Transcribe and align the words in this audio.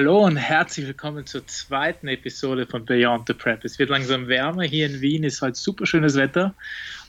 Hallo 0.00 0.24
und 0.24 0.38
herzlich 0.38 0.86
willkommen 0.86 1.26
zur 1.26 1.46
zweiten 1.46 2.08
Episode 2.08 2.64
von 2.64 2.86
Beyond 2.86 3.26
the 3.26 3.34
Prep. 3.34 3.62
Es 3.66 3.78
wird 3.78 3.90
langsam 3.90 4.28
wärmer. 4.28 4.62
Hier 4.62 4.86
in 4.86 5.02
Wien 5.02 5.24
ist 5.24 5.42
halt 5.42 5.56
super 5.56 5.84
schönes 5.84 6.16
Wetter 6.16 6.54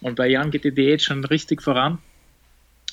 und 0.01 0.15
bei 0.17 0.27
Jan 0.27 0.51
geht 0.51 0.65
die 0.65 0.73
Diät 0.73 1.01
schon 1.01 1.23
richtig 1.23 1.61
voran. 1.61 1.99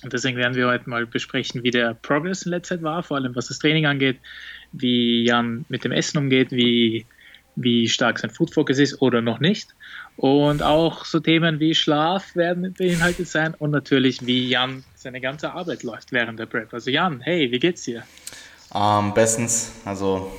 Und 0.04 0.12
deswegen 0.12 0.36
werden 0.36 0.54
wir 0.54 0.68
heute 0.68 0.88
mal 0.88 1.04
besprechen, 1.04 1.64
wie 1.64 1.72
der 1.72 1.94
Progress 1.94 2.42
in 2.42 2.52
letzter 2.52 2.76
Zeit 2.76 2.84
war, 2.84 3.02
vor 3.02 3.16
allem 3.16 3.34
was 3.34 3.48
das 3.48 3.58
Training 3.58 3.86
angeht, 3.86 4.20
wie 4.70 5.24
Jan 5.24 5.64
mit 5.68 5.82
dem 5.82 5.90
Essen 5.90 6.18
umgeht, 6.18 6.52
wie, 6.52 7.04
wie 7.56 7.88
stark 7.88 8.20
sein 8.20 8.30
Food 8.30 8.54
Focus 8.54 8.78
ist 8.78 9.02
oder 9.02 9.20
noch 9.20 9.40
nicht. 9.40 9.74
Und 10.16 10.62
auch 10.62 11.06
so 11.06 11.18
Themen 11.18 11.58
wie 11.58 11.74
Schlaf 11.74 12.36
werden 12.36 12.72
beinhaltet 12.72 13.26
sein 13.26 13.52
und 13.58 13.72
natürlich, 13.72 14.24
wie 14.24 14.48
Jan 14.48 14.84
seine 14.94 15.20
ganze 15.20 15.54
Arbeit 15.54 15.82
läuft 15.82 16.12
während 16.12 16.38
der 16.38 16.46
Prep. 16.46 16.72
Also 16.72 16.88
Jan, 16.88 17.20
hey, 17.20 17.50
wie 17.50 17.58
geht's 17.58 17.82
dir? 17.82 18.04
Ähm, 18.74 19.14
bestens, 19.14 19.72
also 19.84 20.30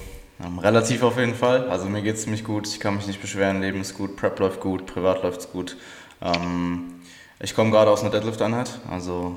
ähm, 0.43 0.59
relativ 0.59 1.03
auf 1.03 1.17
jeden 1.17 1.35
Fall. 1.35 1.69
Also 1.69 1.85
mir 1.85 2.01
geht 2.01 2.15
es 2.15 2.23
ziemlich 2.23 2.43
gut, 2.43 2.67
ich 2.67 2.79
kann 2.79 2.95
mich 2.95 3.07
nicht 3.07 3.21
beschweren, 3.21 3.61
Leben 3.61 3.81
ist 3.81 3.95
gut, 3.95 4.15
Prep 4.15 4.39
läuft 4.39 4.59
gut, 4.59 4.85
privat 4.85 5.23
läuft 5.23 5.41
es 5.41 5.51
gut. 5.51 5.77
Ähm, 6.21 7.01
ich 7.39 7.55
komme 7.55 7.71
gerade 7.71 7.89
aus 7.89 8.01
einer 8.01 8.11
Deadlift-Einheit, 8.11 8.79
also 8.89 9.35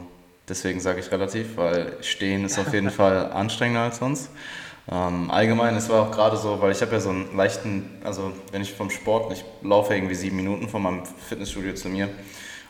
deswegen 0.48 0.80
sage 0.80 1.00
ich 1.00 1.10
relativ, 1.10 1.56
weil 1.56 1.96
Stehen 2.02 2.44
ist 2.44 2.58
auf 2.58 2.72
jeden 2.72 2.90
Fall 3.00 3.32
anstrengender 3.32 3.82
als 3.82 3.98
sonst. 3.98 4.30
Ähm, 4.90 5.30
allgemein, 5.30 5.76
es 5.76 5.88
war 5.88 6.02
auch 6.02 6.10
gerade 6.10 6.36
so, 6.36 6.60
weil 6.60 6.72
ich 6.72 6.82
habe 6.82 6.92
ja 6.92 7.00
so 7.00 7.10
einen 7.10 7.36
leichten, 7.36 8.00
also 8.04 8.32
wenn 8.50 8.62
ich 8.62 8.72
vom 8.72 8.90
Sport, 8.90 9.32
ich 9.32 9.44
laufe 9.62 9.94
irgendwie 9.94 10.16
sieben 10.16 10.36
Minuten 10.36 10.68
von 10.68 10.82
meinem 10.82 11.04
Fitnessstudio 11.06 11.74
zu 11.74 11.88
mir. 11.88 12.08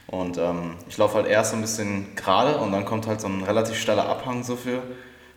Und 0.09 0.37
ähm, 0.37 0.75
ich 0.89 0.99
laufe 0.99 1.15
halt 1.15 1.27
erst 1.27 1.53
so 1.53 1.57
ein 1.57 1.63
bisschen 1.63 2.15
gerade 2.17 2.59
und 2.59 2.71
dann 2.71 2.85
kommt 2.85 3.07
halt 3.07 3.21
so 3.21 3.29
ein 3.29 3.43
relativ 3.43 3.77
steiler 3.79 4.09
Abhang 4.09 4.45
so 4.45 4.57
für 4.57 4.83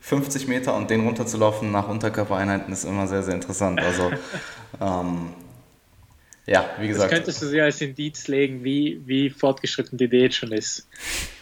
50 0.06 0.48
Meter 0.48 0.76
und 0.76 0.92
den 0.92 1.04
runterzulaufen 1.04 1.72
nach 1.72 1.88
Unterkörpereinheiten 1.88 2.72
ist 2.72 2.84
immer 2.84 3.08
sehr, 3.08 3.24
sehr 3.24 3.34
interessant. 3.34 3.82
Also, 3.82 4.12
ähm, 4.82 5.30
ja, 6.46 6.70
wie 6.80 6.88
gesagt. 6.88 7.12
Das 7.12 7.18
könntest 7.18 7.42
du 7.42 7.50
dir 7.50 7.64
als 7.64 7.82
Indiz 7.82 8.28
legen, 8.28 8.64
wie, 8.64 9.02
wie 9.06 9.32
fortgeschritten 9.32 9.98
die 9.98 10.08
Diät 10.08 10.36
schon 10.36 10.52
ist. 10.52 10.88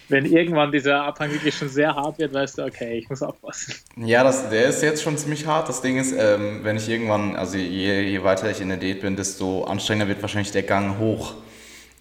Wenn 0.07 0.25
irgendwann 0.25 0.71
dieser 0.71 1.03
Abhang 1.03 1.31
wirklich 1.31 1.53
schon 1.53 1.67
sehr 1.67 1.93
hart 1.93 2.19
wird, 2.19 2.33
weißt 2.33 2.57
du, 2.57 2.63
okay, 2.63 2.99
ich 2.99 3.09
muss 3.09 3.21
aufpassen. 3.21 3.75
Ja, 3.97 4.23
das, 4.23 4.49
der 4.49 4.69
ist 4.69 4.81
jetzt 4.81 5.03
schon 5.03 5.17
ziemlich 5.17 5.45
hart. 5.45 5.67
Das 5.67 5.81
Ding 5.81 5.97
ist, 5.97 6.13
ähm, 6.17 6.61
wenn 6.63 6.77
ich 6.77 6.87
irgendwann, 6.87 7.35
also 7.35 7.57
je, 7.57 8.01
je 8.01 8.23
weiter 8.23 8.49
ich 8.49 8.61
in 8.61 8.69
der 8.69 8.77
Diät 8.77 9.01
bin, 9.01 9.17
desto 9.17 9.65
anstrengender 9.65 10.07
wird 10.07 10.21
wahrscheinlich 10.21 10.51
der 10.51 10.63
Gang 10.63 10.99
hoch. 10.99 11.33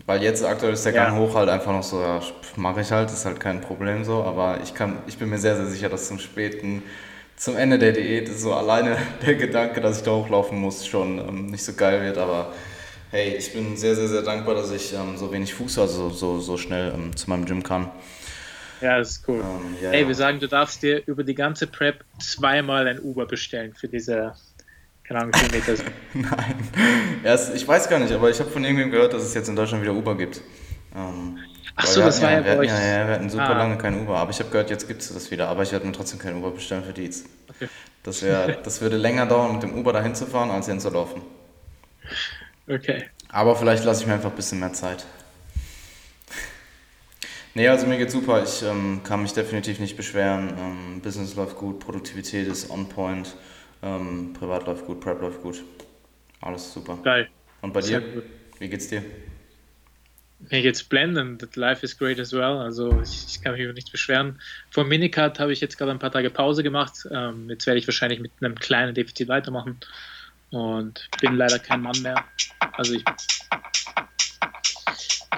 Weil 0.07 0.23
jetzt 0.23 0.45
aktuell 0.45 0.73
ist 0.73 0.85
der 0.85 0.93
Gang 0.93 1.15
ja. 1.15 1.21
hoch 1.21 1.35
halt 1.35 1.49
einfach 1.49 1.73
noch 1.73 1.83
so, 1.83 2.01
ja, 2.01 2.21
mache 2.57 2.81
ich 2.81 2.91
halt, 2.91 3.11
ist 3.11 3.25
halt 3.25 3.39
kein 3.39 3.61
Problem 3.61 4.05
so, 4.05 4.23
aber 4.23 4.61
ich 4.63 4.75
kann, 4.75 4.99
ich 5.07 5.19
bin 5.19 5.31
mir 5.31 5.39
sehr, 5.39 5.57
sehr 5.57 5.67
sicher, 5.67 5.89
dass 5.89 6.09
zum 6.09 6.19
späten, 6.19 6.83
zum 7.37 7.57
Ende 7.57 7.79
der 7.79 7.93
Diät 7.93 8.29
so 8.29 8.53
alleine 8.53 8.97
der 9.27 9.37
Gedanke, 9.37 9.81
dass 9.81 9.99
ich 9.99 10.05
da 10.05 10.13
hochlaufen 10.13 10.59
muss, 10.59 10.87
schon 10.87 11.19
ähm, 11.19 11.47
nicht 11.47 11.65
so 11.65 11.73
geil 11.75 12.03
wird, 12.03 12.19
aber 12.19 12.53
hey, 13.11 13.37
ich 13.37 13.53
bin 13.53 13.77
sehr, 13.77 13.95
sehr, 13.95 14.09
sehr 14.09 14.23
dankbar, 14.23 14.55
dass 14.55 14.73
ich 14.73 14.93
ähm, 14.93 15.17
so 15.17 15.33
wenig 15.33 15.55
Fuß, 15.55 15.79
also 15.79 16.11
so, 16.11 16.41
so 16.41 16.57
schnell 16.57 16.93
ähm, 16.95 17.15
zu 17.17 17.31
meinem 17.31 17.45
Gym 17.45 17.63
kann. 17.63 17.91
Ja, 18.81 18.99
das 18.99 19.11
ist 19.11 19.29
cool. 19.29 19.41
Ähm, 19.41 19.77
ja, 19.81 19.91
hey, 19.91 20.09
wir 20.09 20.15
sagen, 20.17 20.41
du 20.41 20.49
darfst 20.49 20.83
dir 20.83 21.03
über 21.07 21.23
die 21.23 21.37
ganze 21.37 21.69
Prep 21.69 22.05
zweimal 22.19 22.89
ein 22.89 22.99
Uber 22.99 23.27
bestellen 23.27 23.75
für 23.75 23.87
diese 23.87 24.35
keine 25.13 25.25
Ahnung, 25.25 25.33
Kilometer 25.33 25.77
sind. 25.77 25.91
Nein. 26.15 26.55
Erst, 27.23 27.55
ich 27.55 27.67
weiß 27.67 27.89
gar 27.89 27.99
nicht, 27.99 28.13
aber 28.13 28.31
ich 28.31 28.41
habe 28.41 28.51
von 28.51 28.65
irgendwem 28.65 28.91
gehört, 28.91 29.13
dass 29.13 29.23
es 29.23 29.35
jetzt 29.35 29.49
in 29.49 29.57
Deutschland 29.57 29.83
wieder 29.83 29.95
Uber 29.95 30.17
gibt. 30.17 30.41
Ähm, 30.95 31.39
Ach 31.77 31.87
so, 31.87 32.01
das 32.01 32.21
war 32.23 32.33
ja, 32.33 32.41
bei 32.41 32.59
euch. 32.59 32.69
Ja, 32.69 32.81
ja, 32.81 33.07
wir 33.07 33.15
hatten 33.15 33.31
super 33.31 33.51
ah. 33.51 33.59
lange 33.59 33.79
kein 33.79 34.01
Uber, 34.01 34.17
aber 34.17 34.31
ich 34.31 34.39
habe 34.39 34.51
gehört, 34.51 34.71
jetzt 34.71 34.89
gibt 34.89 35.03
es 35.03 35.13
das 35.13 35.31
wieder. 35.31 35.49
Aber 35.49 35.63
ich 35.63 35.73
werde 35.73 35.87
mir 35.87 35.93
trotzdem 35.93 36.19
kein 36.19 36.37
Uber 36.37 36.51
bestellen 36.51 36.85
für 36.85 36.93
Dietz. 36.93 37.25
Okay. 37.49 37.69
Das, 38.03 38.23
wär, 38.23 38.49
das 38.49 38.81
würde 38.81 38.97
länger 38.97 39.27
dauern, 39.27 39.53
mit 39.53 39.63
dem 39.63 39.79
Uber 39.79 39.93
dahin 39.93 40.15
zu 40.15 40.27
fahren, 40.27 40.51
als 40.51 40.67
hinzulaufen. 40.67 41.23
Okay. 42.69 43.05
Aber 43.29 43.57
vielleicht 43.57 43.85
lasse 43.85 44.03
ich 44.03 44.07
mir 44.07 44.15
einfach 44.15 44.31
ein 44.31 44.37
bisschen 44.37 44.61
mehr 44.61 44.73
Zeit. 44.73 45.05
Nee, 47.55 47.69
also 47.69 47.87
mir 47.87 47.99
geht's 47.99 48.15
super. 48.15 48.43
Ich 48.43 48.63
ähm, 48.63 49.03
kann 49.05 49.21
mich 49.21 49.35
definitiv 49.35 49.79
nicht 49.79 49.95
beschweren. 49.95 50.55
Ähm, 50.59 51.01
Business 51.03 51.35
läuft 51.35 51.59
gut, 51.59 51.81
Produktivität 51.81 52.49
ist 52.49 52.71
on 52.71 52.89
point. 52.89 53.37
Ähm, 53.83 54.33
privat 54.33 54.67
läuft 54.67 54.87
gut, 54.87 55.01
Prep 55.01 55.21
läuft 55.21 55.43
gut. 55.43 55.63
Alles 56.41 56.73
super. 56.73 56.99
Geil. 57.03 57.29
Und 57.61 57.73
bei 57.73 57.81
Sehr 57.81 58.01
dir? 58.01 58.15
Gut. 58.15 58.25
Wie 58.59 58.69
geht's 58.69 58.89
dir? 58.89 59.03
Mir 60.51 60.63
geht's 60.63 60.83
blendend. 60.83 61.55
Life 61.57 61.85
is 61.85 61.97
great 61.97 62.19
as 62.19 62.33
well. 62.33 62.59
Also 62.59 63.01
ich, 63.01 63.27
ich 63.29 63.43
kann 63.43 63.53
mich 63.53 63.63
über 63.63 63.73
nichts 63.73 63.91
beschweren. 63.91 64.41
Vor 64.71 64.85
Minicut 64.85 65.39
habe 65.39 65.53
ich 65.53 65.61
jetzt 65.61 65.79
gerade 65.79 65.93
ein 65.93 65.99
paar 65.99 66.11
Tage 66.11 66.31
Pause 66.31 66.63
gemacht. 66.63 67.07
Ähm, 67.11 67.49
jetzt 67.49 67.67
werde 67.67 67.79
ich 67.79 67.87
wahrscheinlich 67.87 68.21
mit 68.21 68.33
einem 68.41 68.57
kleinen 68.57 68.95
Defizit 68.95 69.29
weitermachen. 69.29 69.79
Und 70.51 71.09
bin 71.21 71.37
leider 71.37 71.59
kein 71.59 71.81
Mann 71.81 72.01
mehr. 72.03 72.25
Also 72.73 72.95
ich. 72.95 73.05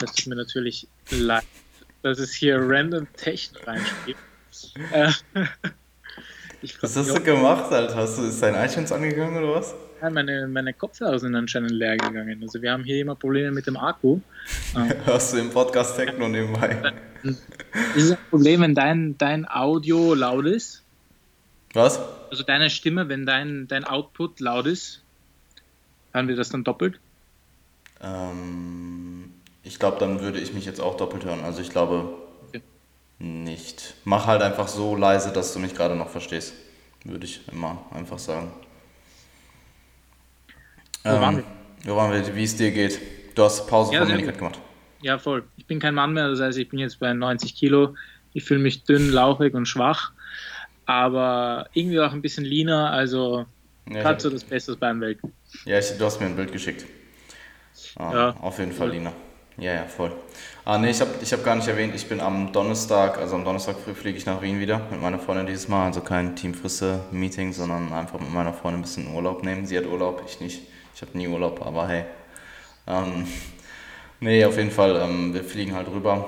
Das 0.00 0.12
tut 0.12 0.26
mir 0.26 0.37
natürlich 0.37 0.88
leid, 1.11 1.44
dass 2.03 2.19
es 2.19 2.32
hier 2.32 2.59
random 2.59 3.06
Technik 3.16 3.66
reinspielt. 3.66 4.16
Ich 6.65 6.83
was 6.83 6.97
hast 6.97 7.15
du 7.15 7.21
gemacht, 7.21 7.71
Alter? 7.71 7.95
Hast 7.95 8.19
du, 8.19 8.23
ist 8.23 8.43
dein 8.43 8.55
iTunes 8.55 8.91
angegangen 8.91 9.37
oder 9.37 9.57
was? 9.57 9.75
Ja, 10.01 10.09
meine, 10.09 10.49
meine 10.49 10.73
Kopfhörer 10.73 11.19
sind 11.19 11.35
anscheinend 11.35 11.73
leer 11.73 11.99
gegangen. 11.99 12.41
Also 12.41 12.63
wir 12.63 12.73
haben 12.73 12.85
hier 12.85 13.03
immer 13.03 13.15
Probleme 13.15 13.51
mit 13.51 13.67
dem 13.67 13.77
Akku. 13.77 14.21
Hörst 15.05 15.35
du 15.35 15.39
im 15.39 15.51
Podcast 15.51 15.95
Techno 15.97 16.27
nebenbei? 16.27 16.95
Ist 17.23 18.05
es 18.05 18.13
ein 18.13 18.19
Problem, 18.31 18.63
wenn 18.63 18.75
dein, 18.75 19.19
dein 19.19 19.47
Audio 19.47 20.15
laut 20.15 20.47
ist? 20.47 20.83
Was? 21.75 22.01
Also 22.31 22.45
deine 22.45 22.71
Stimme, 22.71 23.11
wenn 23.11 23.27
dein, 23.27 23.69
dein 23.69 23.85
Output 23.85 24.41
laut 24.41 24.65
ist, 24.65 25.03
hören 26.13 26.29
wir 26.29 26.37
das 26.37 26.49
dann 26.49 26.65
doppelt? 26.65 26.99
Ähm, 28.03 29.35
ich 29.63 29.79
glaube, 29.79 29.99
dann 30.01 30.23
würde 30.23 30.41
ich 30.41 30.55
mich 30.55 30.65
jetzt 30.65 30.81
auch 30.81 30.97
doppelt 30.97 31.27
hören. 31.27 31.41
Also 31.45 31.61
ich 31.61 31.69
glaube, 31.69 32.24
nicht. 33.19 33.95
Mach 34.05 34.27
halt 34.27 34.43
einfach 34.43 34.69
so 34.69 34.97
leise, 34.97 35.33
dass 35.33 35.53
du 35.53 35.59
mich 35.59 35.75
gerade 35.75 35.97
noch 35.97 36.09
verstehst. 36.09 36.55
Würde 37.05 37.25
ich 37.25 37.47
immer 37.53 37.85
einfach 37.93 38.19
sagen. 38.19 38.53
Wo 41.03 41.11
ähm, 41.11 41.21
waren 41.21 41.37
wir? 41.37 41.45
Wo 41.85 41.97
waren 41.97 42.13
wir? 42.13 42.35
Wie 42.35 42.45
es 42.45 42.57
dir 42.57 42.71
geht. 42.71 43.01
Du 43.35 43.43
hast 43.43 43.67
Pause 43.67 43.93
ja, 43.95 44.01
von 44.01 44.09
Minikat 44.09 44.39
gemacht. 44.39 44.59
Ja, 45.03 45.19
voll. 45.19 45.45
Ich 45.57 45.67
bin 45.67 45.81
kein 45.81 45.95
Mann 45.95 46.15
mehr, 46.15 46.29
das 46.29 46.41
heißt, 46.41 46.57
ich 46.57 46.69
bin 46.69 46.79
jetzt 46.79 46.99
bei 46.99 47.13
90 47.13 47.55
Kilo. 47.55 47.95
Ich 48.33 48.45
fühle 48.45 48.61
mich 48.61 48.85
dünn, 48.85 49.11
lauchig 49.11 49.55
und 49.55 49.67
schwach, 49.67 50.13
aber 50.87 51.69
irgendwie 51.73 52.01
auch 52.01 52.13
ein 52.13 52.23
bisschen 52.23 52.45
leaner, 52.45 52.91
also 52.91 53.45
ja, 53.89 54.03
gerade 54.03 54.21
so 54.21 54.31
das 54.31 54.45
Beste 54.45 54.73
aus 54.73 54.79
beiden 54.79 55.01
Welten. 55.01 55.33
Ja, 55.67 55.79
ich, 55.79 55.97
du 55.97 56.05
hast 56.05 56.21
mir 56.21 56.27
ein 56.27 56.37
Bild 56.37 56.53
geschickt. 56.53 56.85
Ah, 57.97 58.13
ja. 58.13 58.37
Auf 58.41 58.59
jeden 58.59 58.73
Fall 58.73 58.91
leaner. 58.91 59.13
Ja, 59.57 59.73
ja, 59.73 59.85
voll. 59.87 60.11
Ah, 60.65 60.79
nee, 60.79 60.91
ich 60.91 61.01
habe 61.01 61.13
ich 61.23 61.33
hab 61.33 61.45
gar 61.45 61.55
nicht 61.55 61.69
erwähnt, 61.69 61.95
ich 61.95 62.09
bin 62.09 62.21
am 62.21 62.53
Donnerstag, 62.53 63.19
also 63.19 63.37
am 63.37 63.45
Donnerstag 63.45 63.77
früh 63.79 63.95
fliege 63.95 64.19
ich 64.19 64.27
nach 64.27 64.43
Wien 64.43 64.59
wieder 64.59 64.81
mit 64.91 65.01
meiner 65.01 65.21
Freundin 65.21 65.47
dieses 65.47 65.69
Mal. 65.69 65.87
Also 65.87 66.01
kein 66.01 66.35
Teamfrisse-Meeting, 66.35 67.53
sondern 67.53 67.93
einfach 67.93 68.19
mit 68.19 68.33
meiner 68.33 68.53
Freundin 68.53 68.81
ein 68.81 68.83
bisschen 68.83 69.15
Urlaub 69.15 69.45
nehmen. 69.45 69.65
Sie 69.65 69.79
hat 69.79 69.87
Urlaub, 69.87 70.25
ich 70.27 70.41
nicht. 70.41 70.63
Ich 70.95 71.03
habe 71.03 71.17
nie 71.17 71.29
Urlaub, 71.29 71.65
aber 71.65 71.87
hey. 71.87 72.05
Ähm, 72.89 73.29
nee, 74.21 74.45
auf 74.45 74.57
jeden 74.57 74.73
Fall, 74.73 74.97
ähm, 74.97 75.33
wir 75.33 75.45
fliegen 75.45 75.75
halt 75.75 75.87
rüber, 75.89 76.27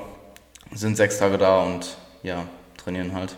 sind 0.72 0.96
sechs 0.96 1.18
Tage 1.18 1.36
da 1.36 1.62
und 1.62 1.96
ja, 2.22 2.44
trainieren 2.76 3.12
halt. 3.12 3.36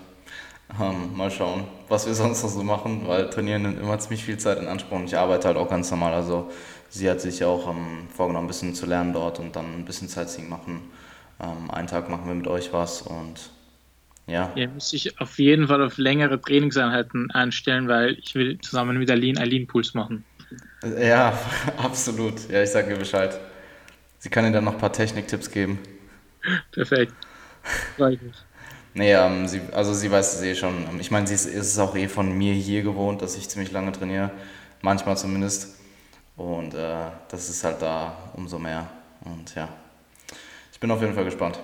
Ähm, 0.78 1.16
mal 1.16 1.30
schauen, 1.30 1.64
was 1.88 2.06
wir 2.06 2.12
sonst 2.14 2.42
noch 2.42 2.50
so 2.50 2.62
machen, 2.62 3.04
weil 3.06 3.30
trainieren 3.30 3.62
nimmt 3.62 3.80
immer 3.80 3.98
ziemlich 3.98 4.22
viel 4.22 4.36
Zeit 4.36 4.58
in 4.58 4.66
Anspruch 4.68 4.98
und 4.98 5.06
ich 5.06 5.16
arbeite 5.16 5.48
halt 5.48 5.56
auch 5.56 5.70
ganz 5.70 5.90
normal. 5.90 6.12
Also 6.12 6.50
sie 6.88 7.08
hat 7.10 7.20
sich 7.20 7.44
auch 7.44 7.70
ähm, 7.70 8.08
vorgenommen, 8.14 8.46
ein 8.46 8.48
bisschen 8.48 8.74
zu 8.74 8.86
lernen 8.86 9.12
dort 9.12 9.38
und 9.38 9.56
dann 9.56 9.74
ein 9.74 9.84
bisschen 9.84 10.08
Sightseeing 10.08 10.48
machen. 10.48 10.82
Ähm, 11.40 11.70
einen 11.70 11.88
Tag 11.88 12.08
machen 12.08 12.26
wir 12.26 12.34
mit 12.34 12.46
euch 12.46 12.72
was 12.72 13.02
und 13.02 13.50
ja. 14.26 14.52
Ihr 14.54 14.68
müsst 14.68 14.90
sich 14.90 15.18
auf 15.20 15.38
jeden 15.38 15.68
Fall 15.68 15.82
auf 15.82 15.96
längere 15.96 16.38
Trainingseinheiten 16.38 17.30
einstellen, 17.30 17.88
weil 17.88 18.18
ich 18.18 18.34
will 18.34 18.58
zusammen 18.60 18.98
mit 18.98 19.10
Aline 19.10 19.40
Aline 19.40 19.64
Pools 19.64 19.94
machen. 19.94 20.24
Ja, 21.00 21.38
absolut. 21.78 22.48
Ja, 22.50 22.62
ich 22.62 22.70
sage 22.70 22.90
ihr 22.90 22.98
Bescheid. 22.98 23.38
Sie 24.18 24.28
kann 24.28 24.44
dir 24.44 24.52
dann 24.52 24.64
noch 24.64 24.74
ein 24.74 24.78
paar 24.78 24.92
Techniktipps 24.92 25.50
geben. 25.50 25.78
Perfekt. 26.72 27.14
Mich. 27.96 28.20
Nee, 28.94 29.12
ähm, 29.12 29.46
sie, 29.46 29.60
also 29.72 29.94
sie 29.94 30.10
weiß 30.10 30.34
es 30.34 30.42
eh 30.42 30.54
schon. 30.54 31.00
Ich 31.00 31.10
meine, 31.10 31.26
sie 31.26 31.34
ist, 31.34 31.46
ist 31.46 31.72
es 31.72 31.78
auch 31.78 31.96
eh 31.96 32.08
von 32.08 32.36
mir 32.36 32.52
hier 32.52 32.82
gewohnt, 32.82 33.22
dass 33.22 33.36
ich 33.36 33.48
ziemlich 33.48 33.72
lange 33.72 33.92
trainiere. 33.92 34.30
Manchmal 34.82 35.16
zumindest. 35.16 35.77
Und 36.38 36.72
äh, 36.72 37.10
das 37.28 37.50
ist 37.50 37.64
halt 37.64 37.82
da 37.82 38.16
umso 38.34 38.58
mehr. 38.58 38.88
Und 39.24 39.54
ja, 39.54 39.68
ich 40.72 40.80
bin 40.80 40.90
auf 40.90 41.00
jeden 41.00 41.14
Fall 41.14 41.24
gespannt. 41.24 41.58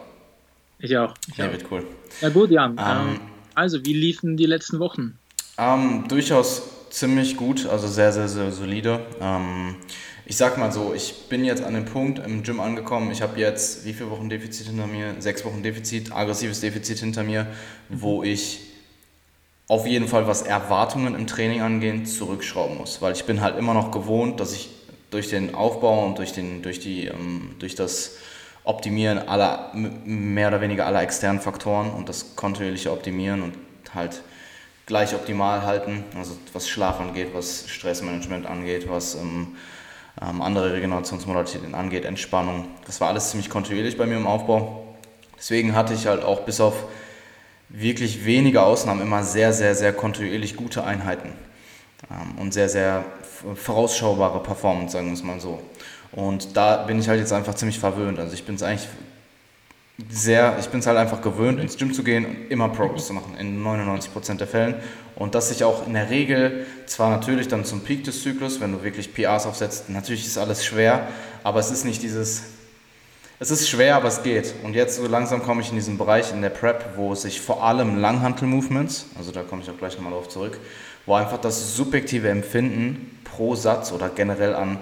Ich 0.78 0.96
auch. 0.98 1.14
Ich 1.28 1.36
ja, 1.36 1.50
wird 1.50 1.64
cool. 1.70 1.86
Ja 2.20 2.28
gut, 2.28 2.50
Jan. 2.50 2.72
Ähm, 2.72 2.84
ähm, 2.84 3.20
also, 3.54 3.84
wie 3.84 3.94
liefen 3.94 4.36
die 4.36 4.46
letzten 4.46 4.80
Wochen? 4.80 5.18
Ähm, 5.56 6.04
durchaus 6.08 6.90
ziemlich 6.90 7.36
gut, 7.36 7.66
also 7.66 7.86
sehr, 7.86 8.12
sehr, 8.12 8.28
sehr 8.28 8.50
solide. 8.50 9.00
Ähm, 9.20 9.76
ich 10.26 10.36
sag 10.36 10.58
mal 10.58 10.72
so, 10.72 10.92
ich 10.92 11.28
bin 11.28 11.44
jetzt 11.44 11.62
an 11.62 11.74
dem 11.74 11.84
Punkt 11.84 12.18
im 12.18 12.42
Gym 12.42 12.58
angekommen. 12.58 13.12
Ich 13.12 13.22
habe 13.22 13.38
jetzt 13.38 13.84
wie 13.84 13.92
viele 13.92 14.10
Wochen 14.10 14.28
Defizit 14.28 14.66
hinter 14.66 14.88
mir? 14.88 15.14
Sechs 15.20 15.44
Wochen 15.44 15.62
Defizit, 15.62 16.12
aggressives 16.12 16.60
Defizit 16.60 16.98
hinter 16.98 17.22
mir, 17.22 17.46
wo 17.88 18.24
ich 18.24 18.73
auf 19.68 19.86
jeden 19.86 20.08
Fall, 20.08 20.26
was 20.26 20.42
Erwartungen 20.42 21.14
im 21.14 21.26
Training 21.26 21.62
angeht, 21.62 22.08
zurückschrauben 22.08 22.76
muss. 22.76 23.00
Weil 23.00 23.12
ich 23.12 23.24
bin 23.24 23.40
halt 23.40 23.56
immer 23.56 23.74
noch 23.74 23.90
gewohnt, 23.90 24.40
dass 24.40 24.52
ich 24.52 24.70
durch 25.10 25.30
den 25.30 25.54
Aufbau 25.54 26.04
und 26.04 26.18
durch, 26.18 26.32
den, 26.32 26.62
durch, 26.62 26.80
die, 26.80 27.06
ähm, 27.06 27.56
durch 27.58 27.74
das 27.74 28.16
Optimieren 28.64 29.28
aller, 29.28 29.70
mehr 29.74 30.48
oder 30.48 30.60
weniger 30.60 30.86
aller 30.86 31.02
externen 31.02 31.40
Faktoren 31.40 31.90
und 31.90 32.08
das 32.08 32.36
kontinuierliche 32.36 32.90
Optimieren 32.90 33.42
und 33.42 33.54
halt 33.94 34.22
gleich 34.86 35.14
optimal 35.14 35.62
halten, 35.62 36.04
also 36.16 36.36
was 36.52 36.68
Schlaf 36.68 37.00
angeht, 37.00 37.28
was 37.32 37.68
Stressmanagement 37.68 38.46
angeht, 38.46 38.88
was 38.88 39.14
ähm, 39.14 39.56
ähm, 40.20 40.42
andere 40.42 40.72
Regenerationsmodalitäten 40.72 41.74
angeht, 41.74 42.04
Entspannung. 42.04 42.66
Das 42.86 43.00
war 43.00 43.08
alles 43.08 43.30
ziemlich 43.30 43.50
kontinuierlich 43.50 43.96
bei 43.96 44.06
mir 44.06 44.16
im 44.16 44.26
Aufbau. 44.26 44.94
Deswegen 45.38 45.74
hatte 45.74 45.94
ich 45.94 46.06
halt 46.06 46.22
auch 46.22 46.40
bis 46.40 46.60
auf 46.60 46.74
wirklich 47.76 48.24
wenige 48.24 48.62
Ausnahmen 48.62 49.02
immer 49.02 49.24
sehr, 49.24 49.52
sehr, 49.52 49.74
sehr 49.74 49.92
kontinuierlich 49.92 50.56
gute 50.56 50.84
Einheiten 50.84 51.30
ähm, 52.10 52.38
und 52.38 52.54
sehr, 52.54 52.68
sehr 52.68 53.04
vorausschaubare 53.54 54.42
Performance, 54.42 54.92
sagen 54.92 55.06
wir 55.08 55.14
es 55.14 55.22
mal 55.22 55.40
so. 55.40 55.60
Und 56.12 56.56
da 56.56 56.84
bin 56.84 57.00
ich 57.00 57.08
halt 57.08 57.18
jetzt 57.18 57.32
einfach 57.32 57.54
ziemlich 57.54 57.80
verwöhnt. 57.80 58.18
Also 58.20 58.34
ich 58.34 58.44
bin 58.44 58.54
es 58.54 58.62
eigentlich 58.62 58.88
sehr, 60.08 60.56
ich 60.60 60.68
bin 60.68 60.80
es 60.80 60.86
halt 60.86 60.98
einfach 60.98 61.20
gewöhnt, 61.20 61.60
ins 61.60 61.76
Gym 61.76 61.92
zu 61.92 62.04
gehen 62.04 62.24
und 62.24 62.50
immer 62.50 62.68
Progress 62.68 63.08
zu 63.08 63.12
machen, 63.12 63.36
in 63.38 63.62
99% 63.64 64.36
der 64.36 64.46
Fällen. 64.46 64.76
Und 65.16 65.34
dass 65.34 65.50
ich 65.50 65.64
auch 65.64 65.86
in 65.86 65.94
der 65.94 66.10
Regel, 66.10 66.66
zwar 66.86 67.10
natürlich 67.10 67.48
dann 67.48 67.64
zum 67.64 67.80
Peak 67.80 68.04
des 68.04 68.22
Zyklus, 68.22 68.60
wenn 68.60 68.72
du 68.72 68.82
wirklich 68.82 69.12
PRs 69.12 69.46
aufsetzt, 69.46 69.90
natürlich 69.90 70.26
ist 70.26 70.38
alles 70.38 70.64
schwer, 70.64 71.08
aber 71.42 71.60
es 71.60 71.70
ist 71.70 71.84
nicht 71.84 72.02
dieses, 72.02 72.42
es 73.40 73.50
ist 73.50 73.68
schwer, 73.68 73.96
aber 73.96 74.08
es 74.08 74.22
geht. 74.22 74.54
Und 74.62 74.74
jetzt 74.74 74.96
so 74.96 75.06
langsam 75.06 75.42
komme 75.42 75.62
ich 75.62 75.70
in 75.70 75.76
diesen 75.76 75.98
Bereich 75.98 76.32
in 76.32 76.42
der 76.42 76.50
Prep, 76.50 76.96
wo 76.96 77.14
sich 77.14 77.40
vor 77.40 77.64
allem 77.64 77.98
Langhantel-Movements, 77.98 79.06
also 79.16 79.32
da 79.32 79.42
komme 79.42 79.62
ich 79.62 79.70
auch 79.70 79.78
gleich 79.78 79.94
nochmal 79.94 80.12
darauf 80.12 80.28
zurück, 80.28 80.58
wo 81.06 81.14
einfach 81.14 81.38
das 81.38 81.76
subjektive 81.76 82.28
Empfinden 82.28 83.18
pro 83.24 83.54
Satz 83.54 83.92
oder 83.92 84.08
generell 84.08 84.54
an 84.54 84.78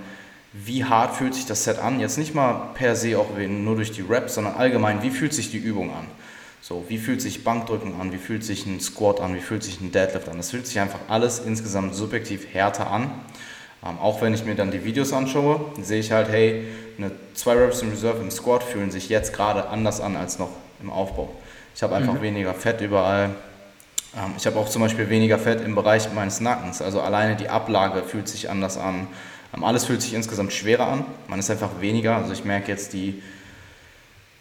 wie 0.53 0.85
hart 0.85 1.17
fühlt 1.17 1.35
sich 1.35 1.47
das 1.47 1.65
Set 1.65 1.79
an? 1.79 1.99
Jetzt 1.99 2.19
nicht 2.19 2.35
mal 2.35 2.71
per 2.75 2.95
se 2.95 3.19
auch 3.19 3.29
nur 3.39 3.77
durch 3.77 3.93
die 3.93 4.03
Reps, 4.03 4.35
sondern 4.35 4.55
allgemein, 4.55 5.03
wie 5.03 5.11
fühlt 5.11 5.33
sich 5.33 5.51
die 5.51 5.57
Übung 5.57 5.91
an? 5.91 6.07
So, 6.61 6.85
wie 6.89 6.99
fühlt 6.99 7.23
sich 7.23 7.43
Bankdrücken 7.43 7.99
an? 8.01 8.13
Wie 8.13 8.19
fühlt 8.19 8.45
sich 8.45 8.67
ein 8.67 8.79
Squat 8.79 9.21
an? 9.21 9.35
Wie 9.35 9.41
fühlt 9.41 9.65
sich 9.65 9.81
ein 9.81 9.93
Deadlift 9.93 10.29
an? 10.29 10.37
Das 10.37 10.51
fühlt 10.51 10.67
sich 10.67 10.79
einfach 10.79 11.01
alles 11.09 11.41
insgesamt 11.41 11.95
subjektiv 11.95 12.47
härter 12.53 12.91
an. 12.91 13.11
Ähm, 13.85 13.99
auch 13.99 14.23
wenn 14.23 14.33
ich 14.33 14.45
mir 14.45 14.55
dann 14.55 14.71
die 14.71 14.85
Videos 14.85 15.13
anschaue, 15.13 15.61
sehe 15.81 16.01
ich 16.01 16.13
halt, 16.13 16.29
hey, 16.29 16.67
eine 16.99 17.11
2 17.35 17.55
Reps 17.55 17.83
in 17.83 17.91
Reserve 17.91 18.21
im 18.21 18.31
Squat 18.31 18.63
fühlen 18.63 18.91
sich 18.91 19.09
jetzt 19.09 19.33
gerade 19.33 19.69
anders 19.69 20.01
an 20.01 20.17
als 20.17 20.39
noch 20.39 20.51
im 20.81 20.91
Aufbau. 20.91 21.31
Ich 21.75 21.83
habe 21.83 21.97
einfach 21.97 22.15
mhm. 22.15 22.23
weniger 22.23 22.55
Fett 22.55 22.81
überall. 22.81 23.31
Ähm, 24.17 24.35
ich 24.37 24.47
habe 24.47 24.59
auch 24.59 24.69
zum 24.69 24.83
Beispiel 24.83 25.09
weniger 25.09 25.39
Fett 25.39 25.61
im 25.63 25.75
Bereich 25.75 26.13
meines 26.13 26.41
Nackens. 26.41 26.83
Also 26.83 27.01
alleine 27.01 27.37
die 27.37 27.49
Ablage 27.49 28.03
fühlt 28.03 28.29
sich 28.29 28.51
anders 28.51 28.77
an. 28.77 29.09
Ähm, 29.55 29.65
alles 29.65 29.85
fühlt 29.87 30.03
sich 30.03 30.15
insgesamt 30.15 30.53
schwerer 30.53 30.87
an. 30.87 31.05
Man 31.29 31.39
ist 31.39 31.51
einfach 31.51 31.81
weniger. 31.81 32.17
Also 32.17 32.33
ich 32.33 32.45
merke 32.45 32.71
jetzt 32.71 32.93
die, 32.93 33.23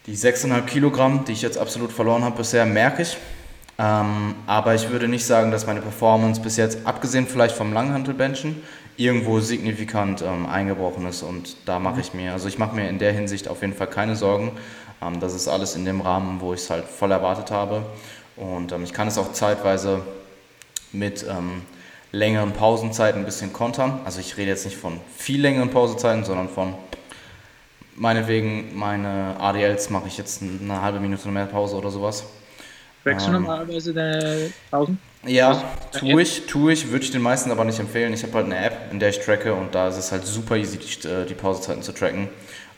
die 0.05 0.15
6,5 0.15 0.65
Kilogramm, 0.65 1.25
die 1.25 1.31
ich 1.31 1.41
jetzt 1.41 1.57
absolut 1.57 1.91
verloren 1.91 2.23
habe 2.23 2.37
bisher, 2.37 2.65
merke 2.65 3.03
ich. 3.03 3.17
Ähm, 3.79 4.35
aber 4.45 4.75
ich 4.75 4.89
würde 4.89 5.07
nicht 5.07 5.25
sagen, 5.25 5.49
dass 5.49 5.65
meine 5.65 5.81
Performance 5.81 6.41
bis 6.41 6.57
jetzt, 6.57 6.85
abgesehen 6.85 7.25
vielleicht 7.25 7.55
vom 7.55 7.73
Langhantelbenchen, 7.73 8.61
irgendwo 9.01 9.39
signifikant 9.39 10.21
ähm, 10.21 10.45
eingebrochen 10.45 11.07
ist. 11.07 11.23
Und 11.23 11.55
da 11.65 11.79
mache 11.79 12.01
ich 12.01 12.13
mir, 12.13 12.33
also 12.33 12.47
ich 12.47 12.57
mache 12.57 12.75
mir 12.75 12.87
in 12.87 12.99
der 12.99 13.11
Hinsicht 13.11 13.47
auf 13.47 13.61
jeden 13.61 13.73
Fall 13.73 13.87
keine 13.87 14.15
Sorgen. 14.15 14.51
Ähm, 15.01 15.19
das 15.19 15.33
ist 15.33 15.47
alles 15.47 15.75
in 15.75 15.85
dem 15.85 16.01
Rahmen, 16.01 16.39
wo 16.41 16.53
ich 16.53 16.61
es 16.61 16.69
halt 16.69 16.85
voll 16.85 17.11
erwartet 17.11 17.51
habe. 17.51 17.83
Und 18.35 18.71
ähm, 18.71 18.83
ich 18.83 18.93
kann 18.93 19.07
es 19.07 19.17
auch 19.17 19.33
zeitweise 19.33 20.01
mit 20.91 21.25
ähm, 21.27 21.63
längeren 22.11 22.51
Pausenzeiten 22.51 23.21
ein 23.21 23.25
bisschen 23.25 23.53
kontern. 23.53 23.99
Also 24.05 24.19
ich 24.19 24.37
rede 24.37 24.49
jetzt 24.49 24.65
nicht 24.65 24.77
von 24.77 24.99
viel 25.17 25.41
längeren 25.41 25.69
Pausenzeiten, 25.69 26.23
sondern 26.23 26.49
von 26.49 26.75
meinetwegen 27.95 28.77
meine 28.77 29.35
ADLs 29.39 29.89
mache 29.89 30.07
ich 30.07 30.17
jetzt 30.17 30.41
eine 30.41 30.81
halbe 30.81 30.99
Minute 30.99 31.27
mehr 31.29 31.45
Pause 31.45 31.75
oder 31.75 31.89
sowas. 31.89 32.25
Trackst 33.03 33.27
du 33.27 33.31
ähm, 33.31 33.41
normalerweise 33.41 33.93
deine 33.93 34.51
Pausen? 34.69 34.99
Ja, 35.25 35.63
tue 35.91 36.21
ich, 36.21 36.47
tue 36.47 36.73
ich, 36.73 36.89
würde 36.89 37.05
ich 37.05 37.11
den 37.11 37.21
meisten 37.21 37.51
aber 37.51 37.63
nicht 37.63 37.79
empfehlen. 37.79 38.13
Ich 38.13 38.23
habe 38.23 38.33
halt 38.33 38.45
eine 38.45 38.57
App, 38.57 38.91
in 38.91 38.99
der 38.99 39.09
ich 39.09 39.19
tracke 39.19 39.53
und 39.53 39.75
da 39.75 39.87
ist 39.87 39.97
es 39.97 40.11
halt 40.11 40.25
super 40.25 40.57
easy, 40.57 40.79
die, 40.79 41.07
äh, 41.07 41.25
die 41.25 41.35
Pausezeiten 41.35 41.83
zu 41.83 41.91
tracken. 41.91 42.29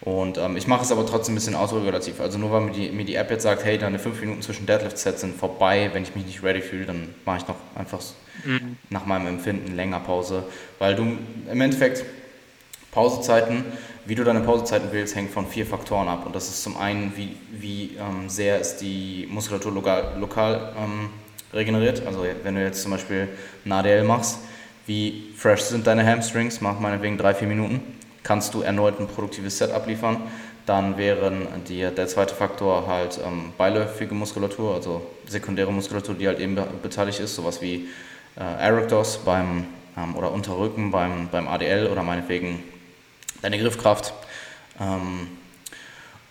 Und 0.02 0.38
ähm, 0.38 0.58
ich 0.58 0.68
mache 0.68 0.84
es 0.84 0.92
aber 0.92 1.06
trotzdem 1.06 1.34
ein 1.34 1.36
bisschen 1.36 1.56
autoregulativ. 1.56 2.20
Also 2.20 2.38
nur 2.38 2.52
weil 2.52 2.62
mir 2.62 2.72
die, 2.72 2.90
mir 2.90 3.06
die 3.06 3.16
App 3.16 3.32
jetzt 3.32 3.44
sagt, 3.44 3.64
hey, 3.64 3.78
deine 3.78 4.00
5 4.00 4.20
Minuten 4.20 4.42
zwischen 4.42 4.66
Deadlift-Sets 4.66 5.22
sind 5.22 5.38
vorbei, 5.38 5.92
wenn 5.94 6.04
ich 6.04 6.14
mich 6.14 6.26
nicht 6.26 6.44
ready 6.44 6.62
fühle, 6.62 6.86
dann 6.86 7.16
mache 7.24 7.38
ich 7.38 7.48
noch 7.48 7.56
einfach 7.76 8.02
mhm. 8.44 8.76
nach 8.90 9.06
meinem 9.06 9.28
Empfinden 9.28 9.78
länger 9.78 10.02
Pause. 10.02 10.44
Weil 10.80 10.96
du 10.96 11.04
im 11.50 11.62
Endeffekt 11.62 12.04
Pausezeiten, 12.92 13.64
wie 14.06 14.16
du 14.16 14.26
deine 14.26 14.42
Pausezeiten 14.42 14.92
wählst, 14.92 15.16
hängt 15.16 15.32
von 15.32 15.48
vier 15.48 15.66
Faktoren 15.66 16.10
ab. 16.10 16.26
Und 16.26 16.36
das 16.36 16.50
ist 16.50 16.64
zum 16.64 16.76
einen, 16.76 17.14
wie, 17.16 17.38
wie 17.52 17.96
ähm, 17.98 18.28
sehr 18.28 18.60
ist 18.60 18.80
die 18.80 19.30
Muskulatur 19.32 19.72
lokal, 19.72 20.18
lokal 20.20 20.74
ähm, 20.78 21.10
regeneriert. 21.54 22.06
Also 22.06 22.26
wenn 22.44 22.56
du 22.56 22.64
jetzt 22.64 22.82
zum 22.82 22.92
Beispiel 22.92 23.30
ein 23.66 23.72
ADL 23.72 24.04
machst, 24.04 24.40
wie 24.86 25.34
fresh 25.38 25.62
sind 25.62 25.88
deine 25.88 26.06
Hamstrings, 26.06 26.60
mach 26.62 26.80
meinetwegen 26.80 27.18
drei, 27.18 27.34
vier 27.34 27.48
Minuten 27.48 27.82
kannst 28.24 28.54
du 28.54 28.62
erneut 28.62 29.00
ein 29.00 29.08
produktives 29.08 29.58
Set 29.58 29.72
abliefern. 29.72 30.18
Dann 30.66 30.98
wären 30.98 31.48
die, 31.68 31.82
der 31.82 32.08
zweite 32.08 32.34
Faktor 32.34 32.88
halt 32.88 33.20
ähm, 33.26 33.52
beiläufige 33.58 34.16
Muskulatur, 34.16 34.76
also 34.76 35.06
sekundäre 35.28 35.72
Muskulatur, 35.74 36.16
die 36.16 36.26
halt 36.28 36.40
eben 36.40 36.58
beteiligt 36.82 37.20
ist, 37.20 37.36
sowas 37.36 37.62
wie 37.62 37.90
äh, 38.38 38.64
Erectors 38.64 39.18
beim, 39.18 39.66
ähm, 39.98 40.16
oder 40.16 40.32
Unterrücken 40.32 40.90
beim, 40.90 41.28
beim 41.30 41.50
ADL 41.50 41.88
oder 41.88 42.02
meinetwegen 42.02 42.64
deine 43.42 43.60
Griffkraft. 43.60 44.14
Ähm, 44.80 45.28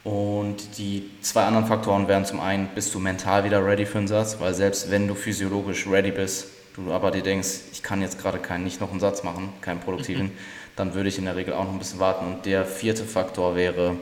und 0.04 0.78
die 0.78 1.10
zwei 1.20 1.44
anderen 1.44 1.66
Faktoren 1.66 2.08
wären 2.08 2.24
zum 2.24 2.40
einen, 2.40 2.68
bist 2.74 2.94
du 2.94 2.98
mental 2.98 3.44
wieder 3.44 3.64
ready 3.64 3.86
für 3.86 3.98
einen 3.98 4.08
Satz, 4.08 4.36
weil 4.40 4.54
selbst 4.54 4.90
wenn 4.90 5.06
du 5.06 5.14
physiologisch 5.14 5.86
ready 5.86 6.10
bist, 6.10 6.46
du 6.74 6.92
aber 6.92 7.10
dir 7.10 7.22
denkst, 7.22 7.48
ich 7.72 7.82
kann 7.82 8.02
jetzt 8.02 8.20
gerade 8.20 8.38
keinen, 8.38 8.64
nicht 8.64 8.80
noch 8.80 8.90
einen 8.90 9.00
Satz 9.00 9.22
machen, 9.22 9.52
keinen 9.60 9.80
produktiven, 9.80 10.26
mhm 10.26 10.38
dann 10.76 10.94
würde 10.94 11.08
ich 11.08 11.18
in 11.18 11.24
der 11.24 11.36
Regel 11.36 11.54
auch 11.54 11.64
noch 11.64 11.72
ein 11.72 11.78
bisschen 11.78 12.00
warten. 12.00 12.26
Und 12.26 12.46
der 12.46 12.64
vierte 12.64 13.04
Faktor 13.04 13.56
wäre 13.56 13.96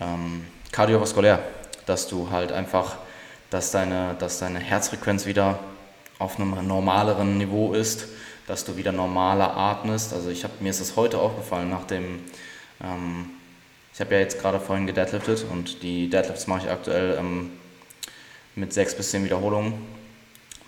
ähm, 0.00 0.44
kardiovaskulär, 0.72 1.40
dass 1.86 2.08
du 2.08 2.30
halt 2.30 2.52
einfach, 2.52 2.96
dass 3.50 3.70
deine, 3.70 4.14
dass 4.18 4.38
deine 4.38 4.58
Herzfrequenz 4.58 5.26
wieder 5.26 5.58
auf 6.18 6.38
einem 6.38 6.66
normaleren 6.66 7.38
Niveau 7.38 7.72
ist, 7.72 8.08
dass 8.46 8.64
du 8.64 8.76
wieder 8.76 8.92
normaler 8.92 9.56
atmest. 9.56 10.12
Also 10.12 10.30
ich 10.30 10.44
habe 10.44 10.54
mir 10.60 10.70
ist 10.70 10.80
es 10.80 10.96
heute 10.96 11.18
aufgefallen 11.18 11.70
nach 11.70 11.84
dem 11.84 12.20
ähm, 12.82 13.30
ich 14.00 14.06
habe 14.06 14.14
ja 14.14 14.20
jetzt 14.22 14.40
gerade 14.40 14.58
vorhin 14.58 14.86
gedeadliftet 14.86 15.44
und 15.52 15.82
die 15.82 16.08
Deadlifts 16.08 16.46
mache 16.46 16.64
ich 16.64 16.72
aktuell 16.72 17.18
ähm, 17.18 17.50
mit 18.54 18.72
sechs 18.72 18.94
bis 18.94 19.10
zehn 19.10 19.26
Wiederholungen. 19.26 19.74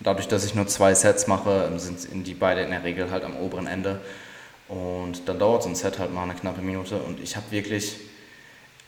Dadurch, 0.01 0.29
dass 0.29 0.45
ich 0.45 0.55
nur 0.55 0.67
zwei 0.67 0.95
Sets 0.95 1.29
mache, 1.29 1.73
sind 1.79 2.27
die 2.27 2.35
beide 2.35 2.61
in 2.61 2.73
der 2.73 2.85
Regel 2.85 3.11
halt 3.11 3.25
am 3.25 3.37
oberen 3.37 3.67
Ende. 3.67 4.03
Und 4.69 5.27
dann 5.31 5.39
dauert 5.39 5.63
so 5.63 5.71
ein 5.71 5.75
Set 5.75 5.99
halt 5.99 6.13
mal 6.13 6.25
eine 6.25 6.35
knappe 6.35 6.61
Minute 6.61 6.99
und 6.99 7.21
ich 7.23 7.35
habe 7.35 7.51
wirklich 7.51 7.97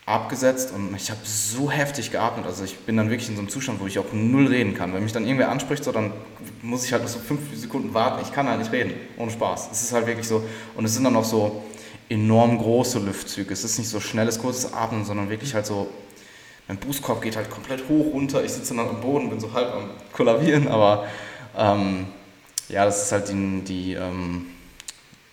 abgesetzt 0.05 0.71
und 0.75 0.95
ich 0.95 1.09
habe 1.09 1.21
so 1.23 1.71
heftig 1.71 2.11
geatmet. 2.11 2.45
Also 2.45 2.65
ich 2.65 2.77
bin 2.77 2.97
dann 2.97 3.09
wirklich 3.09 3.29
in 3.29 3.35
so 3.35 3.41
einem 3.41 3.49
Zustand, 3.49 3.79
wo 3.79 3.87
ich 3.87 3.97
auch 3.97 4.13
null 4.13 4.45
reden 4.45 4.75
kann. 4.75 4.93
Wenn 4.93 5.01
mich 5.01 5.11
dann 5.11 5.25
irgendwer 5.25 5.49
anspricht, 5.49 5.83
so, 5.83 5.91
dann 5.91 6.11
muss 6.61 6.85
ich 6.85 6.93
halt 6.93 7.09
so 7.09 7.17
fünf 7.17 7.39
Sekunden 7.55 7.95
warten. 7.95 8.21
Ich 8.21 8.31
kann 8.31 8.47
halt 8.47 8.59
nicht 8.59 8.71
reden, 8.71 8.93
ohne 9.17 9.31
Spaß. 9.31 9.69
Es 9.71 9.81
ist 9.81 9.91
halt 9.91 10.05
wirklich 10.05 10.27
so. 10.27 10.43
Und 10.75 10.85
es 10.85 10.93
sind 10.93 11.03
dann 11.03 11.15
auch 11.15 11.25
so 11.25 11.63
enorm 12.09 12.57
große 12.57 12.99
Luftzüge. 12.99 13.53
Es 13.53 13.63
ist 13.63 13.77
nicht 13.77 13.89
so 13.89 13.99
schnelles, 13.99 14.39
kurzes 14.39 14.73
Atmen, 14.73 15.05
sondern 15.05 15.29
wirklich 15.29 15.53
halt 15.53 15.65
so, 15.65 15.89
mein 16.67 16.77
Brustkorb 16.77 17.21
geht 17.21 17.35
halt 17.35 17.49
komplett 17.49 17.87
hoch 17.89 18.13
runter. 18.13 18.43
Ich 18.43 18.51
sitze 18.51 18.75
dann 18.75 18.87
am 18.87 19.01
Boden, 19.01 19.29
bin 19.29 19.39
so 19.39 19.53
halb 19.53 19.73
am 19.73 19.89
Kollabieren, 20.13 20.67
aber 20.67 21.07
ähm, 21.57 22.07
ja, 22.69 22.85
das 22.85 23.03
ist 23.03 23.11
halt 23.11 23.29
die, 23.29 23.61
die 23.61 23.93
ähm, 23.93 24.47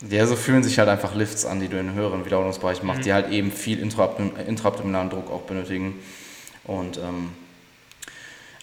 ja, 0.09 0.27
so 0.27 0.37
fühlen 0.37 0.63
sich 0.63 0.79
halt 0.79 0.89
einfach 0.89 1.15
Lifts 1.15 1.47
an, 1.47 1.61
die 1.61 1.69
du 1.69 1.79
in 1.79 1.95
höheren 1.95 2.25
Wiederholungsbereichen 2.25 2.87
machst, 2.87 3.01
mhm. 3.01 3.05
die 3.05 3.13
halt 3.13 3.31
eben 3.31 3.53
viel 3.53 3.79
intraabdominalen 3.79 5.11
Druck 5.11 5.31
auch 5.31 5.43
benötigen. 5.43 6.01
Und 6.65 6.99
ähm, 6.99 7.31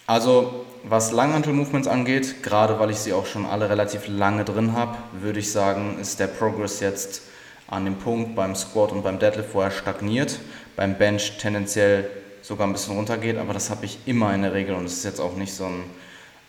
also 0.06 0.66
was 0.84 1.12
Langhantel-Movements 1.12 1.88
angeht, 1.88 2.42
gerade 2.44 2.80
weil 2.80 2.89
ich 2.89 2.98
sie 2.98 3.13
auch 3.13 3.25
schon 3.25 3.46
alle 3.46 3.70
relativ 3.70 4.08
lange 4.08 4.44
drin 4.44 4.74
habe, 4.74 4.98
würde 5.13 5.39
ich 5.39 5.51
sagen, 5.51 5.98
ist 6.00 6.20
der 6.20 6.28
Progress 6.28 6.80
jetzt 6.80 7.22
an 7.70 7.86
dem 7.86 7.96
Punkt 7.96 8.36
beim 8.36 8.56
Squat 8.56 8.92
und 8.92 9.04
beim 9.04 9.20
Deadlift, 9.20 9.54
wo 9.54 9.62
er 9.62 9.72
stagniert, 9.72 10.40
beim 10.76 10.98
Bench 10.98 11.38
tendenziell 11.38 12.10
sogar 12.42 12.68
ein 12.68 12.74
bisschen 12.74 12.96
runtergeht, 12.96 13.38
aber 13.38 13.54
das 13.54 13.70
habe 13.70 13.86
ich 13.86 14.00
immer 14.06 14.34
in 14.34 14.42
der 14.42 14.54
Regel 14.54 14.76
und 14.76 14.86
es 14.86 14.94
ist 14.94 15.06
jetzt 15.06 15.20
auch 15.20 15.36
nicht 15.36 15.54
so 15.54 15.66
ein, 15.66 15.84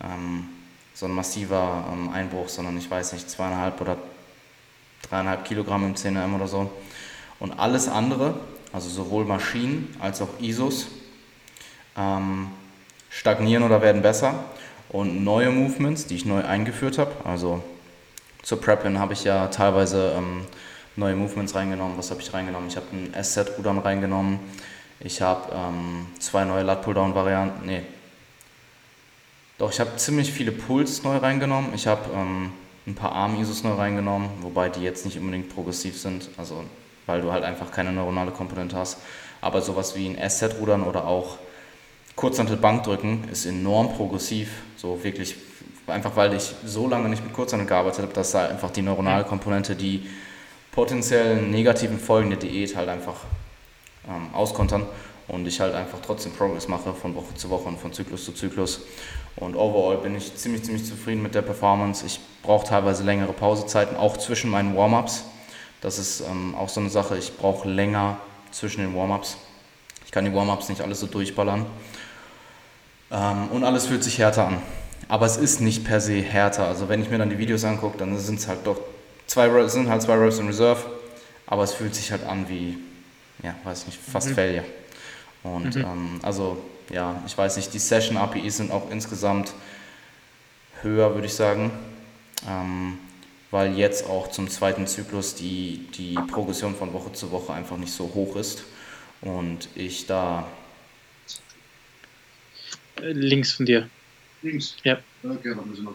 ähm, 0.03 0.49
so 0.95 1.07
ein 1.07 1.13
massiver 1.13 1.85
ähm, 1.93 2.11
Einbruch, 2.11 2.49
sondern 2.49 2.79
ich 2.79 2.91
weiß 2.91 3.13
nicht, 3.13 3.29
zweieinhalb 3.29 3.81
oder 3.81 3.99
dreieinhalb 5.09 5.45
Kilogramm 5.45 5.85
im 5.85 5.97
10 5.97 6.17
oder 6.35 6.49
so. 6.49 6.71
Und 7.39 7.59
alles 7.59 7.89
andere, 7.89 8.35
also 8.73 8.89
sowohl 8.89 9.25
Maschinen 9.25 9.95
als 10.01 10.23
auch 10.23 10.29
ISOs, 10.41 10.87
ähm, 11.97 12.49
stagnieren 13.11 13.63
oder 13.63 13.83
werden 13.83 14.03
besser. 14.03 14.35
und 14.89 15.23
neue 15.23 15.51
Movements, 15.51 16.07
die 16.07 16.17
ich 16.17 16.25
neu 16.25 16.45
eingeführt 16.45 16.99
habe. 16.99 17.13
Also 17.25 17.63
zur 18.43 18.61
Prep-In 18.61 18.99
habe 18.99 19.13
ich 19.13 19.23
ja 19.23 19.47
teilweise 19.47 20.15
ähm, 20.17 20.47
neue 20.97 21.15
Movements 21.15 21.55
reingenommen. 21.55 21.97
Was 21.99 22.11
habe 22.11 22.21
ich 22.21 22.33
reingenommen? 22.33 22.69
Ich 22.69 22.77
habe 22.77 22.87
ein 22.93 23.15
S-Set-Rudern 23.15 23.79
reingenommen. 23.79 24.41
Ich 25.01 25.23
habe 25.23 25.53
ähm, 25.55 26.07
zwei 26.19 26.45
neue 26.45 26.63
Lat-Pulldown-Varianten. 26.63 27.67
Nee. 27.67 27.83
Doch, 29.59 29.73
ich 29.73 29.81
habe 29.81 29.97
ziemlich 29.97 30.33
viele 30.33 30.53
Pulls 30.53 31.03
neu 31.03 31.17
reingenommen. 31.17 31.73
Ich 31.75 31.87
habe 31.87 32.11
ähm, 32.15 32.53
ein 32.87 32.95
paar 32.95 33.13
Arm-Isos 33.13 33.63
neu 33.63 33.75
reingenommen, 33.75 34.29
wobei 34.41 34.69
die 34.69 34.81
jetzt 34.81 35.05
nicht 35.05 35.19
unbedingt 35.19 35.55
progressiv 35.55 35.99
sind, 35.99 36.29
also 36.37 36.65
weil 37.07 37.23
du 37.23 37.33
halt 37.33 37.45
einfach 37.45 37.71
keine 37.71 37.93
neuronale 37.93 38.31
Komponente 38.31 38.77
hast. 38.77 38.99
Aber 39.41 39.63
sowas 39.63 39.97
wie 39.97 40.07
ein 40.07 40.19
S-Set-Rudern 40.19 40.83
oder 40.83 41.07
auch 41.07 41.39
Kurzhantel-Bankdrücken 42.17 43.29
ist 43.31 43.47
enorm 43.47 43.95
progressiv. 43.95 44.51
So 44.77 45.03
wirklich, 45.03 45.37
einfach 45.87 46.17
weil 46.17 46.35
ich 46.35 46.55
so 46.65 46.89
lange 46.89 47.09
nicht 47.09 47.25
mit 47.25 47.33
Kurzhantel 47.33 47.67
gearbeitet 47.67 48.03
habe, 48.03 48.13
dass 48.13 48.33
da 48.33 48.49
einfach 48.49 48.71
die 48.71 48.83
neuronale 48.83 49.25
Komponente, 49.25 49.75
die 49.75 50.09
potenziellen 50.73 51.51
negativen 51.51 51.99
Folgen 51.99 52.31
der 52.31 52.39
Diät 52.39 52.77
halt 52.77 52.89
einfach 52.89 53.17
ähm, 54.09 54.35
auskontern 54.35 54.87
und 55.29 55.47
ich 55.47 55.61
halt 55.61 55.75
einfach 55.75 55.99
trotzdem 56.05 56.33
Progress 56.33 56.69
mache 56.69 56.93
von 56.95 57.15
Woche 57.15 57.35
zu 57.35 57.51
Woche 57.51 57.69
und 57.69 57.79
von 57.79 57.93
Zyklus 57.93 58.25
zu 58.25 58.33
Zyklus. 58.33 58.81
Und 59.37 59.55
overall 59.57 59.99
bin 59.99 60.17
ich 60.17 60.35
ziemlich, 60.37 60.65
ziemlich 60.65 60.85
zufrieden 60.85 61.23
mit 61.23 61.35
der 61.35 61.43
Performance. 61.43 62.05
Ich 62.05 62.21
brauche 62.43 62.67
teilweise 62.67 63.05
längere 63.05 63.33
Pausezeiten, 63.33 63.97
auch 63.97 64.17
zwischen 64.17 64.51
meinen 64.51 64.77
Warm-ups. 64.77 65.25
Das 65.81 65.99
ist 65.99 66.21
ähm, 66.21 66.55
auch 66.55 66.69
so 66.69 66.81
eine 66.81 66.91
Sache, 66.91 67.17
ich 67.17 67.37
brauche 67.37 67.69
länger 67.69 68.19
zwischen 68.51 68.81
den 68.81 68.95
Warm-ups. 68.95 69.37
Ich 70.05 70.13
kann 70.13 70.25
die 70.25 70.35
Warm-ups 70.35 70.69
nicht 70.69 70.81
alles 70.81 71.01
so 71.01 71.07
durchballern. 71.07 71.67
Ähm, 73.11 73.49
und 73.51 73.65
alles 73.65 73.87
fühlt 73.87 74.05
sich 74.05 74.19
härter 74.19 74.49
an. 74.49 74.63
Aber 75.09 75.27
es 75.27 75.37
ist 75.37 75.61
nicht 75.61 75.85
per 75.85 76.01
se 76.01 76.21
härter. 76.21 76.67
Also 76.67 76.89
wenn 76.89 77.03
ich 77.03 77.11
mir 77.11 77.19
dann 77.19 77.31
die 77.31 77.39
Videos 77.39 77.65
angucke, 77.65 77.99
dann 77.99 78.19
sind 78.19 78.39
es 78.39 78.49
halt 78.49 78.67
doch 78.67 78.81
zwei, 79.31 79.69
sind 79.69 79.89
halt 79.89 80.03
zwei 80.03 80.17
Reps 80.17 80.39
in 80.39 80.49
Reserve. 80.49 80.85
Aber 81.47 81.63
es 81.63 81.73
fühlt 81.73 81.95
sich 81.95 82.11
halt 82.13 82.25
an 82.25 82.49
wie, 82.49 82.79
ja, 83.43 83.55
weiß 83.65 83.87
nicht, 83.87 83.99
fast 83.99 84.31
mhm. 84.31 84.35
Failure. 84.35 84.65
Und 85.43 85.77
mhm. 85.77 85.83
ähm, 85.83 86.21
also, 86.23 86.63
ja, 86.91 87.23
ich 87.27 87.37
weiß 87.37 87.57
nicht, 87.57 87.73
die 87.73 87.79
Session 87.79 88.17
APIs 88.17 88.59
sind 88.59 88.71
auch 88.71 88.91
insgesamt 88.91 89.53
höher, 90.83 91.15
würde 91.15 91.27
ich 91.27 91.35
sagen. 91.35 91.71
Ähm, 92.49 92.99
weil 93.51 93.77
jetzt 93.77 94.07
auch 94.07 94.31
zum 94.31 94.49
zweiten 94.49 94.87
Zyklus 94.87 95.35
die, 95.35 95.89
die 95.97 96.15
Progression 96.31 96.75
von 96.77 96.93
Woche 96.93 97.13
zu 97.13 97.33
Woche 97.33 97.53
einfach 97.53 97.77
nicht 97.77 97.93
so 97.93 98.05
hoch 98.15 98.37
ist. 98.37 98.65
Und 99.21 99.69
ich 99.75 100.07
da. 100.07 100.47
Links 103.01 103.53
von 103.53 103.67
dir. 103.67 103.89
Links? 104.43 104.77
Ja. 104.85 104.99
Okay, 105.23 105.55
dann 105.55 105.69
müssen 105.69 105.85
wir 105.85 105.95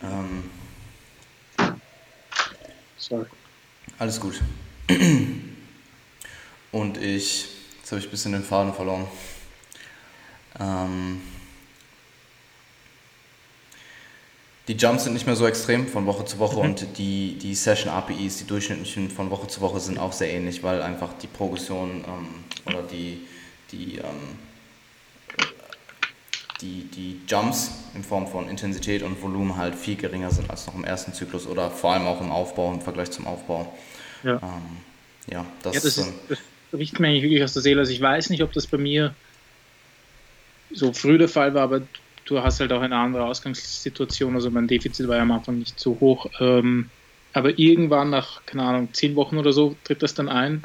ähm, 0.00 0.44
Sorry. 2.98 3.26
Alles 3.98 4.20
gut. 4.20 4.40
Und 6.72 6.98
ich. 6.98 7.48
Jetzt 7.78 7.92
habe 7.92 8.00
ich 8.00 8.06
ein 8.08 8.10
bisschen 8.10 8.32
den 8.32 8.44
Faden 8.44 8.74
verloren. 8.74 9.06
Ähm, 10.60 11.22
die 14.66 14.74
Jumps 14.74 15.04
sind 15.04 15.14
nicht 15.14 15.24
mehr 15.24 15.36
so 15.36 15.46
extrem 15.46 15.88
von 15.88 16.04
Woche 16.04 16.26
zu 16.26 16.38
Woche 16.38 16.56
mhm. 16.56 16.62
und 16.62 16.98
die, 16.98 17.38
die 17.38 17.54
Session 17.54 17.90
APIs, 17.90 18.36
die 18.36 18.46
durchschnittlichen 18.46 19.10
von 19.10 19.30
Woche 19.30 19.46
zu 19.46 19.62
Woche 19.62 19.80
sind 19.80 19.98
auch 19.98 20.12
sehr 20.12 20.30
ähnlich, 20.30 20.62
weil 20.62 20.82
einfach 20.82 21.14
die 21.14 21.28
Progression 21.28 22.04
ähm, 22.06 22.28
oder 22.66 22.82
die, 22.82 23.26
die, 23.72 23.96
ähm, 23.96 24.36
die, 26.60 26.84
die 26.84 27.20
Jumps 27.28 27.70
in 27.94 28.02
Form 28.02 28.26
von 28.26 28.48
Intensität 28.48 29.02
und 29.02 29.20
Volumen 29.22 29.56
halt 29.56 29.74
viel 29.74 29.96
geringer 29.96 30.30
sind 30.30 30.50
als 30.50 30.66
noch 30.66 30.74
im 30.74 30.84
ersten 30.84 31.12
Zyklus 31.12 31.46
oder 31.46 31.70
vor 31.70 31.92
allem 31.92 32.06
auch 32.06 32.20
im 32.20 32.30
Aufbau, 32.30 32.72
im 32.72 32.80
Vergleich 32.80 33.10
zum 33.10 33.26
Aufbau. 33.26 33.72
Ja, 34.24 34.40
ähm, 34.42 34.78
ja 35.30 35.46
das, 35.62 35.74
ja, 35.74 35.80
das, 35.80 35.98
ist, 35.98 36.12
das 36.28 36.38
riecht 36.72 36.98
mir 36.98 37.08
eigentlich 37.08 37.22
wirklich 37.22 37.44
aus 37.44 37.52
der 37.52 37.62
Seele. 37.62 37.80
Also 37.80 37.92
ich 37.92 38.00
weiß 38.00 38.30
nicht, 38.30 38.42
ob 38.42 38.52
das 38.52 38.66
bei 38.66 38.78
mir 38.78 39.14
so 40.70 40.92
früh 40.92 41.18
der 41.18 41.28
Fall 41.28 41.54
war, 41.54 41.62
aber 41.62 41.82
du 42.24 42.42
hast 42.42 42.60
halt 42.60 42.72
auch 42.72 42.82
eine 42.82 42.96
andere 42.96 43.24
Ausgangssituation. 43.24 44.34
Also 44.34 44.50
mein 44.50 44.68
Defizit 44.68 45.08
war 45.08 45.16
ja 45.16 45.22
am 45.22 45.32
Anfang 45.32 45.58
nicht 45.58 45.78
so 45.78 45.98
hoch. 46.00 46.26
Ähm, 46.40 46.90
aber 47.32 47.58
irgendwann 47.58 48.10
nach, 48.10 48.44
keine 48.46 48.64
Ahnung, 48.64 48.88
zehn 48.92 49.14
Wochen 49.16 49.38
oder 49.38 49.52
so 49.52 49.76
tritt 49.84 50.02
das 50.02 50.14
dann 50.14 50.28
ein. 50.28 50.62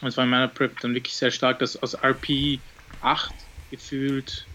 Und 0.00 0.08
es 0.08 0.16
war 0.16 0.24
in 0.24 0.30
meiner 0.30 0.48
Prep 0.48 0.80
dann 0.80 0.94
wirklich 0.94 1.14
sehr 1.14 1.30
stark, 1.30 1.58
dass 1.60 1.80
aus 1.82 1.94
RP 1.94 2.58
8 3.00 3.34
gefühlt, 3.70 4.46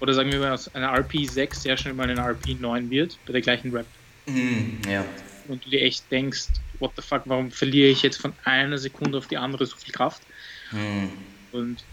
oder 0.00 0.14
sagen 0.14 0.30
wir 0.32 0.40
mal 0.40 0.52
aus 0.52 0.74
einer 0.74 0.92
RP 0.92 1.26
6 1.28 1.62
sehr 1.62 1.76
schnell 1.76 1.94
mal 1.94 2.08
eine 2.08 2.20
RP 2.20 2.60
9 2.60 2.90
wird, 2.90 3.18
bei 3.26 3.32
der 3.32 3.42
gleichen 3.42 3.72
Rap. 3.72 3.86
Mm, 4.26 4.88
ja. 4.88 5.04
Und 5.48 5.64
du 5.64 5.70
dir 5.70 5.82
echt 5.82 6.10
denkst, 6.10 6.48
what 6.78 6.92
the 6.96 7.02
fuck, 7.02 7.22
warum 7.26 7.50
verliere 7.50 7.88
ich 7.88 8.02
jetzt 8.02 8.20
von 8.20 8.32
einer 8.44 8.78
Sekunde 8.78 9.18
auf 9.18 9.26
die 9.26 9.36
andere 9.36 9.66
so 9.66 9.76
viel 9.76 9.92
Kraft? 9.92 10.22
Mm. 10.72 11.08
Und 11.52 11.84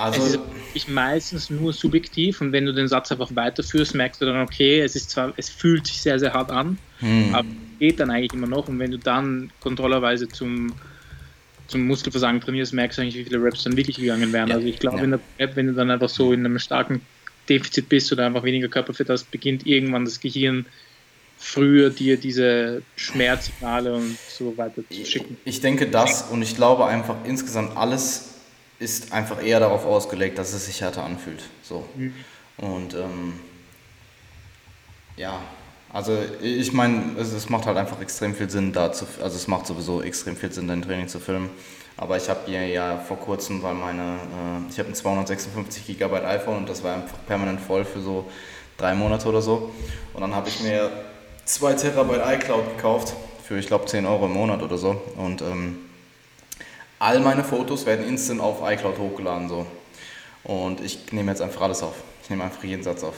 also, 0.00 0.22
es 0.22 0.28
ist 0.30 0.40
ich 0.72 0.88
meistens 0.88 1.50
nur 1.50 1.74
subjektiv 1.74 2.40
und 2.40 2.52
wenn 2.52 2.64
du 2.64 2.72
den 2.72 2.88
Satz 2.88 3.12
einfach 3.12 3.34
weiterführst, 3.34 3.94
merkst 3.94 4.22
du 4.22 4.24
dann, 4.24 4.40
okay, 4.40 4.80
es 4.80 4.96
ist 4.96 5.10
zwar, 5.10 5.34
es 5.36 5.50
fühlt 5.50 5.86
sich 5.86 6.00
sehr, 6.00 6.18
sehr 6.18 6.32
hart 6.32 6.50
an, 6.50 6.78
hm. 7.00 7.34
aber 7.34 7.48
geht 7.78 8.00
dann 8.00 8.10
eigentlich 8.10 8.32
immer 8.32 8.46
noch. 8.46 8.68
Und 8.68 8.78
wenn 8.78 8.92
du 8.92 8.98
dann 8.98 9.50
kontrollerweise 9.60 10.26
zum, 10.26 10.72
zum 11.70 11.86
Muskelversagen 11.86 12.40
trainierst, 12.40 12.72
merkst 12.72 12.98
du 12.98 13.02
eigentlich, 13.02 13.16
wie 13.16 13.24
viele 13.24 13.42
Reps 13.42 13.62
dann 13.62 13.76
wirklich 13.76 13.96
gegangen 13.96 14.32
wären. 14.32 14.48
Ja. 14.48 14.56
Also 14.56 14.66
ich 14.66 14.78
glaube, 14.78 14.98
ja. 14.98 15.04
in 15.04 15.10
der 15.12 15.20
Prep, 15.36 15.56
wenn 15.56 15.68
du 15.68 15.72
dann 15.72 15.90
einfach 15.90 16.08
so 16.08 16.32
in 16.32 16.44
einem 16.44 16.58
starken 16.58 17.00
Defizit 17.48 17.88
bist 17.88 18.12
oder 18.12 18.26
einfach 18.26 18.42
weniger 18.42 18.68
Körperfett 18.68 19.08
hast, 19.08 19.30
beginnt 19.30 19.66
irgendwann 19.66 20.04
das 20.04 20.20
Gehirn 20.20 20.66
früher 21.38 21.88
dir 21.88 22.18
diese 22.18 22.82
Schmerzsignale 22.96 23.94
und 23.94 24.18
so 24.28 24.56
weiter 24.58 24.82
zu 24.90 25.04
schicken. 25.04 25.38
Ich 25.44 25.60
denke 25.60 25.86
das 25.86 26.22
und 26.22 26.42
ich 26.42 26.54
glaube 26.54 26.84
einfach 26.86 27.16
insgesamt 27.24 27.76
alles 27.76 28.34
ist 28.78 29.12
einfach 29.12 29.42
eher 29.42 29.60
darauf 29.60 29.84
ausgelegt, 29.84 30.38
dass 30.38 30.52
es 30.52 30.66
sich 30.66 30.80
härter 30.80 31.04
anfühlt. 31.04 31.42
So. 31.62 31.88
Mhm. 31.96 32.14
Und 32.58 32.94
ähm, 32.94 33.34
ja, 35.16 35.40
also 35.92 36.16
ich 36.40 36.72
meine, 36.72 37.16
es, 37.18 37.32
es, 37.32 37.48
macht 37.48 37.66
halt 37.66 37.76
einfach 37.76 38.00
extrem 38.00 38.34
viel 38.34 38.48
Sinn, 38.48 38.72
da 38.72 38.92
zu, 38.92 39.06
also 39.22 39.36
es 39.36 39.48
macht 39.48 39.66
sowieso 39.66 40.02
extrem 40.02 40.36
viel 40.36 40.52
Sinn, 40.52 40.68
dein 40.68 40.82
Training 40.82 41.08
zu 41.08 41.18
filmen. 41.18 41.50
Aber 41.96 42.16
ich 42.16 42.28
habe 42.28 42.40
hier 42.46 42.66
ja 42.66 42.96
vor 42.96 43.18
kurzem, 43.18 43.62
weil 43.62 43.74
meine, 43.74 44.02
äh, 44.02 44.70
ich 44.70 44.78
habe 44.78 44.88
ein 44.88 44.94
256 44.94 45.98
GB 45.98 46.16
iPhone 46.24 46.58
und 46.58 46.68
das 46.68 46.82
war 46.82 46.94
einfach 46.94 47.18
permanent 47.26 47.60
voll 47.60 47.84
für 47.84 48.00
so 48.00 48.30
drei 48.78 48.94
Monate 48.94 49.28
oder 49.28 49.42
so. 49.42 49.70
Und 50.14 50.20
dann 50.20 50.34
habe 50.34 50.48
ich 50.48 50.60
mir 50.60 50.90
2 51.44 51.74
Terabyte 51.74 52.22
iCloud 52.36 52.76
gekauft 52.76 53.14
für, 53.42 53.58
ich 53.58 53.66
glaube, 53.66 53.86
10 53.86 54.06
Euro 54.06 54.26
im 54.26 54.32
Monat 54.32 54.62
oder 54.62 54.78
so. 54.78 55.00
Und 55.16 55.42
ähm, 55.42 55.78
all 57.00 57.18
meine 57.20 57.42
Fotos 57.42 57.84
werden 57.84 58.06
instant 58.06 58.40
auf 58.40 58.58
iCloud 58.62 58.98
hochgeladen. 58.98 59.48
So. 59.48 59.66
Und 60.44 60.80
ich 60.80 61.12
nehme 61.12 61.32
jetzt 61.32 61.42
einfach 61.42 61.62
alles 61.62 61.82
auf. 61.82 61.96
Ich 62.22 62.30
nehme 62.30 62.44
einfach 62.44 62.62
jeden 62.62 62.84
Satz 62.84 63.02
auf. 63.02 63.14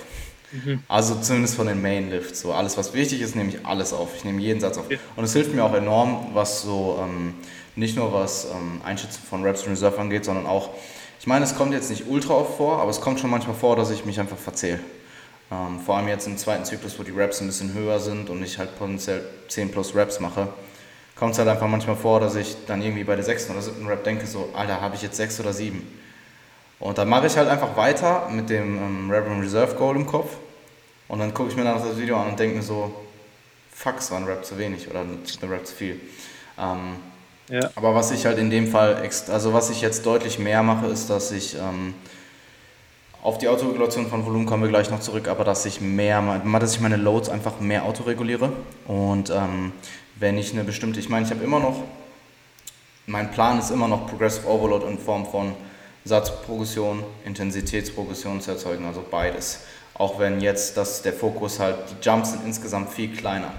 Mhm. 0.52 0.82
Also 0.88 1.16
zumindest 1.16 1.54
von 1.54 1.66
den 1.66 1.80
Main 1.80 2.10
Lifts. 2.10 2.40
So 2.40 2.52
alles, 2.52 2.76
was 2.76 2.94
wichtig 2.94 3.20
ist, 3.20 3.34
nehme 3.34 3.50
ich 3.50 3.64
alles 3.66 3.92
auf. 3.92 4.14
Ich 4.16 4.24
nehme 4.24 4.40
jeden 4.40 4.60
Satz 4.60 4.78
auf. 4.78 4.90
Ja. 4.90 4.98
Und 5.16 5.24
es 5.24 5.32
hilft 5.32 5.54
mir 5.54 5.64
auch 5.64 5.74
enorm, 5.74 6.28
was 6.34 6.62
so 6.62 6.98
ähm, 7.02 7.34
nicht 7.76 7.96
nur 7.96 8.12
was 8.12 8.46
ähm, 8.46 8.80
Einschätzen 8.84 9.20
von 9.28 9.44
Raps 9.44 9.62
in 9.64 9.70
Reserve 9.70 9.98
angeht, 9.98 10.24
sondern 10.24 10.46
auch, 10.46 10.70
ich 11.18 11.26
meine, 11.26 11.44
es 11.44 11.56
kommt 11.56 11.72
jetzt 11.72 11.90
nicht 11.90 12.04
ultra 12.08 12.34
oft 12.34 12.56
vor, 12.56 12.80
aber 12.80 12.90
es 12.90 13.00
kommt 13.00 13.20
schon 13.20 13.30
manchmal 13.30 13.56
vor, 13.56 13.76
dass 13.76 13.90
ich 13.90 14.04
mich 14.04 14.20
einfach 14.20 14.38
verzähle. 14.38 14.80
Ähm, 15.50 15.80
vor 15.80 15.96
allem 15.96 16.08
jetzt 16.08 16.26
im 16.26 16.36
zweiten 16.36 16.64
Zyklus, 16.64 16.98
wo 16.98 17.02
die 17.02 17.12
Raps 17.12 17.40
ein 17.40 17.46
bisschen 17.46 17.72
höher 17.74 17.98
sind 17.98 18.30
und 18.30 18.42
ich 18.42 18.58
halt 18.58 18.78
potenziell 18.78 19.24
10 19.48 19.70
plus 19.70 19.94
Raps 19.94 20.20
mache 20.20 20.48
kommt 21.22 21.34
es 21.34 21.38
halt 21.38 21.48
einfach 21.48 21.68
manchmal 21.68 21.94
vor, 21.94 22.18
dass 22.18 22.34
ich 22.34 22.56
dann 22.66 22.82
irgendwie 22.82 23.04
bei 23.04 23.14
der 23.14 23.24
sechsten 23.24 23.52
oder 23.52 23.62
siebten 23.62 23.86
Rap 23.86 24.02
denke, 24.02 24.26
so, 24.26 24.48
Alter, 24.54 24.80
habe 24.80 24.96
ich 24.96 25.02
jetzt 25.02 25.16
sechs 25.16 25.38
oder 25.38 25.52
sieben? 25.52 25.86
Und 26.80 26.98
dann 26.98 27.08
mache 27.08 27.28
ich 27.28 27.36
halt 27.36 27.48
einfach 27.48 27.76
weiter 27.76 28.28
mit 28.28 28.50
dem 28.50 28.76
ähm, 28.76 29.08
Rap 29.08 29.26
Reserve 29.40 29.76
Goal 29.76 29.94
im 29.94 30.04
Kopf 30.04 30.30
und 31.12 31.18
dann 31.18 31.34
gucke 31.34 31.50
ich 31.50 31.56
mir 31.56 31.64
das 31.64 31.98
Video 31.98 32.16
an 32.16 32.30
und 32.30 32.40
denke 32.40 32.56
mir 32.56 32.62
so, 32.62 32.90
fuck, 33.70 33.98
es 33.98 34.10
war 34.10 34.16
ein 34.16 34.24
Rap 34.24 34.46
zu 34.46 34.56
wenig 34.56 34.88
oder 34.88 35.00
ein 35.00 35.18
Rap 35.42 35.66
zu 35.66 35.74
viel. 35.74 36.00
Ähm, 36.58 36.96
ja. 37.50 37.68
Aber 37.74 37.94
was 37.94 38.12
ich 38.12 38.24
halt 38.24 38.38
in 38.38 38.48
dem 38.48 38.66
Fall, 38.66 39.06
also 39.28 39.52
was 39.52 39.68
ich 39.68 39.82
jetzt 39.82 40.06
deutlich 40.06 40.38
mehr 40.38 40.62
mache, 40.62 40.86
ist, 40.86 41.10
dass 41.10 41.30
ich 41.30 41.54
ähm, 41.54 41.92
auf 43.22 43.36
die 43.36 43.48
Autoregulation 43.48 44.06
von 44.06 44.24
Volumen 44.24 44.46
kommen 44.46 44.62
wir 44.62 44.70
gleich 44.70 44.88
noch 44.88 45.00
zurück, 45.00 45.28
aber 45.28 45.44
dass 45.44 45.66
ich 45.66 45.82
mehr, 45.82 46.40
dass 46.58 46.76
ich 46.76 46.80
meine 46.80 46.96
Loads 46.96 47.28
einfach 47.28 47.60
mehr 47.60 47.84
autoreguliere 47.84 48.50
und 48.86 49.28
ähm, 49.28 49.72
wenn 50.18 50.38
ich 50.38 50.54
eine 50.54 50.64
bestimmte, 50.64 50.98
ich 50.98 51.10
meine, 51.10 51.26
ich 51.26 51.30
habe 51.30 51.44
immer 51.44 51.60
noch, 51.60 51.76
mein 53.06 53.30
Plan 53.32 53.58
ist 53.58 53.70
immer 53.70 53.86
noch 53.86 54.06
Progressive 54.06 54.48
Overload 54.48 54.86
in 54.86 54.98
Form 54.98 55.26
von 55.26 55.52
Satzprogression, 56.06 57.04
Intensitätsprogression 57.26 58.40
zu 58.40 58.52
erzeugen, 58.52 58.86
also 58.86 59.04
beides. 59.10 59.60
Auch 60.02 60.18
wenn 60.18 60.40
jetzt 60.40 60.76
das, 60.76 61.02
der 61.02 61.12
Fokus 61.12 61.60
halt, 61.60 61.76
die 61.88 62.04
Jumps 62.04 62.32
sind 62.32 62.44
insgesamt 62.44 62.90
viel 62.90 63.14
kleiner. 63.14 63.52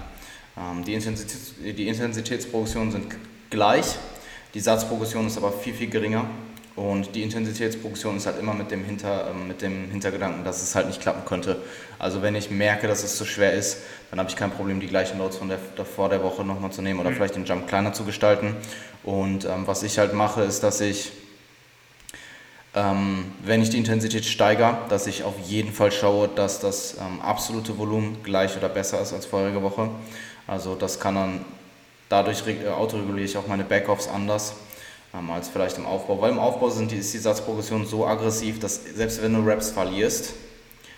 Ähm, 0.58 0.84
die, 0.84 0.92
Intensitäts, 0.92 1.54
die 1.58 1.88
Intensitätsprogressionen 1.88 2.92
sind 2.92 3.06
gleich, 3.48 3.96
die 4.52 4.60
Satzprogression 4.60 5.26
ist 5.26 5.38
aber 5.38 5.50
viel, 5.52 5.72
viel 5.72 5.88
geringer 5.88 6.26
Und 6.76 7.14
die 7.14 7.22
Intensitätsprogression 7.22 8.18
ist 8.18 8.26
halt 8.26 8.38
immer 8.38 8.52
mit 8.52 8.70
dem, 8.70 8.84
Hinter, 8.84 9.30
ähm, 9.30 9.48
mit 9.48 9.62
dem 9.62 9.90
Hintergedanken, 9.90 10.44
dass 10.44 10.62
es 10.62 10.74
halt 10.74 10.86
nicht 10.86 11.00
klappen 11.00 11.24
könnte. 11.24 11.62
Also 11.98 12.20
wenn 12.20 12.34
ich 12.34 12.50
merke, 12.50 12.88
dass 12.88 13.04
es 13.04 13.16
zu 13.16 13.24
schwer 13.24 13.54
ist, 13.54 13.78
dann 14.10 14.18
habe 14.18 14.28
ich 14.28 14.36
kein 14.36 14.50
Problem, 14.50 14.80
die 14.80 14.88
gleichen 14.88 15.16
Loads 15.16 15.38
von 15.38 15.48
der, 15.48 15.58
davor 15.76 16.10
der 16.10 16.22
Woche 16.22 16.44
nochmal 16.44 16.72
zu 16.72 16.82
nehmen 16.82 17.00
oder 17.00 17.08
mhm. 17.08 17.14
vielleicht 17.14 17.36
den 17.36 17.46
Jump 17.46 17.68
kleiner 17.68 17.94
zu 17.94 18.04
gestalten. 18.04 18.54
Und 19.02 19.46
ähm, 19.46 19.66
was 19.66 19.82
ich 19.82 19.98
halt 19.98 20.12
mache, 20.12 20.42
ist, 20.42 20.62
dass 20.62 20.82
ich, 20.82 21.12
ähm, 22.74 23.32
wenn 23.44 23.62
ich 23.62 23.70
die 23.70 23.78
Intensität 23.78 24.24
steigere, 24.24 24.78
dass 24.88 25.06
ich 25.06 25.22
auf 25.22 25.34
jeden 25.46 25.72
Fall 25.72 25.92
schaue, 25.92 26.28
dass 26.28 26.58
das 26.58 26.96
ähm, 26.98 27.20
absolute 27.20 27.78
Volumen 27.78 28.22
gleich 28.24 28.56
oder 28.56 28.68
besser 28.68 29.00
ist 29.00 29.12
als 29.12 29.26
vorige 29.26 29.62
Woche. 29.62 29.90
Also 30.46 30.74
das 30.74 30.98
kann 30.98 31.14
dann, 31.14 31.44
dadurch 32.08 32.42
äh, 32.46 32.68
autoreguliere 32.68 33.26
ich 33.26 33.36
auch 33.36 33.46
meine 33.46 33.64
Backoffs 33.64 34.08
anders 34.08 34.54
ähm, 35.14 35.30
als 35.30 35.48
vielleicht 35.48 35.78
im 35.78 35.86
Aufbau. 35.86 36.20
Weil 36.20 36.32
im 36.32 36.40
Aufbau 36.40 36.68
sind 36.68 36.90
die, 36.90 36.96
ist 36.96 37.14
die 37.14 37.18
Satzprogression 37.18 37.86
so 37.86 38.06
aggressiv, 38.06 38.58
dass 38.58 38.80
selbst 38.84 39.22
wenn 39.22 39.34
du 39.34 39.40
Reps 39.40 39.70
verlierst, 39.70 40.34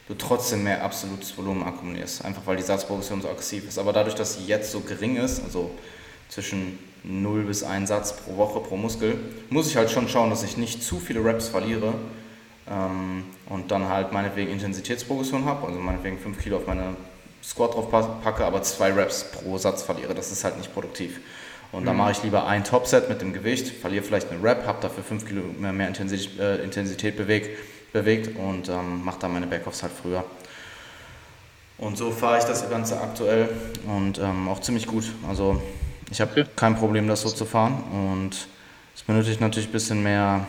du 0.08 0.14
trotzdem 0.14 0.64
mehr 0.64 0.82
absolutes 0.82 1.36
Volumen 1.36 1.62
akkumulierst. 1.62 2.24
Einfach 2.24 2.42
weil 2.46 2.56
die 2.56 2.62
Satzprogression 2.62 3.20
so 3.20 3.28
aggressiv 3.28 3.68
ist. 3.68 3.78
Aber 3.78 3.92
dadurch, 3.92 4.14
dass 4.14 4.34
sie 4.34 4.46
jetzt 4.46 4.72
so 4.72 4.80
gering 4.80 5.16
ist, 5.16 5.42
also 5.44 5.70
zwischen 6.28 6.78
0 7.04 7.44
bis 7.44 7.62
1 7.62 7.88
Satz 7.88 8.16
pro 8.16 8.36
Woche 8.36 8.60
pro 8.60 8.76
Muskel, 8.76 9.18
muss 9.50 9.68
ich 9.68 9.76
halt 9.76 9.90
schon 9.90 10.08
schauen, 10.08 10.30
dass 10.30 10.42
ich 10.42 10.56
nicht 10.56 10.82
zu 10.82 10.98
viele 10.98 11.24
Reps 11.24 11.48
verliere 11.48 11.94
ähm, 12.68 13.24
und 13.48 13.70
dann 13.70 13.88
halt 13.88 14.12
meinetwegen 14.12 14.50
Intensitätsprogression 14.50 15.44
habe, 15.44 15.66
also 15.66 15.78
meinetwegen 15.78 16.18
5 16.18 16.38
Kilo 16.38 16.56
auf 16.56 16.66
meine 16.66 16.96
Squat 17.42 17.74
drauf 17.74 17.90
packe, 17.90 18.44
aber 18.44 18.62
2 18.62 18.92
Reps 18.92 19.30
pro 19.30 19.56
Satz 19.56 19.82
verliere. 19.82 20.14
Das 20.14 20.32
ist 20.32 20.42
halt 20.42 20.58
nicht 20.58 20.74
produktiv. 20.74 21.20
Und 21.72 21.82
mhm. 21.82 21.86
da 21.86 21.92
mache 21.92 22.12
ich 22.12 22.22
lieber 22.22 22.46
ein 22.46 22.64
Topset 22.64 23.08
mit 23.08 23.20
dem 23.20 23.32
Gewicht, 23.32 23.68
verliere 23.68 24.02
vielleicht 24.04 24.30
eine 24.30 24.42
Rep, 24.42 24.66
habe 24.66 24.78
dafür 24.80 25.04
5 25.04 25.26
Kilo 25.26 25.42
mehr, 25.58 25.72
mehr 25.72 25.88
Intensität, 25.88 26.38
äh, 26.40 26.56
Intensität 26.62 27.16
bewegt, 27.16 27.50
bewegt 27.92 28.36
und 28.36 28.68
ähm, 28.68 29.04
mache 29.04 29.20
dann 29.20 29.32
meine 29.32 29.46
Backoffs 29.46 29.82
halt 29.82 29.92
früher. 29.92 30.24
Und 31.78 31.96
so 31.96 32.10
fahre 32.10 32.38
ich 32.38 32.44
das 32.44 32.68
Ganze 32.70 33.00
aktuell 33.00 33.50
und 33.86 34.18
ähm, 34.18 34.48
auch 34.48 34.60
ziemlich 34.60 34.86
gut. 34.86 35.04
Also 35.28 35.60
ich 36.10 36.20
habe 36.20 36.30
okay. 36.32 36.44
kein 36.54 36.76
Problem, 36.76 37.08
das 37.08 37.22
so 37.22 37.30
zu 37.30 37.44
fahren 37.44 37.82
und 37.92 38.48
es 38.94 39.02
benötigt 39.02 39.40
natürlich 39.40 39.68
ein 39.68 39.72
bisschen 39.72 40.02
mehr. 40.02 40.46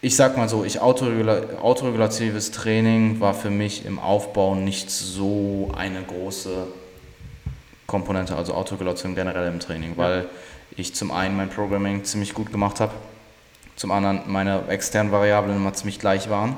Ich 0.00 0.16
sag 0.16 0.36
mal 0.36 0.48
so, 0.48 0.64
ich 0.64 0.80
autoregula 0.80 1.60
autoregulatives 1.60 2.50
Training 2.50 3.20
war 3.20 3.34
für 3.34 3.50
mich 3.50 3.86
im 3.86 3.98
Aufbau 3.98 4.54
nicht 4.54 4.90
so 4.90 5.70
eine 5.76 6.02
große 6.02 6.66
Komponente, 7.86 8.36
also 8.36 8.54
Autoregulation 8.54 9.14
generell 9.14 9.48
im 9.48 9.60
Training, 9.60 9.96
weil 9.96 10.26
ich 10.76 10.94
zum 10.94 11.10
einen 11.10 11.36
mein 11.36 11.50
Programming 11.50 12.04
ziemlich 12.04 12.34
gut 12.34 12.50
gemacht 12.50 12.80
habe, 12.80 12.92
zum 13.76 13.90
anderen 13.90 14.22
meine 14.26 14.66
externen 14.68 15.12
Variablen 15.12 15.56
immer 15.56 15.72
ziemlich 15.74 15.98
gleich 15.98 16.28
waren 16.28 16.56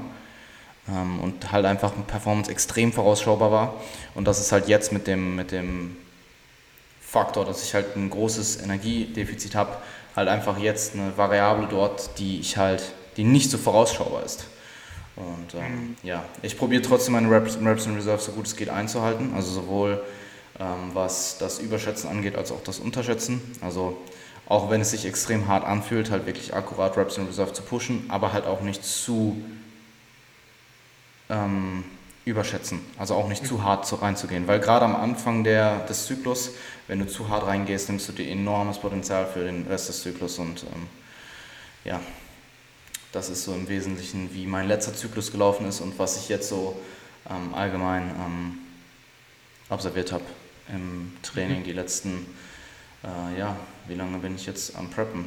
ähm, 0.88 1.20
und 1.20 1.52
halt 1.52 1.66
einfach 1.66 1.92
Performance 2.06 2.50
extrem 2.50 2.92
vorausschaubar 2.92 3.50
war. 3.50 3.75
Und 4.14 4.26
das 4.26 4.40
ist 4.40 4.52
halt 4.52 4.68
jetzt 4.68 4.92
mit 4.92 5.06
dem, 5.06 5.37
mit 5.37 5.52
dem 5.52 5.96
Faktor, 7.14 7.44
dass 7.44 7.62
ich 7.62 7.75
halt 7.75 7.94
ein 7.94 8.11
großes 8.11 8.61
Energiedefizit 8.61 9.54
habe, 9.54 9.76
halt 10.16 10.28
einfach 10.28 10.59
jetzt 10.59 10.94
eine 10.94 11.16
Variable 11.16 11.68
dort, 11.71 12.18
die 12.18 12.40
ich 12.40 12.56
halt, 12.56 12.83
die 13.16 13.23
nicht 13.23 13.52
so 13.52 13.56
vorausschaubar 13.56 14.25
ist. 14.25 14.47
Und 15.14 15.54
ähm, 15.54 15.61
mhm. 15.61 15.97
ja, 16.02 16.25
ich 16.42 16.59
probiere 16.59 16.83
trotzdem 16.83 17.14
meine 17.14 17.30
Reps, 17.30 17.56
Reps 17.64 17.87
in 17.87 17.94
Reserve 17.94 18.21
so 18.21 18.33
gut 18.33 18.47
es 18.47 18.56
geht 18.56 18.68
einzuhalten, 18.68 19.33
also 19.37 19.53
sowohl 19.53 20.03
ähm, 20.59 20.90
was 20.92 21.38
das 21.38 21.61
Überschätzen 21.61 22.11
angeht, 22.11 22.35
als 22.35 22.50
auch 22.50 22.64
das 22.64 22.81
Unterschätzen. 22.81 23.40
Also 23.61 23.96
auch 24.46 24.68
wenn 24.70 24.81
es 24.81 24.90
sich 24.90 25.07
extrem 25.07 25.46
hart 25.46 25.64
anfühlt, 25.64 26.11
halt 26.11 26.27
wirklich 26.27 26.53
akkurat 26.53 26.96
Reps 26.96 27.16
in 27.16 27.27
Reserve 27.27 27.53
zu 27.53 27.62
pushen, 27.62 28.07
aber 28.09 28.33
halt 28.33 28.44
auch 28.44 28.61
nicht 28.61 28.85
zu 28.85 29.40
ähm, 31.31 31.85
überschätzen, 32.24 32.81
also 32.98 33.14
auch 33.14 33.29
nicht 33.29 33.46
zu 33.46 33.62
hart 33.62 33.87
zu, 33.87 33.96
reinzugehen, 33.96 34.46
weil 34.46 34.59
gerade 34.59 34.85
am 34.85 34.96
Anfang 34.96 35.44
der, 35.44 35.81
des 35.81 36.07
Zyklus, 36.07 36.53
wenn 36.87 36.99
du 36.99 37.07
zu 37.07 37.29
hart 37.29 37.47
reingehst, 37.47 37.88
nimmst 37.88 38.09
du 38.09 38.12
dir 38.12 38.29
enormes 38.29 38.79
Potenzial 38.79 39.27
für 39.27 39.44
den 39.44 39.66
Rest 39.66 39.88
des 39.88 40.03
Zyklus 40.03 40.38
und 40.38 40.64
ähm, 40.64 40.88
ja, 41.85 42.01
das 43.12 43.29
ist 43.29 43.44
so 43.44 43.55
im 43.55 43.68
Wesentlichen, 43.68 44.35
wie 44.35 44.47
mein 44.47 44.68
letzter 44.68 44.94
Zyklus 44.94 45.31
gelaufen 45.31 45.66
ist 45.66 45.81
und 45.81 45.99
was 45.99 46.18
ich 46.18 46.29
jetzt 46.29 46.49
so 46.49 46.81
ähm, 47.31 47.55
allgemein 47.55 48.11
ähm, 48.11 48.59
observiert 49.68 50.12
habe 50.12 50.25
im 50.68 51.12
Training 51.23 51.61
mhm. 51.61 51.64
die 51.64 51.73
letzten, 51.73 52.27
äh, 53.03 53.38
ja, 53.38 53.57
wie 53.87 53.94
lange 53.94 54.18
bin 54.18 54.35
ich 54.35 54.47
jetzt 54.47 54.77
am 54.77 54.90
Preppen? 54.90 55.27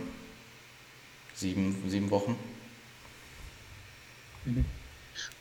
Sieben, 1.35 1.83
sieben 1.87 2.09
Wochen. 2.09 2.37
Mhm. 4.45 4.65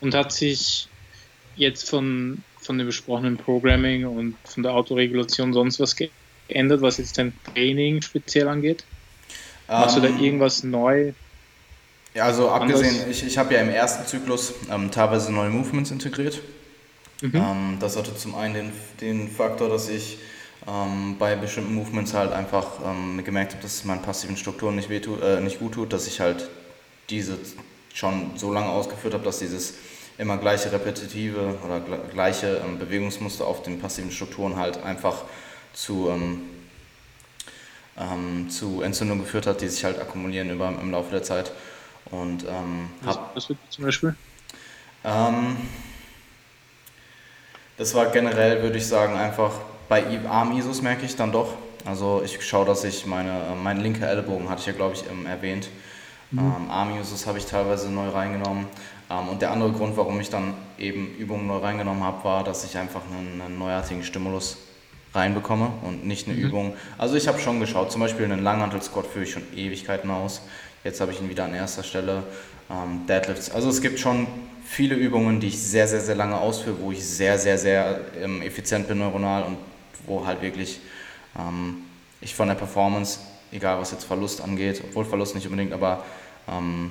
Und 0.00 0.14
hat 0.14 0.32
sich 0.32 0.88
jetzt 1.56 1.88
von, 1.88 2.42
von 2.66 2.78
dem 2.78 2.86
besprochenen 2.86 3.36
Programming 3.36 4.04
und 4.04 4.36
von 4.44 4.62
der 4.62 4.74
Autoregulation 4.74 5.52
sonst 5.52 5.80
was 5.80 5.96
geändert, 5.96 6.82
was 6.82 6.98
jetzt 6.98 7.18
dein 7.18 7.32
Training 7.54 8.02
speziell 8.02 8.48
angeht? 8.48 8.84
Machst 9.68 9.96
ähm, 9.96 10.02
du 10.02 10.08
da 10.08 10.14
ähm, 10.14 10.22
irgendwas 10.22 10.62
neu? 10.62 11.12
Ja, 12.14 12.24
also 12.24 12.48
abgesehen, 12.48 13.00
anders? 13.02 13.08
ich, 13.08 13.26
ich 13.26 13.38
habe 13.38 13.54
ja 13.54 13.60
im 13.60 13.68
ersten 13.68 14.06
Zyklus 14.06 14.54
ähm, 14.70 14.90
teilweise 14.90 15.32
neue 15.32 15.50
Movements 15.50 15.90
integriert. 15.90 16.40
Mhm. 17.20 17.34
Ähm, 17.34 17.76
das 17.80 17.96
hatte 17.96 18.14
zum 18.16 18.34
einen 18.34 18.54
den, 18.54 18.72
den 19.00 19.28
Faktor, 19.28 19.68
dass 19.68 19.88
ich 19.88 20.18
ähm, 20.66 21.16
bei 21.18 21.36
bestimmten 21.36 21.74
Movements 21.74 22.14
halt 22.14 22.32
einfach 22.32 22.66
ähm, 22.84 23.22
gemerkt 23.24 23.52
habe, 23.52 23.62
dass 23.62 23.74
es 23.74 23.84
meinen 23.84 24.02
passiven 24.02 24.36
Strukturen 24.36 24.76
nicht, 24.76 24.88
wehtut, 24.88 25.22
äh, 25.22 25.40
nicht 25.40 25.58
gut 25.58 25.74
tut, 25.74 25.92
dass 25.92 26.06
ich 26.06 26.20
halt 26.20 26.48
diese 27.10 27.38
schon 27.94 28.32
so 28.36 28.52
lange 28.52 28.68
ausgeführt 28.68 29.14
habe, 29.14 29.24
dass 29.24 29.38
dieses 29.38 29.74
immer 30.18 30.38
gleiche 30.38 30.72
repetitive 30.72 31.58
oder 31.64 31.80
gleiche 32.12 32.62
ähm, 32.64 32.78
Bewegungsmuster 32.78 33.46
auf 33.46 33.62
den 33.62 33.80
passiven 33.80 34.10
Strukturen 34.10 34.56
halt 34.56 34.82
einfach 34.82 35.22
zu, 35.72 36.08
ähm, 36.10 36.42
ähm, 37.98 38.48
zu 38.50 38.82
Entzündungen 38.82 39.24
geführt 39.24 39.46
hat, 39.46 39.60
die 39.60 39.68
sich 39.68 39.84
halt 39.84 39.98
akkumulieren 39.98 40.50
über, 40.50 40.68
im 40.68 40.90
Laufe 40.90 41.10
der 41.10 41.22
Zeit. 41.22 41.52
Und, 42.10 42.44
ähm, 42.44 42.90
was, 43.02 43.18
was 43.34 43.48
wird 43.48 43.58
zum 43.68 43.84
Beispiel? 43.84 44.14
Ähm, 45.04 45.56
das 47.76 47.94
war 47.94 48.06
generell, 48.06 48.62
würde 48.62 48.78
ich 48.78 48.86
sagen, 48.86 49.16
einfach 49.16 49.52
bei 49.88 50.04
Arm-ISOs 50.28 50.82
merke 50.82 51.04
ich 51.04 51.16
dann 51.16 51.32
doch. 51.32 51.54
Also 51.84 52.22
ich 52.24 52.44
schaue, 52.44 52.66
dass 52.66 52.84
ich 52.84 53.06
meine, 53.06 53.30
äh, 53.30 53.54
mein 53.54 53.80
linker 53.80 54.08
Ellbogen, 54.08 54.48
hatte 54.48 54.60
ich 54.60 54.66
ja 54.66 54.72
glaube 54.72 54.94
ich 54.94 55.04
ähm, 55.10 55.26
erwähnt, 55.26 55.68
mhm. 56.30 56.38
ähm, 56.38 56.70
Arm-ISOs 56.70 57.26
habe 57.26 57.38
ich 57.38 57.46
teilweise 57.46 57.90
neu 57.90 58.08
reingenommen. 58.08 58.66
Ähm, 59.10 59.28
und 59.28 59.42
der 59.42 59.50
andere 59.50 59.72
Grund, 59.72 59.96
warum 59.96 60.20
ich 60.20 60.30
dann 60.30 60.54
eben 60.78 61.14
Übungen 61.18 61.46
neu 61.46 61.58
reingenommen 61.58 62.02
habe, 62.02 62.24
war, 62.24 62.44
dass 62.44 62.64
ich 62.64 62.76
einfach 62.76 63.02
einen, 63.10 63.40
einen 63.40 63.58
neuartigen 63.58 64.04
Stimulus 64.04 64.58
reinbekomme 65.14 65.70
und 65.82 66.06
nicht 66.06 66.28
eine 66.28 66.36
mhm. 66.36 66.44
Übung. 66.44 66.76
Also 66.98 67.16
ich 67.16 67.28
habe 67.28 67.38
schon 67.38 67.60
geschaut, 67.60 67.90
zum 67.90 68.00
Beispiel 68.00 68.24
einen 68.24 68.42
Langhantel-Squat 68.42 69.06
führe 69.06 69.24
ich 69.24 69.32
schon 69.32 69.42
Ewigkeiten 69.54 70.10
aus. 70.10 70.42
Jetzt 70.84 71.00
habe 71.00 71.12
ich 71.12 71.20
ihn 71.20 71.28
wieder 71.28 71.44
an 71.44 71.54
erster 71.54 71.82
Stelle. 71.82 72.22
Ähm, 72.70 73.06
Deadlifts. 73.06 73.50
Also 73.50 73.68
es 73.68 73.80
gibt 73.80 74.00
schon 74.00 74.26
viele 74.64 74.96
Übungen, 74.96 75.40
die 75.40 75.48
ich 75.48 75.58
sehr, 75.58 75.86
sehr, 75.86 76.00
sehr 76.00 76.16
lange 76.16 76.36
ausführe, 76.36 76.76
wo 76.80 76.92
ich 76.92 77.04
sehr, 77.04 77.38
sehr, 77.38 77.58
sehr 77.58 78.00
ähm, 78.20 78.42
effizient 78.42 78.88
bin 78.88 78.98
neuronal 78.98 79.44
und 79.44 79.56
wo 80.06 80.26
halt 80.26 80.42
wirklich 80.42 80.80
ähm, 81.38 81.78
ich 82.20 82.34
von 82.34 82.48
der 82.48 82.56
Performance, 82.56 83.20
egal 83.52 83.78
was 83.78 83.92
jetzt 83.92 84.04
Verlust 84.04 84.40
angeht, 84.40 84.82
obwohl 84.88 85.04
Verlust 85.04 85.34
nicht 85.34 85.46
unbedingt, 85.46 85.72
aber 85.72 86.04
ähm, 86.48 86.90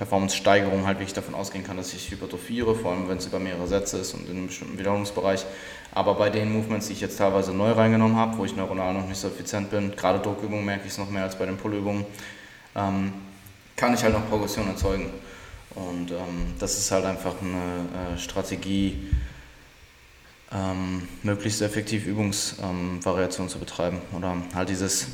Performance-Steigerung 0.00 0.86
halt 0.86 0.98
wirklich 0.98 1.12
davon 1.12 1.34
ausgehen 1.34 1.62
kann, 1.62 1.76
dass 1.76 1.92
ich 1.92 2.10
hypertrophiere, 2.10 2.74
vor 2.74 2.92
allem 2.92 3.06
wenn 3.10 3.18
es 3.18 3.26
über 3.26 3.38
mehrere 3.38 3.68
Sätze 3.68 3.98
ist 3.98 4.14
und 4.14 4.26
in 4.30 4.38
einem 4.38 4.46
bestimmten 4.46 4.78
Wiederholungsbereich. 4.78 5.44
Aber 5.92 6.14
bei 6.14 6.30
den 6.30 6.50
Movements, 6.50 6.86
die 6.86 6.94
ich 6.94 7.02
jetzt 7.02 7.18
teilweise 7.18 7.52
neu 7.52 7.72
reingenommen 7.72 8.16
habe, 8.16 8.38
wo 8.38 8.46
ich 8.46 8.56
neuronal 8.56 8.94
noch 8.94 9.06
nicht 9.06 9.20
so 9.20 9.28
effizient 9.28 9.70
bin, 9.70 9.94
gerade 9.94 10.18
Druckübungen 10.18 10.64
merke 10.64 10.86
ich 10.86 10.92
es 10.92 10.98
noch 10.98 11.10
mehr 11.10 11.24
als 11.24 11.36
bei 11.36 11.44
den 11.44 11.58
Pullübungen, 11.58 12.06
ähm, 12.74 13.12
kann 13.76 13.92
ich 13.92 14.02
halt 14.02 14.14
noch 14.14 14.26
Progression 14.30 14.68
erzeugen. 14.68 15.10
Und 15.74 16.12
ähm, 16.12 16.54
das 16.58 16.78
ist 16.78 16.90
halt 16.90 17.04
einfach 17.04 17.34
eine 17.42 18.14
äh, 18.14 18.18
Strategie, 18.18 19.06
ähm, 20.50 21.08
möglichst 21.22 21.60
effektiv 21.60 22.06
Übungsvariationen 22.06 23.48
ähm, 23.48 23.52
zu 23.52 23.58
betreiben. 23.58 24.00
Oder 24.16 24.34
halt 24.54 24.70
dieses 24.70 25.08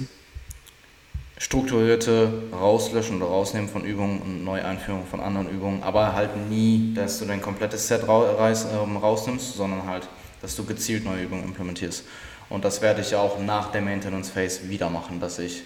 strukturierte 1.39 2.45
Rauslöschen 2.53 3.17
oder 3.17 3.27
Rausnehmen 3.27 3.69
von 3.69 3.85
Übungen 3.85 4.23
und 4.23 4.45
Neueinführung 4.45 5.07
von 5.07 5.21
anderen 5.21 5.51
Übungen, 5.51 5.83
aber 5.83 6.15
halt 6.15 6.37
nie, 6.49 6.95
dass 6.95 7.19
du 7.19 7.27
dein 7.27 7.43
komplettes 7.43 7.89
Set 7.89 8.03
ähm, 8.03 8.97
rausnimmst, 8.97 9.55
sondern 9.55 9.87
halt, 9.87 10.09
dass 10.41 10.57
du 10.57 10.65
gezielt 10.65 11.05
neue 11.05 11.25
Übungen 11.25 11.45
implementierst. 11.45 12.05
Und 12.49 12.65
das 12.65 12.81
werde 12.81 13.03
ich 13.03 13.15
auch 13.15 13.39
nach 13.41 13.73
der 13.73 13.83
Maintenance 13.83 14.31
Phase 14.31 14.69
wieder 14.69 14.89
machen, 14.89 15.21
dass 15.21 15.39
ich 15.39 15.63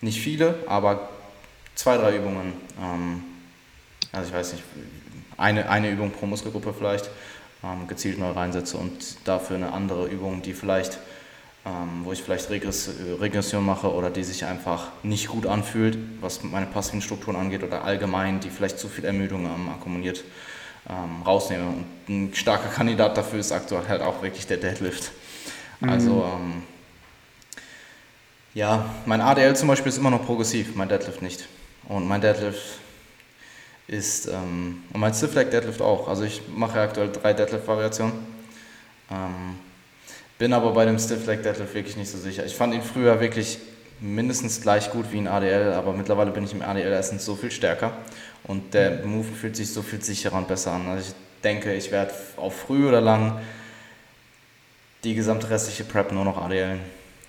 nicht 0.00 0.20
viele, 0.20 0.56
aber 0.66 1.10
zwei, 1.74 1.96
drei 1.96 2.16
Übungen 2.16 2.54
ähm, 2.80 3.22
also 4.16 4.28
ich 4.30 4.34
weiß 4.34 4.52
nicht, 4.54 4.64
eine, 5.36 5.68
eine 5.68 5.90
Übung 5.90 6.10
pro 6.10 6.26
Muskelgruppe 6.26 6.72
vielleicht, 6.72 7.10
ähm, 7.62 7.86
gezielt 7.86 8.18
neu 8.18 8.30
reinsetze 8.30 8.76
und 8.78 9.26
dafür 9.26 9.56
eine 9.56 9.72
andere 9.72 10.06
Übung, 10.06 10.42
die 10.42 10.54
vielleicht 10.54 10.98
ähm, 11.66 12.04
wo 12.04 12.12
ich 12.12 12.22
vielleicht 12.22 12.48
Regress 12.48 12.90
Regression 13.20 13.66
mache 13.66 13.92
oder 13.92 14.08
die 14.08 14.22
sich 14.22 14.44
einfach 14.44 14.92
nicht 15.02 15.26
gut 15.26 15.46
anfühlt, 15.46 15.98
was 16.20 16.44
meine 16.44 16.66
passiven 16.66 17.02
Strukturen 17.02 17.34
angeht 17.34 17.64
oder 17.64 17.82
allgemein, 17.82 18.38
die 18.38 18.50
vielleicht 18.50 18.78
zu 18.78 18.88
viel 18.88 19.04
Ermüdung 19.04 19.46
ähm, 19.46 19.68
akkumuliert, 19.70 20.22
ähm, 20.88 21.22
rausnehme. 21.24 21.66
Und 21.66 21.84
ein 22.08 22.34
starker 22.34 22.68
Kandidat 22.74 23.16
dafür 23.16 23.40
ist 23.40 23.50
aktuell 23.50 23.88
halt 23.88 24.00
auch 24.00 24.22
wirklich 24.22 24.46
der 24.46 24.58
Deadlift. 24.58 25.10
Mhm. 25.80 25.88
Also 25.88 26.24
ähm, 26.32 26.62
ja, 28.54 28.88
mein 29.04 29.20
ADL 29.20 29.56
zum 29.56 29.66
Beispiel 29.66 29.88
ist 29.88 29.98
immer 29.98 30.10
noch 30.10 30.24
progressiv, 30.24 30.76
mein 30.76 30.88
Deadlift 30.88 31.20
nicht. 31.20 31.48
Und 31.88 32.06
mein 32.06 32.20
Deadlift 32.20 32.78
ist, 33.88 34.28
ähm, 34.28 34.84
und 34.92 35.00
mein 35.00 35.12
Stiff 35.14 35.34
Leg 35.34 35.50
Deadlift 35.50 35.82
auch. 35.82 36.06
Also 36.06 36.22
ich 36.22 36.42
mache 36.54 36.80
aktuell 36.80 37.10
drei 37.10 37.32
Deadlift-Variationen. 37.32 38.14
Ähm, 39.10 39.65
bin 40.38 40.52
aber 40.52 40.72
bei 40.72 40.84
dem 40.84 40.98
Stiff 40.98 41.26
Leg 41.26 41.42
Deadlift 41.42 41.74
wirklich 41.74 41.96
nicht 41.96 42.10
so 42.10 42.18
sicher. 42.18 42.44
Ich 42.44 42.54
fand 42.54 42.74
ihn 42.74 42.82
früher 42.82 43.20
wirklich 43.20 43.58
mindestens 44.00 44.60
gleich 44.60 44.90
gut 44.90 45.06
wie 45.12 45.18
ein 45.18 45.28
ADL, 45.28 45.72
aber 45.72 45.92
mittlerweile 45.92 46.30
bin 46.30 46.44
ich 46.44 46.52
im 46.52 46.62
ADL 46.62 46.92
erstens 46.92 47.24
so 47.24 47.34
viel 47.34 47.50
stärker 47.50 47.96
und 48.44 48.74
der 48.74 49.04
Move 49.04 49.24
fühlt 49.24 49.56
sich 49.56 49.72
so 49.72 49.82
viel 49.82 50.02
sicherer 50.02 50.36
und 50.36 50.48
besser 50.48 50.72
an. 50.72 50.86
Also 50.86 51.08
ich 51.08 51.42
denke, 51.42 51.74
ich 51.74 51.90
werde 51.90 52.12
auf 52.36 52.60
früh 52.60 52.86
oder 52.86 53.00
lang 53.00 53.40
die 55.04 55.14
gesamte 55.14 55.48
restliche 55.48 55.84
Prep 55.84 56.12
nur 56.12 56.24
noch 56.24 56.36
ADL 56.36 56.78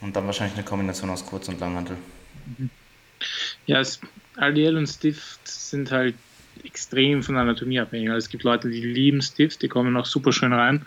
und 0.01 0.15
dann 0.15 0.25
wahrscheinlich 0.25 0.57
eine 0.57 0.65
Kombination 0.65 1.09
aus 1.09 1.25
Kurz- 1.25 1.47
und 1.47 1.59
Langhantel. 1.59 1.95
Ja, 3.65 3.81
ADL 4.35 4.77
und 4.77 4.87
Stiff 4.87 5.39
sind 5.43 5.91
halt 5.91 6.15
extrem 6.63 7.23
von 7.23 7.37
Anatomie 7.37 7.79
abhängig. 7.79 8.09
Also 8.09 8.25
es 8.25 8.29
gibt 8.29 8.43
Leute, 8.43 8.69
die 8.69 8.81
lieben 8.81 9.21
Stiff, 9.21 9.57
die 9.57 9.69
kommen 9.69 9.95
auch 9.95 10.05
super 10.05 10.33
schön 10.33 10.53
rein 10.53 10.85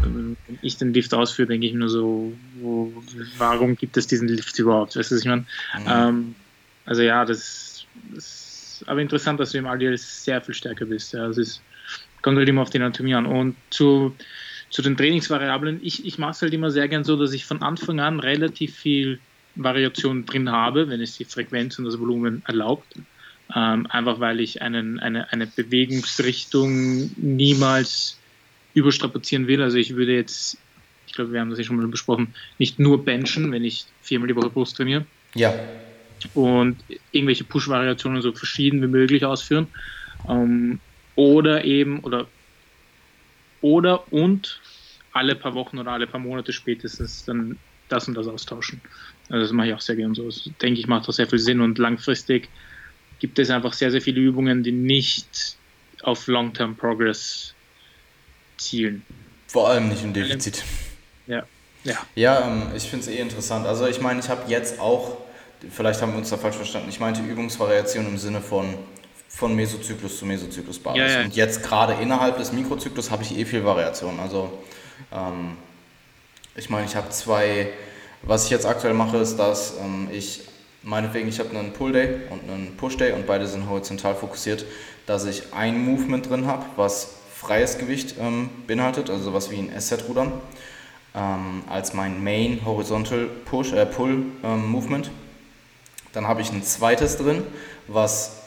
wenn 0.00 0.36
ich 0.62 0.76
den 0.76 0.92
Lift 0.92 1.14
ausführe, 1.14 1.48
denke 1.48 1.66
ich 1.66 1.74
mir 1.74 1.88
so, 1.88 2.32
wo, 2.60 2.92
warum 3.38 3.76
gibt 3.76 3.96
es 3.96 4.06
diesen 4.06 4.28
Lift 4.28 4.58
überhaupt? 4.58 4.96
Weißt 4.96 5.10
du, 5.10 5.14
was 5.14 5.22
ich 5.22 5.28
meine? 5.28 5.42
Mhm. 5.78 5.86
Ähm, 5.86 6.34
also 6.84 7.02
ja, 7.02 7.24
das, 7.24 7.86
das, 8.12 8.24
ist 8.82 8.88
aber 8.88 9.00
interessant, 9.00 9.38
dass 9.40 9.52
du 9.52 9.58
im 9.58 9.66
RDL 9.66 9.96
sehr 9.96 10.40
viel 10.40 10.54
stärker 10.54 10.86
bist. 10.86 11.12
Ja, 11.12 11.28
es 11.28 11.38
ist, 11.38 11.62
kommt 12.20 12.38
halt 12.38 12.48
immer 12.48 12.62
auf 12.62 12.70
die 12.70 12.78
Anatomie 12.78 13.14
an. 13.14 13.26
Und 13.26 13.56
zu, 13.70 14.14
zu 14.70 14.82
den 14.82 14.96
Trainingsvariablen, 14.96 15.80
ich, 15.82 16.04
ich 16.04 16.18
mache 16.18 16.32
es 16.32 16.42
halt 16.42 16.52
immer 16.52 16.70
sehr 16.70 16.88
gern 16.88 17.04
so, 17.04 17.16
dass 17.16 17.32
ich 17.32 17.44
von 17.44 17.62
Anfang 17.62 18.00
an 18.00 18.20
relativ 18.20 18.76
viel 18.76 19.20
Variation 19.54 20.24
drin 20.24 20.50
habe, 20.50 20.88
wenn 20.88 21.00
es 21.00 21.16
die 21.16 21.24
Frequenz 21.24 21.78
und 21.78 21.84
das 21.84 21.98
Volumen 21.98 22.42
erlaubt. 22.46 22.94
Ähm, 23.54 23.86
einfach 23.90 24.18
weil 24.18 24.40
ich 24.40 24.62
einen, 24.62 24.98
eine, 24.98 25.30
eine 25.30 25.46
Bewegungsrichtung 25.46 27.10
niemals 27.16 28.18
überstrapazieren 28.74 29.46
will. 29.46 29.62
Also 29.62 29.78
ich 29.78 29.94
würde 29.96 30.14
jetzt, 30.14 30.58
ich 31.06 31.12
glaube, 31.12 31.32
wir 31.32 31.40
haben 31.40 31.50
das 31.50 31.58
ja 31.58 31.64
schon 31.64 31.76
mal 31.76 31.86
besprochen, 31.86 32.34
nicht 32.58 32.78
nur 32.78 33.04
benchen, 33.04 33.50
wenn 33.52 33.64
ich 33.64 33.86
viermal 34.02 34.28
die 34.28 34.36
Woche 34.36 34.50
Brust 34.50 34.76
trainiere. 34.76 35.04
Ja. 35.34 35.54
Und 36.34 36.78
irgendwelche 37.10 37.44
Push-Variationen 37.44 38.22
so 38.22 38.32
verschieden 38.32 38.82
wie 38.82 38.86
möglich 38.86 39.24
ausführen. 39.24 39.66
Ähm, 40.28 40.80
oder 41.14 41.64
eben, 41.64 42.00
oder, 42.00 42.28
oder 43.60 44.12
und 44.12 44.60
alle 45.12 45.34
paar 45.34 45.54
Wochen 45.54 45.78
oder 45.78 45.92
alle 45.92 46.06
paar 46.06 46.20
Monate 46.20 46.52
spätestens 46.52 47.24
dann 47.24 47.58
das 47.88 48.08
und 48.08 48.14
das 48.14 48.26
austauschen. 48.26 48.80
Also 49.28 49.42
das 49.42 49.52
mache 49.52 49.68
ich 49.68 49.74
auch 49.74 49.80
sehr 49.80 49.96
gerne 49.96 50.14
so. 50.14 50.24
Das, 50.24 50.48
denke 50.60 50.80
ich, 50.80 50.86
macht 50.86 51.08
auch 51.08 51.12
sehr 51.12 51.26
viel 51.26 51.38
Sinn 51.38 51.60
und 51.60 51.78
langfristig 51.78 52.48
gibt 53.18 53.38
es 53.38 53.50
einfach 53.50 53.72
sehr, 53.72 53.90
sehr 53.90 54.00
viele 54.00 54.20
Übungen, 54.20 54.62
die 54.62 54.72
nicht 54.72 55.56
auf 56.02 56.26
Long-Term 56.26 56.76
Progress 56.76 57.54
zielen. 58.62 59.04
Vor 59.48 59.68
allem 59.68 59.88
nicht 59.88 60.02
im 60.02 60.12
Defizit. 60.12 60.64
Ja. 61.26 61.44
Ja, 61.84 61.98
ja 62.14 62.46
ähm, 62.46 62.68
ich 62.74 62.84
finde 62.84 63.06
es 63.06 63.12
eh 63.12 63.18
interessant. 63.18 63.66
Also 63.66 63.86
ich 63.86 64.00
meine, 64.00 64.20
ich 64.20 64.28
habe 64.28 64.50
jetzt 64.50 64.78
auch, 64.80 65.18
vielleicht 65.70 66.00
haben 66.00 66.12
wir 66.12 66.18
uns 66.18 66.30
da 66.30 66.36
falsch 66.36 66.56
verstanden, 66.56 66.88
ich 66.88 67.00
meinte 67.00 67.22
Übungsvariation 67.22 68.06
im 68.06 68.18
Sinne 68.18 68.40
von 68.40 68.74
von 69.34 69.56
Mesozyklus 69.56 70.18
zu 70.18 70.26
Mesozyklusbasis. 70.26 71.00
Ja, 71.00 71.20
ja. 71.20 71.24
Und 71.24 71.34
jetzt 71.34 71.62
gerade 71.62 71.94
innerhalb 71.94 72.36
des 72.36 72.52
Mikrozyklus 72.52 73.10
habe 73.10 73.22
ich 73.22 73.36
eh 73.36 73.46
viel 73.46 73.64
Variation. 73.64 74.20
Also 74.20 74.58
ähm, 75.10 75.56
ich 76.54 76.68
meine, 76.68 76.86
ich 76.86 76.94
habe 76.94 77.08
zwei, 77.08 77.70
was 78.22 78.44
ich 78.44 78.50
jetzt 78.50 78.66
aktuell 78.66 78.92
mache, 78.92 79.16
ist, 79.16 79.36
dass 79.36 79.78
ähm, 79.80 80.08
ich 80.12 80.42
meinetwegen, 80.82 81.28
ich 81.28 81.38
habe 81.38 81.56
einen 81.56 81.72
Pull 81.72 81.92
Day 81.92 82.20
und 82.28 82.48
einen 82.48 82.76
Push 82.76 82.98
Day 82.98 83.12
und 83.12 83.26
beide 83.26 83.46
sind 83.46 83.68
horizontal 83.68 84.14
fokussiert, 84.14 84.66
dass 85.06 85.24
ich 85.24 85.52
ein 85.52 85.82
Movement 85.82 86.28
drin 86.28 86.46
habe, 86.46 86.66
was 86.76 87.14
freies 87.42 87.76
Gewicht 87.76 88.14
ähm, 88.20 88.50
beinhaltet, 88.66 89.10
also 89.10 89.24
sowas 89.24 89.50
wie 89.50 89.58
ein 89.58 89.70
SZ-Rudern, 89.78 90.32
ähm, 91.14 91.64
als 91.68 91.92
mein 91.92 92.22
Main 92.22 92.60
Horizontal 92.64 93.26
Push, 93.44 93.72
äh, 93.72 93.84
Pull 93.84 94.26
ähm, 94.44 94.70
Movement. 94.70 95.10
Dann 96.12 96.28
habe 96.28 96.40
ich 96.40 96.52
ein 96.52 96.62
zweites 96.62 97.16
drin, 97.16 97.42
was, 97.88 98.42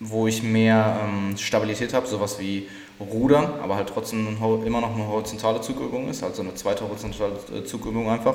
wo 0.00 0.26
ich 0.26 0.42
mehr 0.42 1.00
ähm, 1.04 1.36
Stabilität 1.36 1.92
habe, 1.92 2.06
sowas 2.06 2.38
wie 2.40 2.68
Rudern, 2.98 3.60
aber 3.62 3.76
halt 3.76 3.90
trotzdem 3.90 4.38
immer 4.64 4.80
noch 4.80 4.94
eine 4.94 5.06
horizontale 5.06 5.60
Zugübung 5.60 6.08
ist, 6.08 6.22
also 6.24 6.42
eine 6.42 6.54
zweite 6.54 6.88
horizontale 6.88 7.34
äh, 7.54 7.64
Zugübung 7.64 8.08
einfach, 8.08 8.34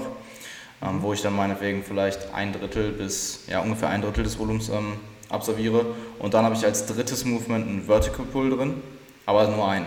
ähm, 0.82 1.02
wo 1.02 1.12
ich 1.12 1.22
dann 1.22 1.36
meinetwegen 1.36 1.84
vielleicht 1.84 2.34
ein 2.34 2.54
Drittel 2.54 2.92
bis, 2.92 3.46
ja 3.48 3.62
ungefähr 3.62 3.90
ein 3.90 4.02
Drittel 4.02 4.24
des 4.24 4.38
Volumens 4.38 4.70
ähm, 4.70 4.98
absolviere. 5.30 5.86
Und 6.20 6.36
dann 6.36 6.46
habe 6.46 6.56
ich 6.56 6.64
als 6.64 6.86
drittes 6.86 7.26
Movement 7.26 7.68
einen 7.68 7.84
Vertical 7.84 8.26
Pull 8.26 8.52
drin, 8.52 8.76
aber 9.26 9.48
nur 9.48 9.68
einen. 9.68 9.86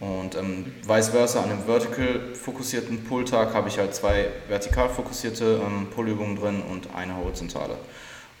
Und 0.00 0.34
ähm, 0.34 0.72
vice 0.86 1.10
versa, 1.10 1.42
an 1.42 1.50
einem 1.50 1.64
vertical 1.64 2.34
fokussierten 2.34 3.04
Pull-Tag 3.04 3.52
habe 3.52 3.68
ich 3.68 3.78
halt 3.78 3.94
zwei 3.94 4.28
vertikal 4.48 4.88
fokussierte 4.88 5.60
ähm, 5.62 5.88
Pull-Übungen 5.94 6.36
drin 6.36 6.62
und 6.62 6.94
eine 6.94 7.16
horizontale. 7.16 7.76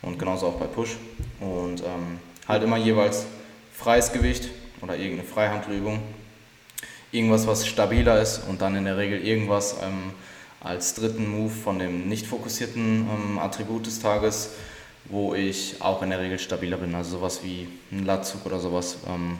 Und 0.00 0.18
genauso 0.18 0.46
auch 0.46 0.58
bei 0.58 0.64
Push. 0.64 0.96
Und 1.38 1.80
ähm, 1.80 2.18
halt 2.48 2.62
immer 2.62 2.78
jeweils 2.78 3.26
freies 3.74 4.10
Gewicht 4.12 4.48
oder 4.80 4.96
irgendeine 4.96 5.28
Freihandelübung. 5.28 6.00
Irgendwas, 7.12 7.46
was 7.46 7.66
stabiler 7.66 8.22
ist 8.22 8.42
und 8.48 8.62
dann 8.62 8.76
in 8.76 8.86
der 8.86 8.96
Regel 8.96 9.20
irgendwas 9.20 9.76
ähm, 9.82 10.14
als 10.60 10.94
dritten 10.94 11.28
Move 11.28 11.50
von 11.50 11.78
dem 11.78 12.08
nicht 12.08 12.26
fokussierten 12.26 13.06
ähm, 13.06 13.38
Attribut 13.38 13.86
des 13.86 14.00
Tages, 14.00 14.52
wo 15.06 15.34
ich 15.34 15.76
auch 15.80 16.02
in 16.02 16.10
der 16.10 16.20
Regel 16.20 16.38
stabiler 16.38 16.78
bin. 16.78 16.94
Also 16.94 17.18
sowas 17.18 17.40
wie 17.42 17.68
ein 17.92 18.06
Latzug 18.06 18.46
oder 18.46 18.60
sowas 18.60 18.98
ähm, 19.06 19.38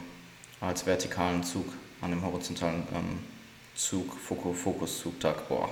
als 0.61 0.85
vertikalen 0.85 1.43
Zug 1.43 1.65
an 2.01 2.11
dem 2.11 2.23
horizontalen 2.23 2.83
ähm, 2.93 3.19
Zug, 3.75 4.15
Fokuszugtag. 4.19 5.47
Boah, 5.49 5.69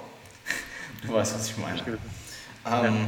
du 1.05 1.13
weißt, 1.13 1.35
was 1.35 1.49
ich 1.49 1.57
meine. 1.57 1.81
Ähm, 2.65 3.07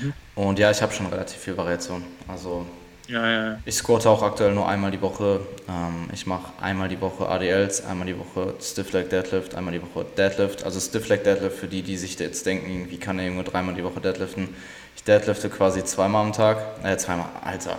mhm. 0.00 0.12
Und 0.34 0.58
ja, 0.58 0.70
ich 0.70 0.80
habe 0.80 0.92
schon 0.92 1.06
relativ 1.06 1.38
viel 1.38 1.56
Variation. 1.56 2.04
Also 2.26 2.66
ja, 3.08 3.26
ja, 3.26 3.44
ja. 3.46 3.58
ich 3.64 3.74
squatte 3.74 4.10
auch 4.10 4.22
aktuell 4.22 4.52
nur 4.52 4.68
einmal 4.68 4.90
die 4.90 5.00
Woche. 5.00 5.40
Ähm, 5.68 6.10
ich 6.12 6.26
mache 6.26 6.52
einmal 6.60 6.88
die 6.88 7.00
Woche 7.00 7.26
ADLs, 7.26 7.84
einmal 7.84 8.06
die 8.06 8.18
Woche 8.18 8.54
Stiff 8.60 8.92
Leg 8.92 9.08
Deadlift, 9.08 9.54
einmal 9.54 9.72
die 9.72 9.82
Woche 9.82 10.04
Deadlift. 10.16 10.64
Also 10.64 10.78
Stiff 10.78 11.08
Leg 11.08 11.24
Deadlift 11.24 11.56
für 11.56 11.68
die, 11.68 11.82
die 11.82 11.96
sich 11.96 12.18
jetzt 12.18 12.44
denken, 12.44 12.90
wie 12.90 12.98
kann 12.98 13.16
der 13.16 13.26
Junge 13.26 13.44
dreimal 13.44 13.74
die 13.74 13.84
Woche 13.84 14.00
deadliften. 14.00 14.54
Ich 14.94 15.04
deadlifte 15.04 15.48
quasi 15.48 15.84
zweimal 15.84 16.26
am 16.26 16.32
Tag. 16.34 16.58
Äh, 16.84 16.98
zweimal, 16.98 17.30
Alter. 17.42 17.78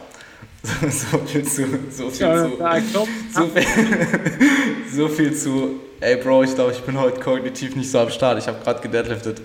So, 0.90 1.18
viel 1.20 1.44
zu, 1.44 1.66
so 1.90 2.10
viel 2.10 2.28
ja, 2.28 2.46
zu, 2.46 3.08
so 3.34 3.48
viel, 3.48 3.66
so 4.94 5.08
viel 5.08 5.34
zu, 5.34 5.80
ey 6.02 6.18
Bro, 6.18 6.44
ich 6.44 6.56
glaube, 6.56 6.72
ich 6.74 6.82
bin 6.82 7.00
heute 7.00 7.20
kognitiv 7.20 7.76
nicht 7.76 7.90
so 7.90 8.00
am 8.00 8.10
Start. 8.10 8.38
Ich 8.40 8.48
habe 8.48 8.62
gerade 8.64 8.82
gedeadliftet. 8.82 9.42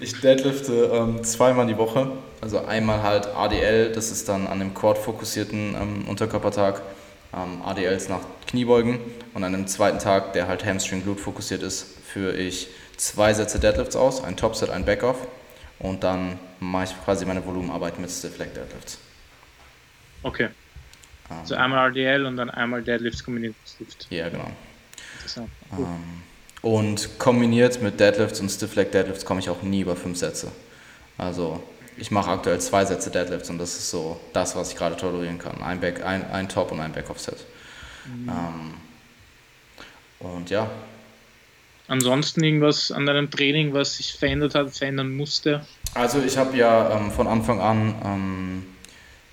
Ich 0.00 0.20
deadlifte 0.20 0.90
ähm, 0.92 1.22
zweimal 1.22 1.66
die 1.66 1.78
Woche. 1.78 2.10
Also 2.40 2.64
einmal 2.64 3.02
halt 3.02 3.28
ADL, 3.28 3.92
das 3.92 4.10
ist 4.10 4.28
dann 4.28 4.46
an 4.46 4.58
dem 4.58 4.74
Quad 4.74 4.98
fokussierten 4.98 5.76
ähm, 5.80 6.08
Unterkörpertag. 6.08 6.82
Ähm, 7.32 7.62
ADLs 7.64 8.08
nach 8.08 8.20
Kniebeugen. 8.46 8.98
Und 9.34 9.44
an 9.44 9.52
dem 9.52 9.66
zweiten 9.66 9.98
Tag, 9.98 10.32
der 10.32 10.48
halt 10.48 10.64
Hamstring 10.64 11.02
Glute 11.02 11.22
fokussiert 11.22 11.62
ist, 11.62 11.86
führe 12.04 12.36
ich 12.36 12.68
zwei 12.96 13.32
Sätze 13.34 13.58
Deadlifts 13.58 13.96
aus, 13.96 14.22
ein 14.22 14.36
Topset, 14.36 14.70
ein 14.70 14.84
Backoff. 14.84 15.16
Und 15.78 16.04
dann 16.04 16.38
mache 16.60 16.84
ich 16.84 17.04
quasi 17.04 17.24
meine 17.24 17.44
Volumenarbeit 17.44 17.98
mit 17.98 18.10
Stiff 18.10 18.38
Leg 18.38 18.54
Deadlifts. 18.54 18.98
Okay. 20.24 20.48
Um, 21.30 21.38
also 21.38 21.54
einmal 21.54 21.86
RDL 21.88 22.26
und 22.26 22.36
dann 22.36 22.50
einmal 22.50 22.82
Deadlifts 22.82 23.24
kombiniert 23.24 23.54
mit 23.60 23.70
Stift. 23.70 24.06
Ja, 24.10 24.28
genau. 24.28 24.50
Interessant. 25.16 25.48
Ähm, 25.72 26.22
und 26.60 27.18
kombiniert 27.18 27.80
mit 27.80 28.00
Deadlifts 28.00 28.40
und 28.40 28.48
Stiff 28.50 28.74
Leg 28.74 28.90
Deadlifts 28.90 29.24
komme 29.24 29.40
ich 29.40 29.48
auch 29.48 29.62
nie 29.62 29.80
über 29.80 29.96
fünf 29.96 30.18
Sätze. 30.18 30.50
Also 31.16 31.62
ich 31.96 32.10
mache 32.10 32.30
aktuell 32.30 32.60
zwei 32.60 32.84
Sätze 32.84 33.10
Deadlifts 33.10 33.50
und 33.50 33.58
das 33.58 33.74
ist 33.76 33.90
so 33.90 34.20
das, 34.32 34.56
was 34.56 34.70
ich 34.70 34.76
gerade 34.76 34.96
tolerieren 34.96 35.38
kann. 35.38 35.62
Ein, 35.62 35.80
Back, 35.80 36.04
ein, 36.04 36.28
ein 36.30 36.48
Top 36.48 36.72
und 36.72 36.80
ein 36.80 36.92
Back-Off-Set. 36.92 37.46
Mhm. 38.06 38.28
Um, 38.28 38.34
ähm, 38.34 38.74
und 40.20 40.50
ja. 40.50 40.70
Ansonsten 41.86 42.42
irgendwas 42.42 42.90
an 42.90 43.04
deinem 43.04 43.30
Training, 43.30 43.74
was 43.74 43.96
sich 43.98 44.14
verändert 44.14 44.54
hat, 44.54 44.74
verändern 44.74 45.14
musste? 45.14 45.66
Also 45.92 46.22
ich 46.22 46.38
habe 46.38 46.56
ja 46.56 46.96
ähm, 46.96 47.10
von 47.10 47.26
Anfang 47.26 47.60
an 47.60 47.94
ähm, 48.04 48.73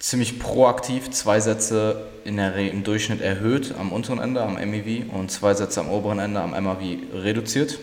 ziemlich 0.02 0.40
proaktiv 0.40 1.12
zwei 1.12 1.40
Sätze 1.40 2.08
in 2.26 2.38
der 2.38 2.56
im 2.56 2.84
Durchschnitt 2.84 3.22
erhöht 3.22 3.74
am 3.80 3.92
unteren 3.92 4.20
Ende, 4.20 4.42
am 4.42 4.56
MEV, 4.56 5.06
und 5.14 5.32
zwei 5.32 5.54
Sätze 5.54 5.80
am 5.80 5.90
oberen 5.90 6.20
Ende, 6.20 6.42
am 6.42 6.52
MAV, 6.52 6.82
reduziert. 7.14 7.80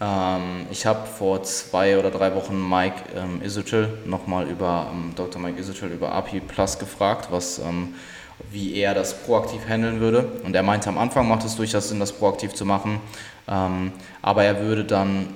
Ähm, 0.00 0.66
ich 0.70 0.86
habe 0.86 1.06
vor 1.06 1.42
zwei 1.44 1.98
oder 1.98 2.10
drei 2.10 2.34
Wochen 2.34 2.68
Mike 2.68 2.96
ähm, 3.14 3.42
Isutil 3.42 3.88
nochmal 4.06 4.48
über, 4.48 4.90
ähm, 4.90 5.12
Dr. 5.14 5.40
Mike 5.40 5.60
Isutil 5.60 5.88
über 5.88 6.12
API 6.12 6.40
Plus 6.40 6.78
gefragt, 6.78 7.28
was, 7.30 7.58
ähm, 7.58 7.94
wie 8.50 8.74
er 8.76 8.94
das 8.94 9.22
proaktiv 9.22 9.60
handeln 9.68 10.00
würde. 10.00 10.26
Und 10.44 10.56
er 10.56 10.62
meinte, 10.62 10.88
am 10.88 10.98
Anfang 10.98 11.28
macht 11.28 11.44
es 11.44 11.56
durchaus 11.56 11.90
Sinn, 11.90 12.00
das 12.00 12.12
proaktiv 12.12 12.54
zu 12.54 12.64
machen, 12.64 13.00
ähm, 13.48 13.92
aber 14.22 14.44
er 14.44 14.60
würde 14.60 14.84
dann, 14.84 15.28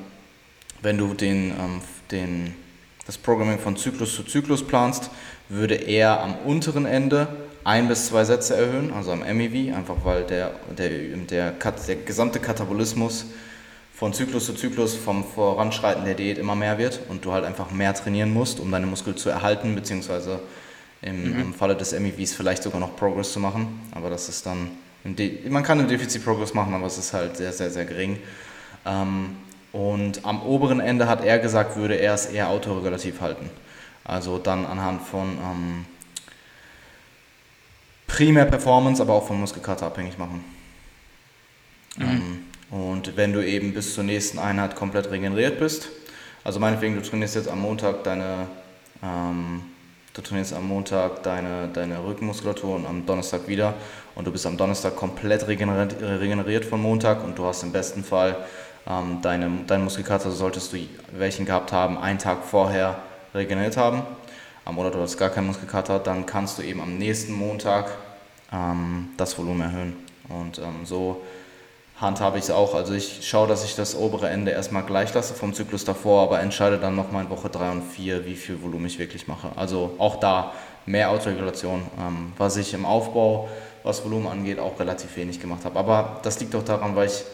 wenn 0.82 0.98
du 0.98 1.14
den, 1.14 1.50
ähm, 1.50 1.80
den, 2.10 2.54
das 3.06 3.16
Programming 3.16 3.58
von 3.58 3.76
Zyklus 3.76 4.16
zu 4.16 4.24
Zyklus 4.24 4.66
planst, 4.66 5.10
würde 5.48 5.74
er 5.74 6.20
am 6.20 6.34
unteren 6.44 6.86
Ende 6.86 7.28
ein 7.64 7.88
bis 7.88 8.06
zwei 8.06 8.24
Sätze 8.24 8.56
erhöhen, 8.56 8.92
also 8.92 9.12
am 9.12 9.20
MEV, 9.20 9.74
einfach 9.74 9.96
weil 10.04 10.24
der, 10.24 10.52
der, 10.76 10.90
der, 11.30 11.52
der 11.52 11.96
gesamte 11.96 12.40
Katabolismus 12.40 13.26
von 13.94 14.12
Zyklus 14.12 14.46
zu 14.46 14.54
Zyklus 14.54 14.94
vom 14.94 15.24
Voranschreiten 15.24 16.04
der 16.04 16.14
Diät 16.14 16.38
immer 16.38 16.54
mehr 16.54 16.78
wird 16.78 17.00
und 17.08 17.24
du 17.24 17.32
halt 17.32 17.44
einfach 17.44 17.70
mehr 17.70 17.92
trainieren 17.94 18.32
musst, 18.32 18.60
um 18.60 18.70
deine 18.70 18.86
Muskel 18.86 19.16
zu 19.16 19.28
erhalten, 19.28 19.74
beziehungsweise 19.74 20.40
im, 21.02 21.32
mhm. 21.32 21.40
im 21.40 21.54
Falle 21.54 21.76
des 21.76 21.98
MEVs 21.98 22.32
vielleicht 22.32 22.62
sogar 22.62 22.80
noch 22.80 22.96
Progress 22.96 23.32
zu 23.32 23.40
machen. 23.40 23.80
Aber 23.92 24.08
das 24.08 24.28
ist 24.28 24.46
dann, 24.46 24.70
man 25.48 25.62
kann 25.62 25.80
im 25.80 25.88
Defizit 25.88 26.24
Progress 26.24 26.54
machen, 26.54 26.74
aber 26.74 26.86
es 26.86 26.96
ist 26.96 27.12
halt 27.12 27.36
sehr, 27.36 27.52
sehr, 27.52 27.70
sehr 27.70 27.84
gering. 27.84 28.18
Ähm, 28.86 29.36
und 29.72 30.24
am 30.24 30.42
oberen 30.42 30.80
Ende 30.80 31.08
hat 31.08 31.24
er 31.24 31.38
gesagt, 31.38 31.76
würde 31.76 31.96
er 31.96 32.14
es 32.14 32.26
eher 32.26 32.48
autoregulativ 32.48 33.20
halten. 33.20 33.50
Also 34.08 34.38
dann 34.38 34.64
anhand 34.64 35.02
von 35.02 35.28
ähm, 35.28 35.84
primär 38.06 38.46
Performance, 38.46 39.02
aber 39.02 39.12
auch 39.12 39.26
von 39.26 39.38
Muskelkater 39.38 39.86
abhängig 39.86 40.16
machen. 40.16 40.42
Mhm. 41.96 42.04
Ähm, 42.04 42.44
und 42.70 43.16
wenn 43.16 43.32
du 43.34 43.44
eben 43.44 43.74
bis 43.74 43.94
zur 43.94 44.04
nächsten 44.04 44.38
Einheit 44.38 44.74
komplett 44.74 45.10
regeneriert 45.10 45.60
bist, 45.60 45.88
also 46.42 46.58
meinetwegen, 46.58 46.96
du 46.96 47.02
trainierst 47.02 47.34
jetzt 47.34 47.48
am 47.48 47.60
Montag 47.60 48.02
deine, 48.04 48.46
ähm, 49.02 49.62
du 50.14 50.22
trainierst 50.22 50.54
am 50.54 50.66
Montag 50.66 51.22
deine, 51.22 51.68
deine 51.68 52.02
Rückenmuskulatur 52.02 52.76
und 52.76 52.86
am 52.86 53.04
Donnerstag 53.04 53.46
wieder 53.46 53.74
und 54.14 54.26
du 54.26 54.32
bist 54.32 54.46
am 54.46 54.56
Donnerstag 54.56 54.96
komplett 54.96 55.46
regeneriert, 55.46 55.96
regeneriert 56.00 56.64
von 56.64 56.80
Montag 56.80 57.22
und 57.22 57.38
du 57.38 57.44
hast 57.44 57.62
im 57.62 57.72
besten 57.72 58.02
Fall 58.02 58.36
ähm, 58.88 59.18
deine, 59.20 59.50
deinen 59.66 59.84
Muskelkater, 59.84 60.30
solltest 60.30 60.72
du 60.72 60.78
welchen 61.12 61.44
gehabt 61.44 61.72
haben, 61.72 61.98
einen 61.98 62.18
Tag 62.18 62.44
vorher 62.44 63.02
regeneriert 63.38 63.76
haben 63.76 64.02
oder 64.76 64.90
du 64.90 65.00
hast 65.00 65.16
gar 65.16 65.30
keinen 65.30 65.46
Muskelkater, 65.46 65.98
dann 65.98 66.26
kannst 66.26 66.58
du 66.58 66.62
eben 66.62 66.80
am 66.80 66.98
nächsten 66.98 67.32
Montag 67.32 67.90
ähm, 68.52 69.08
das 69.16 69.38
Volumen 69.38 69.62
erhöhen. 69.62 69.96
Und 70.28 70.58
ähm, 70.58 70.84
so 70.84 71.22
handhabe 72.00 72.38
ich 72.38 72.44
es 72.44 72.50
auch. 72.50 72.74
Also 72.74 72.92
ich 72.92 73.26
schaue, 73.26 73.48
dass 73.48 73.64
ich 73.64 73.74
das 73.76 73.96
obere 73.96 74.28
Ende 74.28 74.50
erstmal 74.50 74.82
gleich 74.82 75.12
lasse 75.14 75.34
vom 75.34 75.54
Zyklus 75.54 75.84
davor, 75.84 76.22
aber 76.22 76.40
entscheide 76.40 76.78
dann 76.78 76.96
nochmal 76.96 77.24
in 77.24 77.30
Woche 77.30 77.48
3 77.48 77.70
und 77.70 77.82
4, 77.82 78.26
wie 78.26 78.36
viel 78.36 78.62
Volumen 78.62 78.86
ich 78.86 78.98
wirklich 78.98 79.26
mache. 79.26 79.50
Also 79.56 79.94
auch 79.98 80.16
da 80.20 80.52
mehr 80.86 81.10
Autoregulation, 81.10 81.82
ähm, 81.98 82.32
was 82.36 82.56
ich 82.56 82.74
im 82.74 82.84
Aufbau, 82.84 83.48
was 83.82 84.04
Volumen 84.04 84.26
angeht, 84.26 84.58
auch 84.58 84.78
relativ 84.78 85.16
wenig 85.16 85.40
gemacht 85.40 85.64
habe. 85.64 85.78
Aber 85.78 86.20
das 86.22 86.40
liegt 86.40 86.54
auch 86.54 86.64
daran, 86.64 86.94
weil 86.94 87.06
ich 87.06 87.24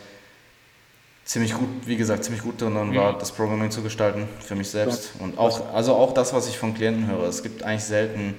ziemlich 1.24 1.54
gut, 1.54 1.68
wie 1.86 1.96
gesagt, 1.96 2.24
ziemlich 2.24 2.42
gut 2.42 2.60
darin 2.60 2.90
mhm. 2.90 2.96
war, 2.96 3.18
das 3.18 3.32
Programming 3.32 3.70
zu 3.70 3.82
gestalten 3.82 4.28
für 4.40 4.54
mich 4.54 4.68
selbst. 4.68 5.12
Und 5.18 5.38
auch, 5.38 5.72
also 5.74 5.94
auch 5.94 6.12
das, 6.12 6.32
was 6.34 6.48
ich 6.48 6.58
von 6.58 6.74
Klienten 6.74 7.06
höre. 7.06 7.24
Es 7.24 7.42
gibt 7.42 7.62
eigentlich 7.62 7.84
selten, 7.84 8.34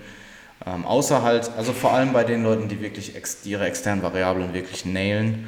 ähm, 0.65 0.85
außer 0.85 1.23
halt, 1.23 1.51
also 1.57 1.73
vor 1.73 1.93
allem 1.93 2.13
bei 2.13 2.23
den 2.23 2.43
Leuten, 2.43 2.69
die 2.69 2.81
wirklich 2.81 3.15
ex, 3.15 3.45
ihre 3.45 3.65
externen 3.65 4.03
Variablen 4.03 4.53
wirklich 4.53 4.85
nailen, 4.85 5.47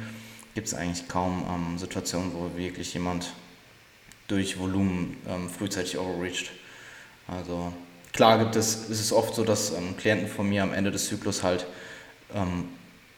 gibt 0.54 0.66
es 0.66 0.74
eigentlich 0.74 1.06
kaum 1.08 1.44
ähm, 1.48 1.78
Situationen, 1.78 2.32
wo 2.34 2.58
wirklich 2.58 2.92
jemand 2.94 3.32
durch 4.26 4.58
Volumen 4.58 5.16
ähm, 5.28 5.48
frühzeitig 5.48 5.98
overreached. 5.98 6.50
Also 7.28 7.72
klar 8.12 8.38
gibt 8.38 8.56
es, 8.56 8.88
ist 8.88 9.00
es 9.00 9.12
oft 9.12 9.34
so, 9.34 9.44
dass 9.44 9.72
ähm, 9.72 9.96
Klienten 9.96 10.28
von 10.28 10.48
mir 10.48 10.64
am 10.64 10.74
Ende 10.74 10.90
des 10.90 11.06
Zyklus 11.06 11.42
halt 11.42 11.66
ähm, 12.34 12.68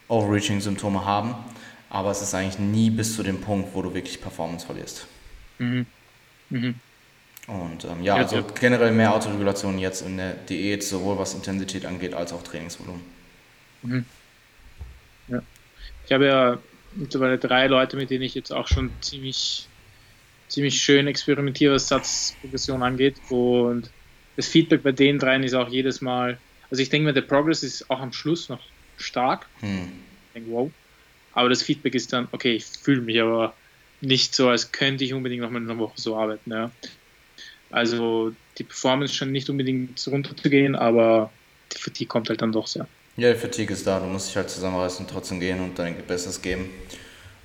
Overreaching-Symptome 0.08 1.04
haben 1.04 1.34
aber 1.90 2.10
es 2.12 2.22
ist 2.22 2.34
eigentlich 2.34 2.58
nie 2.58 2.88
bis 2.88 3.16
zu 3.16 3.22
dem 3.22 3.40
Punkt, 3.40 3.74
wo 3.74 3.82
du 3.82 3.92
wirklich 3.92 4.20
Performance 4.20 4.64
verlierst. 4.64 5.06
Mhm. 5.58 5.86
Mhm. 6.48 6.76
Und 7.46 7.84
ähm, 7.84 8.02
ja, 8.02 8.14
also 8.14 8.44
generell 8.58 8.92
mehr 8.92 9.12
Autoregulation 9.12 9.78
jetzt 9.78 10.02
in 10.02 10.16
der 10.16 10.34
Diät, 10.34 10.84
sowohl 10.84 11.18
was 11.18 11.34
Intensität 11.34 11.84
angeht, 11.84 12.14
als 12.14 12.32
auch 12.32 12.42
Trainingsvolumen. 12.44 13.02
Mhm. 13.82 14.04
Ja. 15.28 15.42
Ich 16.06 16.12
habe 16.12 16.26
ja 16.26 16.58
mittlerweile 16.94 17.38
drei 17.38 17.66
Leute, 17.66 17.96
mit 17.96 18.10
denen 18.10 18.22
ich 18.22 18.34
jetzt 18.34 18.52
auch 18.52 18.68
schon 18.68 18.90
ziemlich, 19.00 19.66
ziemlich 20.48 20.80
schön 20.80 21.08
experimentiere, 21.08 21.74
was 21.74 21.88
Satzprogression 21.88 22.82
angeht. 22.84 23.16
Und 23.30 23.90
das 24.36 24.46
Feedback 24.46 24.84
bei 24.84 24.92
den 24.92 25.18
dreien 25.18 25.42
ist 25.42 25.54
auch 25.54 25.68
jedes 25.68 26.00
Mal, 26.00 26.38
also 26.70 26.82
ich 26.82 26.88
denke 26.88 27.06
mir, 27.06 27.12
der 27.12 27.22
Progress 27.22 27.64
ist 27.64 27.90
auch 27.90 28.00
am 28.00 28.12
Schluss 28.12 28.48
noch 28.48 28.60
stark. 28.96 29.46
Hm. 29.60 29.90
Ich 30.28 30.34
denke, 30.34 30.50
wow. 30.52 30.70
Aber 31.40 31.48
das 31.48 31.62
Feedback 31.62 31.94
ist 31.94 32.12
dann, 32.12 32.28
okay, 32.32 32.56
ich 32.56 32.66
fühle 32.66 33.00
mich 33.00 33.18
aber 33.18 33.54
nicht 34.02 34.34
so, 34.34 34.50
als 34.50 34.72
könnte 34.72 35.04
ich 35.04 35.14
unbedingt 35.14 35.40
noch 35.40 35.48
mal 35.48 35.62
eine 35.62 35.78
Woche 35.78 35.98
so 35.98 36.14
arbeiten. 36.14 36.50
Ja. 36.50 36.70
Also 37.70 38.34
die 38.58 38.64
Performance 38.64 39.14
scheint 39.14 39.32
nicht 39.32 39.48
unbedingt 39.48 40.06
runterzugehen, 40.06 40.76
aber 40.76 41.30
die 41.72 41.78
Fatigue 41.78 42.08
kommt 42.08 42.28
halt 42.28 42.42
dann 42.42 42.52
doch 42.52 42.66
sehr. 42.66 42.86
Ja, 43.16 43.32
die 43.32 43.38
Fatigue 43.38 43.72
ist 43.72 43.86
da, 43.86 44.00
du 44.00 44.04
musst 44.04 44.28
dich 44.28 44.36
halt 44.36 44.50
zusammenreißen 44.50 45.06
und 45.06 45.10
trotzdem 45.10 45.40
gehen 45.40 45.60
und 45.60 45.78
dein 45.78 45.96
Bestes 46.06 46.42
geben. 46.42 46.68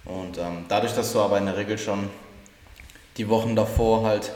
Und 0.03 0.39
ähm, 0.39 0.65
dadurch, 0.67 0.91
dass 0.91 1.13
du 1.13 1.21
aber 1.21 1.37
in 1.37 1.45
der 1.45 1.55
Regel 1.55 1.77
schon 1.77 2.09
die 3.15 3.29
Wochen 3.29 3.55
davor 3.55 4.05
halt 4.05 4.29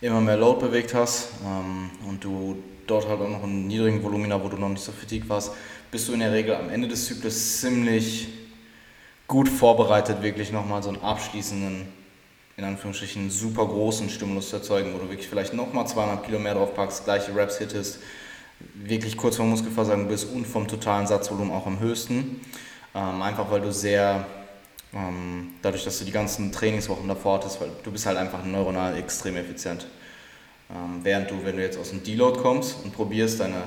immer 0.00 0.20
mehr 0.20 0.38
Load 0.38 0.66
bewegt 0.66 0.92
hast 0.92 1.28
ähm, 1.44 1.88
und 2.08 2.24
du 2.24 2.60
dort 2.88 3.06
halt 3.06 3.20
auch 3.20 3.28
noch 3.28 3.44
einen 3.44 3.68
niedrigen 3.68 4.02
Volumina, 4.02 4.42
wo 4.42 4.48
du 4.48 4.56
noch 4.56 4.70
nicht 4.70 4.82
so 4.82 4.90
fatigue 4.90 5.28
warst, 5.28 5.52
bist 5.92 6.08
du 6.08 6.14
in 6.14 6.18
der 6.18 6.32
Regel 6.32 6.56
am 6.56 6.68
Ende 6.68 6.88
des 6.88 7.06
Zyklus 7.06 7.60
ziemlich 7.60 8.41
gut 9.32 9.48
vorbereitet, 9.48 10.20
wirklich 10.20 10.52
nochmal 10.52 10.82
so 10.82 10.90
einen 10.90 11.00
abschließenden, 11.00 11.88
in 12.58 12.64
Anführungsstrichen, 12.64 13.30
super 13.30 13.64
großen 13.64 14.10
Stimulus 14.10 14.50
zu 14.50 14.56
erzeugen, 14.56 14.92
wo 14.92 14.98
du 14.98 15.08
wirklich 15.08 15.26
vielleicht 15.26 15.54
nochmal 15.54 15.86
200 15.86 16.22
Kilo 16.22 16.38
mehr 16.38 16.54
drauf 16.54 16.74
packst, 16.74 17.04
gleiche 17.04 17.34
Reps 17.34 17.56
hittest, 17.56 18.00
wirklich 18.74 19.16
kurz 19.16 19.36
vor 19.36 19.46
Muskelversagen 19.46 20.06
bist 20.06 20.30
und 20.30 20.46
vom 20.46 20.68
totalen 20.68 21.06
Satzvolumen 21.06 21.50
auch 21.50 21.66
am 21.66 21.80
höchsten. 21.80 22.42
Ähm, 22.94 23.22
einfach 23.22 23.50
weil 23.50 23.62
du 23.62 23.72
sehr, 23.72 24.26
ähm, 24.92 25.54
dadurch, 25.62 25.84
dass 25.84 25.98
du 25.98 26.04
die 26.04 26.12
ganzen 26.12 26.52
Trainingswochen 26.52 27.08
davor 27.08 27.38
hattest, 27.38 27.58
weil 27.58 27.70
du 27.82 27.90
bist 27.90 28.04
halt 28.04 28.18
einfach 28.18 28.44
neuronal 28.44 28.98
extrem 28.98 29.36
effizient. 29.36 29.86
Ähm, 30.70 31.00
während 31.04 31.30
du, 31.30 31.42
wenn 31.42 31.56
du 31.56 31.62
jetzt 31.62 31.78
aus 31.78 31.88
dem 31.88 32.04
Deload 32.04 32.38
kommst 32.38 32.84
und 32.84 32.92
probierst, 32.92 33.40
deine 33.40 33.62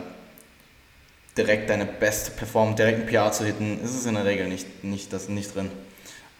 direkt 1.37 1.69
deine 1.69 1.85
beste 1.85 2.31
Performance, 2.31 2.77
direkt 2.77 3.01
ein 3.01 3.05
PR 3.07 3.31
zu 3.31 3.45
hitten, 3.45 3.81
ist 3.83 3.93
es 3.93 4.05
in 4.05 4.15
der 4.15 4.25
Regel 4.25 4.47
nicht, 4.47 4.83
nicht, 4.83 5.11
das 5.11 5.29
nicht 5.29 5.53
drin. 5.55 5.69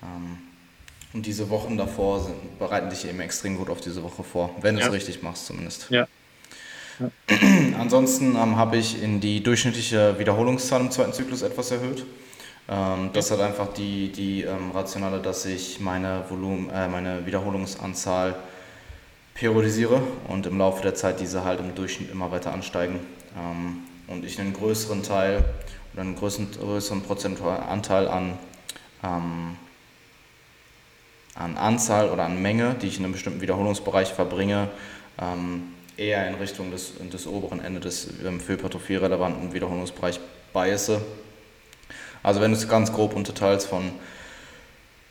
Ähm, 0.02 0.38
und 1.14 1.26
diese 1.26 1.50
Wochen 1.50 1.78
davor 1.78 2.22
sind, 2.22 2.60
bereiten 2.60 2.90
dich 2.90 3.08
eben 3.08 3.20
extrem 3.22 3.58
gut 3.58 3.70
auf 3.70 3.80
diese 3.82 4.04
Woche 4.04 4.24
vor, 4.24 4.54
wenn 4.62 4.76
du 4.76 4.82
es 4.82 4.92
richtig 4.92 5.24
machst 5.24 5.46
zumindest. 5.46 5.88
Ja. 5.90 6.08
ja. 7.00 7.10
Ansonsten 7.80 8.36
ähm, 8.36 8.58
habe 8.58 8.78
ich 8.78 9.02
in 9.02 9.22
die 9.22 9.42
durchschnittliche 9.42 10.20
Wiederholungszahl 10.20 10.82
im 10.82 10.92
zweiten 10.92 11.14
Zyklus 11.14 11.42
etwas 11.42 11.72
erhöht. 11.72 12.06
Ähm, 12.68 13.12
das 13.14 13.30
ja. 13.30 13.38
hat 13.38 13.46
einfach 13.46 13.74
die, 13.74 14.12
die 14.12 14.44
ähm, 14.44 14.72
Rationale, 14.72 15.22
dass 15.22 15.46
ich 15.46 15.80
meine, 15.80 16.24
Volumen, 16.30 16.70
äh, 16.70 16.88
meine 16.88 17.26
Wiederholungsanzahl 17.26 18.36
periodisiere 19.36 20.02
und 20.28 20.46
im 20.46 20.58
Laufe 20.58 20.82
der 20.82 20.96
Zeit 20.96 21.20
diese 21.20 21.44
halt 21.44 21.60
im 21.60 21.76
Durchschnitt 21.76 22.12
immer 22.12 22.32
weiter 22.32 22.54
ansteigen. 22.54 23.00
Ähm, 23.38 23.84
und 24.08 24.26
ich 24.26 24.40
einen 24.40 24.54
größeren 24.54 25.04
Teil 25.04 25.44
oder 25.94 26.02
einen 26.02 26.16
größeren, 26.16 26.52
größeren 26.52 27.02
Prozentanteil 27.02 28.08
an, 28.08 28.38
ähm, 29.04 29.58
an 31.36 31.58
Anzahl 31.58 32.10
oder 32.10 32.26
an 32.26 32.42
Menge, 32.42 32.76
die 32.82 32.88
ich 32.88 32.98
in 32.98 33.06
einem 33.06 33.14
bestimmten 33.14 33.42
Wiederholungsbereich 33.42 34.14
verbringe, 34.14 34.70
ähm, 35.20 35.74
eher 35.98 36.28
in 36.28 36.36
Richtung 36.36 36.72
des, 36.72 36.94
des 37.00 37.28
oberen 37.28 37.64
Ende 37.64 37.80
des 37.80 38.10
ähm, 38.26 38.40
für 38.40 38.54
Hypertrophie 38.54 38.96
relevanten 38.96 39.54
Wiederholungsbereich 39.54 40.20
biase. 40.54 41.02
Also 42.24 42.42
wenn 42.42 42.52
du 42.52 42.58
es 42.58 42.68
ganz 42.68 42.92
grob 42.92 43.16
unterteilst 43.16 43.68
von 43.68 43.92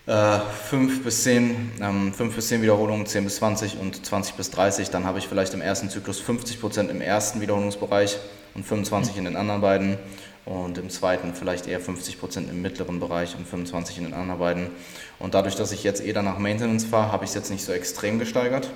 äh, 0.06 0.40
5 0.68 1.04
bis 1.04 1.22
10, 1.22 1.72
ähm, 1.80 2.12
5 2.12 2.34
bis 2.34 2.48
10 2.48 2.60
Wiederholungen, 2.60 3.06
10 3.06 3.24
bis 3.24 3.36
20 3.36 3.78
und 3.78 4.04
20 4.04 4.34
bis 4.34 4.50
30, 4.50 4.90
dann 4.90 5.04
habe 5.04 5.18
ich 5.18 5.28
vielleicht 5.28 5.54
im 5.54 5.62
ersten 5.62 5.88
Zyklus 5.88 6.22
50% 6.22 6.88
im 6.88 7.00
ersten 7.00 7.40
Wiederholungsbereich 7.40 8.18
und 8.54 8.64
25 8.64 9.16
in 9.16 9.24
den 9.24 9.36
anderen 9.36 9.60
beiden 9.60 9.98
und 10.44 10.76
im 10.78 10.90
zweiten 10.90 11.34
vielleicht 11.34 11.66
eher 11.66 11.80
50% 11.80 12.50
im 12.50 12.62
mittleren 12.62 13.00
Bereich 13.00 13.34
und 13.36 13.46
25 13.46 13.98
in 13.98 14.04
den 14.04 14.14
anderen 14.14 14.38
beiden. 14.38 14.70
Und 15.18 15.34
dadurch, 15.34 15.56
dass 15.56 15.72
ich 15.72 15.84
jetzt 15.84 16.04
eh 16.04 16.12
dann 16.12 16.26
nach 16.26 16.38
Maintenance 16.38 16.84
fahre, 16.84 17.12
habe 17.12 17.24
ich 17.24 17.30
es 17.30 17.34
jetzt 17.34 17.50
nicht 17.50 17.64
so 17.64 17.72
extrem 17.72 18.18
gesteigert. 18.18 18.70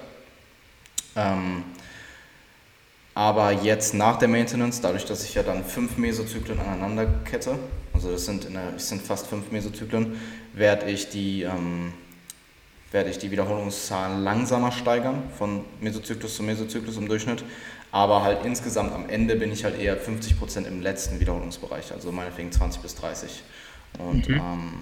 Ähm, 1.14 1.64
aber 3.14 3.52
jetzt 3.52 3.94
nach 3.94 4.16
der 4.16 4.28
Maintenance, 4.28 4.80
dadurch, 4.80 5.04
dass 5.04 5.24
ich 5.24 5.34
ja 5.34 5.42
dann 5.42 5.64
fünf 5.64 5.96
Mesozyklen 5.96 6.58
aneinander 6.60 7.06
kette, 7.24 7.58
also 7.92 8.12
das 8.12 8.24
sind, 8.24 8.44
in 8.44 8.54
der, 8.54 8.72
das 8.72 8.88
sind 8.88 9.02
fast 9.02 9.26
fünf 9.26 9.50
Mesozyklen, 9.50 10.20
werde 10.54 10.88
ich 10.88 11.10
die 11.10 11.42
ähm, 11.42 11.92
werde 12.90 13.10
ich 13.10 13.18
die 13.18 13.30
Wiederholungszahl 13.30 14.20
langsamer 14.20 14.72
steigern, 14.72 15.24
von 15.36 15.64
Mesozyklus 15.80 16.36
zu 16.36 16.42
Mesozyklus 16.42 16.96
im 16.96 17.08
Durchschnitt. 17.08 17.44
Aber 17.90 18.22
halt 18.22 18.44
insgesamt 18.44 18.92
am 18.92 19.09
Ende 19.09 19.37
bin 19.37 19.51
ich 19.51 19.64
halt 19.64 19.79
eher 19.79 19.98
50% 19.98 20.66
im 20.66 20.83
letzten 20.83 21.20
Wiederholungsbereich, 21.20 21.92
also 21.92 22.12
meinetwegen 22.12 22.53
20 22.53 22.83
bis 22.83 22.94
30. 22.96 23.42
Und 23.98 24.29
mhm. 24.29 24.35
ähm, 24.35 24.72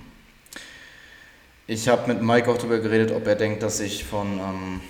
ich 1.69 1.88
habe 1.88 2.12
mit 2.12 2.23
Mike 2.23 2.51
auch 2.51 2.59
darüber 2.59 2.79
geredet, 2.79 3.12
ob 3.12 3.27
er 3.27 3.37
denkt, 3.37 3.62
dass 3.62 3.81
ich 3.81 4.05
von 4.05 4.38
ähm, 4.38 4.81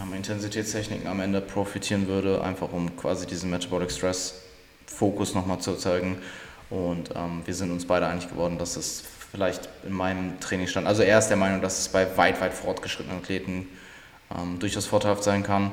ähm, 0.00 0.14
Intensitätstechniken 0.14 1.06
am 1.06 1.20
Ende 1.20 1.40
profitieren 1.40 2.08
würde, 2.08 2.42
einfach 2.42 2.72
um 2.72 2.96
quasi 2.96 3.26
diesen 3.26 3.50
Metabolic 3.50 3.90
Stress 3.90 4.42
Fokus 4.86 5.34
nochmal 5.34 5.58
zu 5.60 5.74
zeigen. 5.74 6.18
Und 6.70 7.10
ähm, 7.14 7.42
wir 7.44 7.54
sind 7.54 7.70
uns 7.70 7.86
beide 7.86 8.06
einig 8.06 8.28
geworden, 8.28 8.58
dass 8.58 8.76
es 8.76 9.04
vielleicht 9.30 9.68
in 9.84 9.92
meinem 9.92 10.38
Trainingsstand, 10.40 10.86
also 10.86 11.02
er 11.02 11.18
ist 11.18 11.28
der 11.28 11.36
Meinung, 11.36 11.60
dass 11.60 11.78
es 11.78 11.88
bei 11.88 12.16
weit, 12.16 12.40
weit 12.40 12.54
fortgeschrittenen 12.54 13.18
Athleten 13.18 13.68
ähm, 14.36 14.58
durchaus 14.58 14.86
vorteilhaft 14.86 15.24
sein 15.24 15.42
kann. 15.42 15.72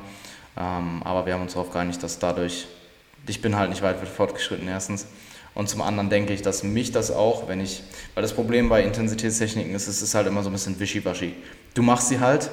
Ähm, 0.57 1.01
aber 1.03 1.25
wir 1.25 1.33
haben 1.33 1.41
uns 1.41 1.53
darauf 1.53 1.71
geeinigt, 1.71 2.01
dass 2.03 2.19
dadurch, 2.19 2.67
ich 3.27 3.41
bin 3.41 3.55
halt 3.55 3.69
nicht 3.69 3.81
weit, 3.81 3.97
fortgeschritten 4.07 4.67
erstens. 4.67 5.07
Und 5.53 5.67
zum 5.67 5.81
anderen 5.81 6.09
denke 6.09 6.33
ich, 6.33 6.41
dass 6.41 6.63
mich 6.63 6.91
das 6.91 7.11
auch, 7.11 7.47
wenn 7.47 7.59
ich, 7.59 7.83
weil 8.15 8.21
das 8.21 8.33
Problem 8.33 8.69
bei 8.69 8.83
Intensitätstechniken 8.83 9.75
ist, 9.75 9.87
es 9.87 10.01
ist 10.01 10.15
halt 10.15 10.27
immer 10.27 10.43
so 10.43 10.49
ein 10.49 10.53
bisschen 10.53 10.79
wischiwaschi. 10.79 11.35
Du 11.73 11.83
machst 11.83 12.07
sie 12.07 12.19
halt 12.19 12.49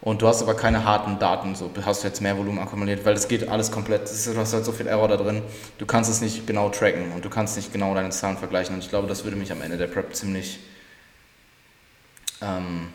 und 0.00 0.22
du 0.22 0.28
hast 0.28 0.42
aber 0.42 0.54
keine 0.54 0.84
harten 0.84 1.18
Daten, 1.18 1.54
so 1.54 1.70
hast 1.84 2.02
du 2.02 2.08
jetzt 2.08 2.22
mehr 2.22 2.38
Volumen 2.38 2.58
akkumuliert, 2.58 3.04
weil 3.04 3.14
das 3.14 3.28
geht 3.28 3.48
alles 3.48 3.70
komplett, 3.70 4.08
du 4.08 4.36
hast 4.36 4.54
halt 4.54 4.64
so 4.64 4.72
viel 4.72 4.86
Error 4.86 5.08
da 5.08 5.16
drin, 5.16 5.42
du 5.76 5.86
kannst 5.86 6.10
es 6.10 6.20
nicht 6.20 6.46
genau 6.46 6.70
tracken 6.70 7.12
und 7.12 7.24
du 7.24 7.28
kannst 7.28 7.56
nicht 7.56 7.72
genau 7.72 7.94
deine 7.94 8.10
Zahlen 8.10 8.38
vergleichen 8.38 8.74
und 8.74 8.82
ich 8.82 8.88
glaube, 8.88 9.08
das 9.08 9.24
würde 9.24 9.36
mich 9.36 9.50
am 9.52 9.60
Ende 9.60 9.76
der 9.76 9.88
Prep 9.88 10.14
ziemlich, 10.14 10.60
ähm, 12.40 12.88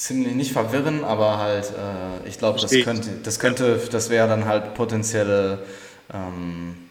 ziemlich 0.00 0.34
nicht 0.34 0.52
verwirren, 0.52 1.04
aber 1.04 1.36
halt, 1.36 1.66
äh, 1.66 2.26
ich 2.26 2.38
glaube, 2.38 2.58
das 2.58 2.70
könnte, 2.70 3.10
das 3.22 3.38
könnte, 3.38 3.78
das 3.92 4.08
wäre 4.08 4.26
dann 4.28 4.46
halt 4.46 4.72
potenzielle, 4.72 5.58
ähm, 6.12 6.88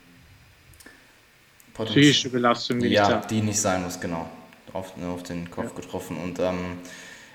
potenzielle 1.73 2.29
Belastung, 2.31 2.79
die 2.79 2.89
ja, 2.89 3.15
nicht 3.15 3.31
die 3.31 3.41
nicht 3.41 3.59
sein 3.59 3.81
muss, 3.81 3.99
genau, 3.99 4.29
auf, 4.73 4.93
auf 5.01 5.23
den 5.23 5.49
Kopf 5.49 5.71
ja. 5.75 5.81
getroffen. 5.81 6.17
Und 6.17 6.37
ähm, 6.37 6.77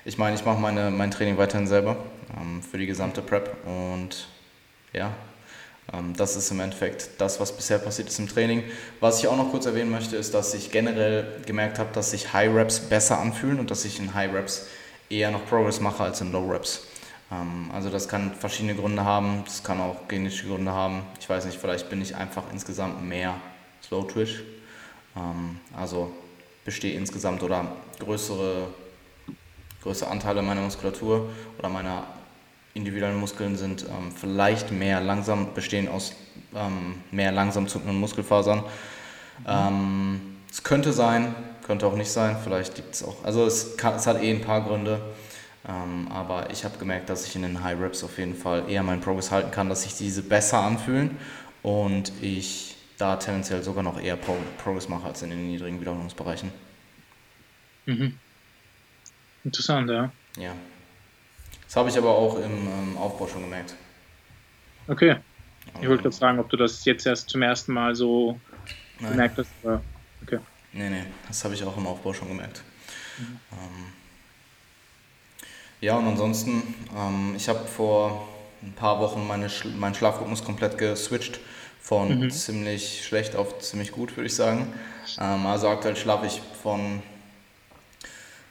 ich 0.04 0.16
meine, 0.16 0.36
ich 0.36 0.44
mache 0.44 0.60
meine, 0.60 0.92
mein 0.92 1.10
Training 1.10 1.38
weiterhin 1.38 1.66
selber 1.66 1.96
ähm, 2.40 2.62
für 2.62 2.78
die 2.78 2.86
gesamte 2.86 3.20
Prep. 3.20 3.56
Und 3.66 4.28
ja, 4.92 5.12
ähm, 5.92 6.14
das 6.16 6.36
ist 6.36 6.52
im 6.52 6.60
Endeffekt 6.60 7.10
das, 7.18 7.40
was 7.40 7.50
bisher 7.50 7.78
passiert 7.78 8.06
ist 8.06 8.20
im 8.20 8.28
Training. 8.28 8.62
Was 9.00 9.18
ich 9.18 9.26
auch 9.26 9.36
noch 9.36 9.50
kurz 9.50 9.66
erwähnen 9.66 9.90
möchte, 9.90 10.14
ist, 10.14 10.34
dass 10.34 10.54
ich 10.54 10.70
generell 10.70 11.26
gemerkt 11.46 11.80
habe, 11.80 11.88
dass 11.92 12.12
sich 12.12 12.32
High 12.32 12.54
Reps 12.54 12.78
besser 12.78 13.18
anfühlen 13.18 13.58
und 13.58 13.72
dass 13.72 13.84
ich 13.84 13.98
in 13.98 14.14
High 14.14 14.32
Reps 14.32 14.68
eher 15.10 15.30
noch 15.30 15.46
Progress 15.46 15.80
mache 15.80 16.02
als 16.02 16.20
in 16.20 16.32
Low 16.32 16.50
Reps. 16.50 16.86
Ähm, 17.30 17.70
also 17.72 17.90
das 17.90 18.08
kann 18.08 18.32
verschiedene 18.34 18.74
Gründe 18.74 19.04
haben, 19.04 19.42
das 19.44 19.62
kann 19.62 19.80
auch 19.80 20.08
genetische 20.08 20.46
Gründe 20.46 20.72
haben. 20.72 21.02
Ich 21.20 21.28
weiß 21.28 21.44
nicht, 21.46 21.58
vielleicht 21.58 21.88
bin 21.90 22.02
ich 22.02 22.14
einfach 22.16 22.44
insgesamt 22.52 23.02
mehr 23.02 23.34
Slow 23.82 24.06
Twitch. 24.06 24.42
Ähm, 25.16 25.58
also 25.76 26.12
bestehe 26.64 26.94
insgesamt 26.94 27.42
oder 27.42 27.66
größere 27.98 28.68
größere 29.84 30.10
Anteile 30.10 30.42
meiner 30.42 30.62
Muskulatur 30.62 31.28
oder 31.58 31.68
meiner 31.68 32.04
individuellen 32.72 33.20
Muskeln 33.20 33.56
sind 33.56 33.82
ähm, 33.82 34.10
vielleicht 34.12 34.72
mehr 34.72 35.00
langsam, 35.00 35.54
bestehen 35.54 35.88
aus 35.88 36.14
ähm, 36.56 36.96
mehr 37.12 37.30
langsam 37.30 37.68
zuckenden 37.68 38.00
Muskelfasern. 38.00 38.64
Mhm. 39.40 40.33
Es 40.54 40.62
könnte 40.62 40.92
sein, 40.92 41.34
könnte 41.66 41.84
auch 41.84 41.96
nicht 41.96 42.12
sein, 42.12 42.36
vielleicht 42.40 42.76
gibt 42.76 42.94
es 42.94 43.02
auch, 43.02 43.24
also 43.24 43.44
es, 43.44 43.76
kann, 43.76 43.96
es, 43.96 44.06
hat 44.06 44.22
eh 44.22 44.30
ein 44.30 44.40
paar 44.40 44.62
Gründe, 44.62 45.00
ähm, 45.68 46.06
aber 46.12 46.48
ich 46.50 46.64
habe 46.64 46.78
gemerkt, 46.78 47.10
dass 47.10 47.26
ich 47.26 47.34
in 47.34 47.42
den 47.42 47.64
High 47.64 47.80
Reps 47.80 48.04
auf 48.04 48.18
jeden 48.18 48.36
Fall 48.36 48.70
eher 48.70 48.84
meinen 48.84 49.00
Progress 49.00 49.32
halten 49.32 49.50
kann, 49.50 49.68
dass 49.68 49.82
sich 49.82 49.96
diese 49.96 50.22
besser 50.22 50.60
anfühlen 50.60 51.18
und 51.64 52.12
ich 52.22 52.76
da 52.98 53.16
tendenziell 53.16 53.64
sogar 53.64 53.82
noch 53.82 54.00
eher 54.00 54.14
Progress 54.14 54.88
mache 54.88 55.08
als 55.08 55.22
in 55.22 55.30
den 55.30 55.48
niedrigen 55.48 55.80
Wiederholungsbereichen. 55.80 56.52
Mhm. 57.86 58.16
Interessant, 59.42 59.90
ja. 59.90 60.12
Ja. 60.38 60.52
Das 61.64 61.74
habe 61.74 61.88
ich 61.88 61.98
aber 61.98 62.10
auch 62.10 62.36
im 62.38 62.68
ähm, 62.68 62.96
Aufbau 62.96 63.26
schon 63.26 63.42
gemerkt. 63.42 63.74
Okay. 64.86 65.16
Ich 65.80 65.88
wollte 65.88 66.04
gerade 66.04 66.16
fragen, 66.16 66.38
ob 66.38 66.48
du 66.48 66.56
das 66.56 66.84
jetzt 66.84 67.04
erst 67.08 67.28
zum 67.28 67.42
ersten 67.42 67.72
Mal 67.72 67.96
so 67.96 68.38
Nein. 69.00 69.10
gemerkt 69.10 69.38
hast. 69.38 69.50
Okay. 69.64 69.80
Nee, 70.74 70.90
nee, 70.90 71.04
das 71.28 71.44
habe 71.44 71.54
ich 71.54 71.62
auch 71.62 71.76
im 71.76 71.86
Aufbau 71.86 72.12
schon 72.12 72.28
gemerkt. 72.28 72.62
Mhm. 73.18 73.38
Ähm, 73.52 73.92
ja, 75.80 75.96
und 75.96 76.06
ansonsten, 76.06 76.74
ähm, 76.96 77.34
ich 77.36 77.48
habe 77.48 77.64
vor 77.66 78.28
ein 78.62 78.72
paar 78.72 78.98
Wochen 79.00 79.26
meine, 79.26 79.48
meinen 79.78 79.94
Schlafrhythmus 79.94 80.44
komplett 80.44 80.76
geswitcht 80.78 81.38
von 81.80 82.20
mhm. 82.20 82.30
ziemlich 82.30 83.04
schlecht 83.04 83.36
auf 83.36 83.58
ziemlich 83.60 83.92
gut, 83.92 84.16
würde 84.16 84.26
ich 84.26 84.34
sagen. 84.34 84.72
Ähm, 85.20 85.46
also 85.46 85.68
aktuell 85.68 85.96
schlafe 85.96 86.26
ich 86.26 86.40
von 86.62 87.02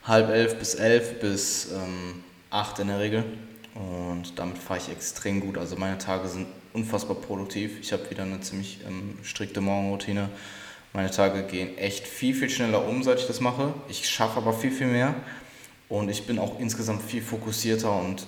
halb 0.06 0.30
elf 0.30 0.58
bis 0.60 0.76
elf 0.76 1.20
bis 1.20 1.72
ähm, 1.72 2.24
acht 2.52 2.80
in 2.80 2.88
der 2.88 3.00
Regel. 3.00 3.26
Und 3.74 4.38
damit 4.38 4.60
fahre 4.60 4.80
ich 4.80 4.90
extrem 4.90 5.42
gut. 5.42 5.58
Also 5.58 5.76
meine 5.76 5.98
Tage 5.98 6.28
sind 6.28 6.46
unfassbar 6.74 7.16
produktiv. 7.16 7.80
Ich 7.82 7.92
habe 7.92 8.10
wieder 8.10 8.24
eine 8.24 8.40
ziemlich 8.42 8.80
ähm, 8.88 9.18
strikte 9.24 9.62
Morgenroutine. 9.62 10.30
Meine 10.94 11.10
Tage 11.10 11.44
gehen 11.44 11.76
echt 11.78 12.08
viel, 12.08 12.36
viel 12.36 12.52
schneller 12.52 12.88
um, 12.88 13.02
seit 13.02 13.20
ich 13.20 13.26
das 13.26 13.40
mache. 13.42 13.74
Ich 13.90 14.08
schaffe 14.08 14.38
aber 14.38 14.54
viel, 14.54 14.72
viel 14.72 14.88
mehr. 14.88 15.16
Und 15.90 16.10
ich 16.10 16.26
bin 16.28 16.38
auch 16.38 16.60
insgesamt 16.60 17.02
viel 17.02 17.22
fokussierter 17.22 17.92
und 17.92 18.26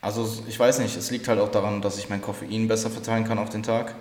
also 0.00 0.44
ich 0.46 0.58
weiß 0.58 0.78
nicht, 0.80 0.96
es 0.96 1.10
liegt 1.10 1.26
halt 1.26 1.40
auch 1.40 1.50
daran, 1.50 1.82
dass 1.82 1.98
ich 1.98 2.08
mein 2.08 2.22
Koffein 2.22 2.68
besser 2.68 2.90
verteilen 2.90 3.24
kann 3.24 3.38
auf 3.38 3.48
den 3.48 3.62
Tag. 3.62 3.94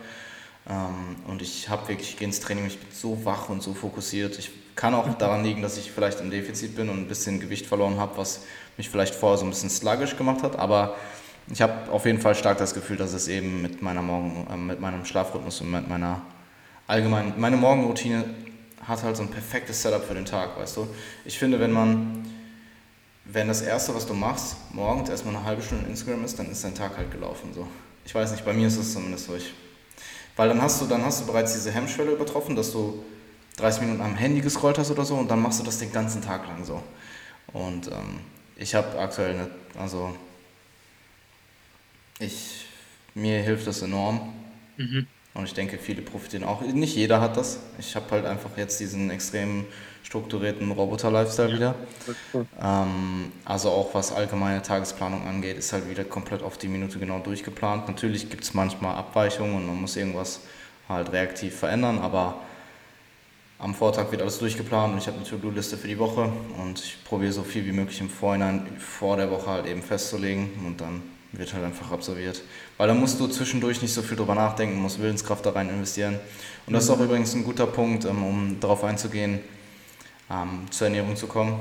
Ähm, 0.69 1.15
und 1.27 1.41
ich 1.41 1.69
habe 1.69 1.87
wirklich, 1.87 2.09
ich 2.09 2.17
gehe 2.17 2.27
ins 2.27 2.39
Training, 2.39 2.67
ich 2.67 2.79
bin 2.79 2.89
so 2.91 3.23
wach 3.25 3.49
und 3.49 3.63
so 3.63 3.73
fokussiert. 3.73 4.37
Ich 4.37 4.51
kann 4.75 4.93
auch 4.93 5.11
daran 5.17 5.43
liegen, 5.43 5.61
dass 5.61 5.77
ich 5.77 5.91
vielleicht 5.91 6.19
im 6.19 6.29
Defizit 6.29 6.75
bin 6.75 6.89
und 6.89 6.99
ein 6.99 7.07
bisschen 7.07 7.39
Gewicht 7.39 7.65
verloren 7.65 7.97
habe, 7.97 8.17
was 8.17 8.41
mich 8.77 8.89
vielleicht 8.89 9.15
vorher 9.15 9.37
so 9.37 9.45
ein 9.45 9.49
bisschen 9.49 9.69
sluggish 9.69 10.17
gemacht 10.17 10.43
hat. 10.43 10.59
Aber 10.59 10.95
ich 11.51 11.61
habe 11.61 11.91
auf 11.91 12.05
jeden 12.05 12.19
Fall 12.19 12.35
stark 12.35 12.57
das 12.57 12.73
Gefühl, 12.73 12.97
dass 12.97 13.13
es 13.13 13.27
eben 13.27 13.61
mit 13.61 13.81
meiner 13.81 14.01
Morgen, 14.01 14.47
äh, 14.51 14.57
mit 14.57 14.79
meinem 14.79 15.05
Schlafrhythmus 15.05 15.61
und 15.61 15.71
mit 15.71 15.87
meiner 15.87 16.21
allgemeinen, 16.87 17.33
meine 17.37 17.57
Morgenroutine 17.57 18.25
hat 18.87 19.03
halt 19.03 19.17
so 19.17 19.23
ein 19.23 19.29
perfektes 19.29 19.81
Setup 19.81 20.03
für 20.03 20.13
den 20.13 20.25
Tag, 20.25 20.57
weißt 20.57 20.77
du. 20.77 20.87
Ich 21.25 21.39
finde, 21.39 21.59
wenn 21.59 21.71
man, 21.71 22.25
wenn 23.25 23.47
das 23.47 23.61
erste, 23.61 23.95
was 23.95 24.05
du 24.05 24.13
machst, 24.13 24.57
morgens 24.73 25.09
erstmal 25.09 25.35
eine 25.35 25.45
halbe 25.45 25.61
Stunde 25.61 25.87
Instagram 25.89 26.23
ist, 26.23 26.37
dann 26.37 26.51
ist 26.51 26.63
dein 26.63 26.75
Tag 26.75 26.97
halt 26.97 27.11
gelaufen, 27.11 27.53
so. 27.53 27.67
Ich 28.05 28.13
weiß 28.13 28.31
nicht, 28.31 28.45
bei 28.45 28.53
mir 28.53 28.67
ist 28.67 28.77
es 28.77 28.93
zumindest 28.93 29.25
so. 29.25 29.35
Ich, 29.35 29.53
weil 30.35 30.49
dann 30.49 30.61
hast 30.61 30.81
du, 30.81 30.85
dann 30.85 31.03
hast 31.03 31.21
du 31.21 31.25
bereits 31.25 31.53
diese 31.53 31.71
Hemmschwelle 31.71 32.11
übertroffen, 32.11 32.55
dass 32.55 32.71
du 32.71 33.03
30 33.57 33.81
Minuten 33.81 34.01
am 34.01 34.15
Handy 34.15 34.41
gescrollt 34.41 34.77
hast 34.77 34.91
oder 34.91 35.05
so 35.05 35.15
und 35.15 35.31
dann 35.31 35.41
machst 35.41 35.59
du 35.59 35.63
das 35.63 35.79
den 35.79 35.91
ganzen 35.91 36.21
Tag 36.21 36.45
lang 36.47 36.63
so. 36.63 36.83
Und 37.53 37.87
ähm, 37.87 38.19
ich 38.57 38.75
habe 38.75 38.99
aktuell 38.99 39.33
eine, 39.33 39.49
also 39.79 40.15
ich, 42.19 42.67
mir 43.13 43.41
hilft 43.41 43.65
das 43.65 43.81
enorm. 43.81 44.33
Mhm. 44.77 45.07
Und 45.35 45.43
ich 45.43 45.53
denke, 45.53 45.77
viele 45.77 46.01
profitieren 46.01 46.45
auch. 46.45 46.61
Nicht 46.61 46.95
jeder 46.95 47.19
hat 47.21 47.35
das. 47.35 47.59
Ich 47.77 47.95
habe 47.95 48.09
halt 48.11 48.25
einfach 48.25 48.49
jetzt 48.57 48.79
diesen 48.79 49.11
extrem 49.11 49.65
strukturierten 50.01 50.71
Roboter-Lifestyle 50.71 51.53
wieder. 51.53 51.75
Cool. 52.33 52.45
Ähm, 52.61 53.31
also 53.43 53.69
auch 53.69 53.93
was 53.93 54.13
allgemeine 54.13 54.61
Tagesplanung 54.61 55.27
angeht, 55.27 55.57
ist 55.57 55.73
halt 55.73 55.89
wieder 55.89 56.05
komplett 56.05 56.41
auf 56.41 56.57
die 56.57 56.69
Minute 56.69 56.99
genau 56.99 57.19
durchgeplant. 57.19 57.87
Natürlich 57.87 58.29
gibt 58.29 58.45
es 58.45 58.53
manchmal 58.53 58.95
Abweichungen 58.95 59.55
und 59.55 59.67
man 59.67 59.81
muss 59.81 59.97
irgendwas 59.97 60.39
halt 60.87 61.11
reaktiv 61.11 61.55
verändern, 61.55 61.99
aber 61.99 62.41
am 63.57 63.73
Vortag 63.73 64.11
wird 64.11 64.21
alles 64.21 64.37
durchgeplant 64.39 64.93
und 64.93 64.99
ich 64.99 65.07
habe 65.07 65.17
eine 65.17 65.25
To-Do-Liste 65.25 65.77
für 65.77 65.87
die 65.87 65.97
Woche 65.97 66.31
und 66.61 66.79
ich 66.79 66.97
probiere 67.03 67.31
so 67.31 67.43
viel 67.43 67.65
wie 67.65 67.71
möglich 67.71 67.99
im 67.99 68.09
Vorhinein 68.09 68.67
vor 68.77 69.17
der 69.17 69.31
Woche 69.31 69.49
halt 69.49 69.65
eben 69.65 69.81
festzulegen 69.81 70.49
und 70.65 70.81
dann 70.81 71.01
wird 71.31 71.53
halt 71.53 71.63
einfach 71.63 71.91
absolviert. 71.91 72.41
Weil 72.77 72.87
da 72.89 72.93
musst 72.93 73.19
du 73.19 73.27
zwischendurch 73.27 73.81
nicht 73.81 73.93
so 73.93 74.01
viel 74.01 74.17
drüber 74.17 74.35
nachdenken, 74.35 74.75
musst 74.81 75.01
Willenskraft 75.01 75.45
da 75.45 75.51
rein 75.51 75.69
investieren. 75.69 76.19
Und 76.67 76.73
das 76.73 76.85
ist 76.85 76.89
auch 76.89 76.99
übrigens 76.99 77.33
ein 77.33 77.43
guter 77.43 77.67
Punkt, 77.67 78.05
ähm, 78.05 78.23
um 78.23 78.59
darauf 78.59 78.83
einzugehen, 78.83 79.39
ähm, 80.29 80.65
zur 80.71 80.87
Ernährung 80.87 81.15
zu 81.15 81.27
kommen, 81.27 81.57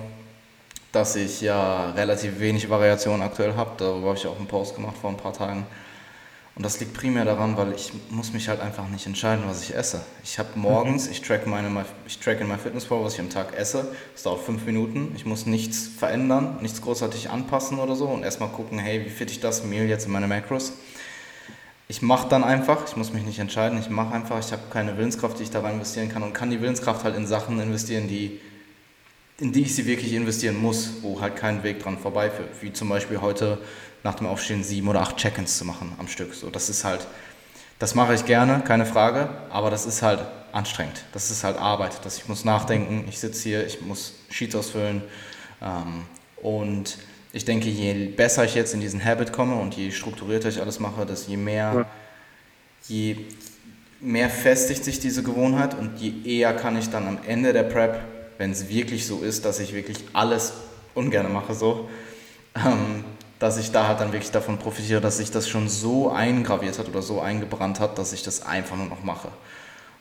dass 0.90 1.14
ich 1.14 1.40
ja 1.40 1.90
relativ 1.90 2.40
wenig 2.40 2.68
Variation 2.68 3.22
aktuell 3.22 3.54
habe. 3.54 3.72
Darüber 3.76 4.08
habe 4.08 4.18
ich 4.18 4.26
auch 4.26 4.38
einen 4.38 4.48
Post 4.48 4.74
gemacht 4.74 4.96
vor 5.00 5.10
ein 5.10 5.16
paar 5.16 5.32
Tagen. 5.32 5.66
Und 6.56 6.64
das 6.64 6.78
liegt 6.78 6.94
primär 6.94 7.24
daran, 7.24 7.56
weil 7.56 7.72
ich 7.72 7.92
muss 8.10 8.32
mich 8.32 8.48
halt 8.48 8.60
einfach 8.60 8.88
nicht 8.88 9.06
entscheiden, 9.06 9.44
was 9.48 9.62
ich 9.62 9.74
esse. 9.74 10.02
Ich 10.22 10.38
habe 10.38 10.50
morgens, 10.54 11.06
mhm. 11.06 11.12
ich 11.12 11.22
track 11.22 11.48
meine, 11.48 11.84
ich 12.06 12.20
track 12.20 12.40
in 12.40 12.46
MyFitnessPal, 12.46 13.02
was 13.02 13.14
ich 13.14 13.20
am 13.20 13.30
Tag 13.30 13.56
esse. 13.56 13.88
Das 14.12 14.22
dauert 14.22 14.42
fünf 14.42 14.64
Minuten. 14.64 15.12
Ich 15.16 15.26
muss 15.26 15.46
nichts 15.46 15.88
verändern, 15.98 16.58
nichts 16.60 16.80
großartig 16.80 17.30
anpassen 17.30 17.80
oder 17.80 17.96
so 17.96 18.06
und 18.06 18.22
erstmal 18.22 18.50
gucken, 18.50 18.78
hey, 18.78 19.04
wie 19.04 19.10
fit 19.10 19.32
ich 19.32 19.40
das 19.40 19.64
Mehl 19.64 19.88
jetzt 19.88 20.06
in 20.06 20.12
meine 20.12 20.28
Macros. 20.28 20.74
Ich 21.89 22.01
mache 22.03 22.28
dann 22.28 22.45
einfach, 22.45 22.87
ich 22.87 22.97
muss 22.97 23.12
mich 23.12 23.24
nicht 23.24 23.39
entscheiden, 23.39 23.78
ich 23.78 23.91
mache 23.91 24.14
einfach, 24.14 24.39
ich 24.39 24.53
habe 24.53 24.62
keine 24.70 24.97
Willenskraft, 24.97 25.39
die 25.39 25.43
ich 25.43 25.51
da 25.51 25.61
rein 25.61 25.74
investieren 25.74 26.09
kann 26.09 26.22
und 26.22 26.32
kann 26.32 26.51
die 26.51 26.61
Willenskraft 26.61 27.05
halt 27.05 27.16
in 27.16 27.26
Sachen 27.26 27.61
investieren, 27.61 28.09
die, 28.09 28.41
in 29.39 29.53
die 29.53 29.62
ich 29.62 29.74
sie 29.74 29.87
wirklich 29.87 30.12
investieren 30.14 30.61
muss, 30.61 31.03
wo 31.03 31.20
halt 31.20 31.37
kein 31.37 31.62
Weg 31.62 31.82
dran 31.82 31.99
vorbeiführt, 31.99 32.49
wie 32.62 32.72
zum 32.72 32.89
Beispiel 32.89 33.20
heute 33.20 33.59
nach 34.03 34.14
dem 34.14 34.26
Aufstehen 34.26 34.64
sieben 34.64 34.89
oder 34.89 35.01
acht 35.01 35.16
Check-ins 35.16 35.59
zu 35.59 35.64
machen 35.64 35.93
am 35.99 36.09
Stück. 36.09 36.35
So, 36.35 36.51
das 36.51 36.68
ist 36.68 36.85
halt, 36.85 37.07
das 37.78 37.95
mache 37.95 38.14
ich 38.14 38.24
gerne, 38.24 38.62
keine 38.66 38.87
Frage, 38.87 39.28
aber 39.51 39.70
das 39.70 39.85
ist 39.85 40.03
halt 40.03 40.20
anstrengend. 40.53 41.05
Das 41.12 41.30
ist 41.30 41.45
halt 41.45 41.59
Arbeit. 41.59 42.01
Das, 42.05 42.16
ich 42.16 42.28
muss 42.28 42.45
nachdenken, 42.45 43.05
ich 43.09 43.18
sitze 43.18 43.43
hier, 43.43 43.66
ich 43.66 43.82
muss 43.82 44.14
Sheets 44.30 44.55
ausfüllen 44.55 45.03
ähm, 45.61 46.05
und 46.37 46.99
ich 47.35 47.45
denke, 47.45 47.68
je 47.68 47.93
besser 48.07 48.45
ich 48.45 48.55
jetzt 48.55 48.74
in 48.74 48.80
diesen 48.80 49.05
Habit 49.05 49.32
komme 49.32 49.57
und 49.57 49.76
je 49.76 49.91
strukturierter 49.91 50.49
ich 50.49 50.61
alles 50.61 50.78
mache, 50.78 51.05
desto 51.05 51.32
je 51.32 51.37
mehr, 51.37 51.72
ja. 51.74 51.87
je 52.87 53.16
mehr 54.01 54.30
festigt 54.30 54.85
sich 54.85 55.01
diese 55.01 55.24
Gewohnheit 55.24 55.76
und 55.76 55.99
je 55.99 56.12
eher 56.24 56.55
kann 56.55 56.78
ich 56.78 56.91
dann 56.91 57.09
am 57.09 57.18
Ende 57.26 57.53
der 57.53 57.64
Prep, 57.64 57.99
wenn 58.39 58.53
es 58.53 58.68
wirklich 58.68 59.07
so 59.07 59.20
ist, 59.20 59.45
dass 59.45 59.59
ich 59.59 59.74
wirklich 59.74 59.99
alles 60.12 60.53
ungern 60.95 61.32
mache, 61.32 61.55
so, 61.55 61.89
ähm, 62.55 63.05
dass 63.41 63.59
ich 63.59 63.72
da 63.72 63.89
halt 63.89 63.99
dann 63.99 64.12
wirklich 64.12 64.30
davon 64.30 64.59
profitiere, 64.59 65.01
dass 65.01 65.16
sich 65.16 65.32
das 65.32 65.49
schon 65.49 65.68
so 65.68 66.12
eingraviert 66.12 66.78
hat 66.78 66.89
oder 66.89 67.03
so 67.03 67.20
eingebrannt 67.20 67.80
hat, 67.80 67.99
dass 67.99 68.12
ich 68.12 68.22
das 68.22 68.43
einfach 68.43 68.76
nur 68.76 68.87
noch 68.87 69.03
mache. 69.03 69.28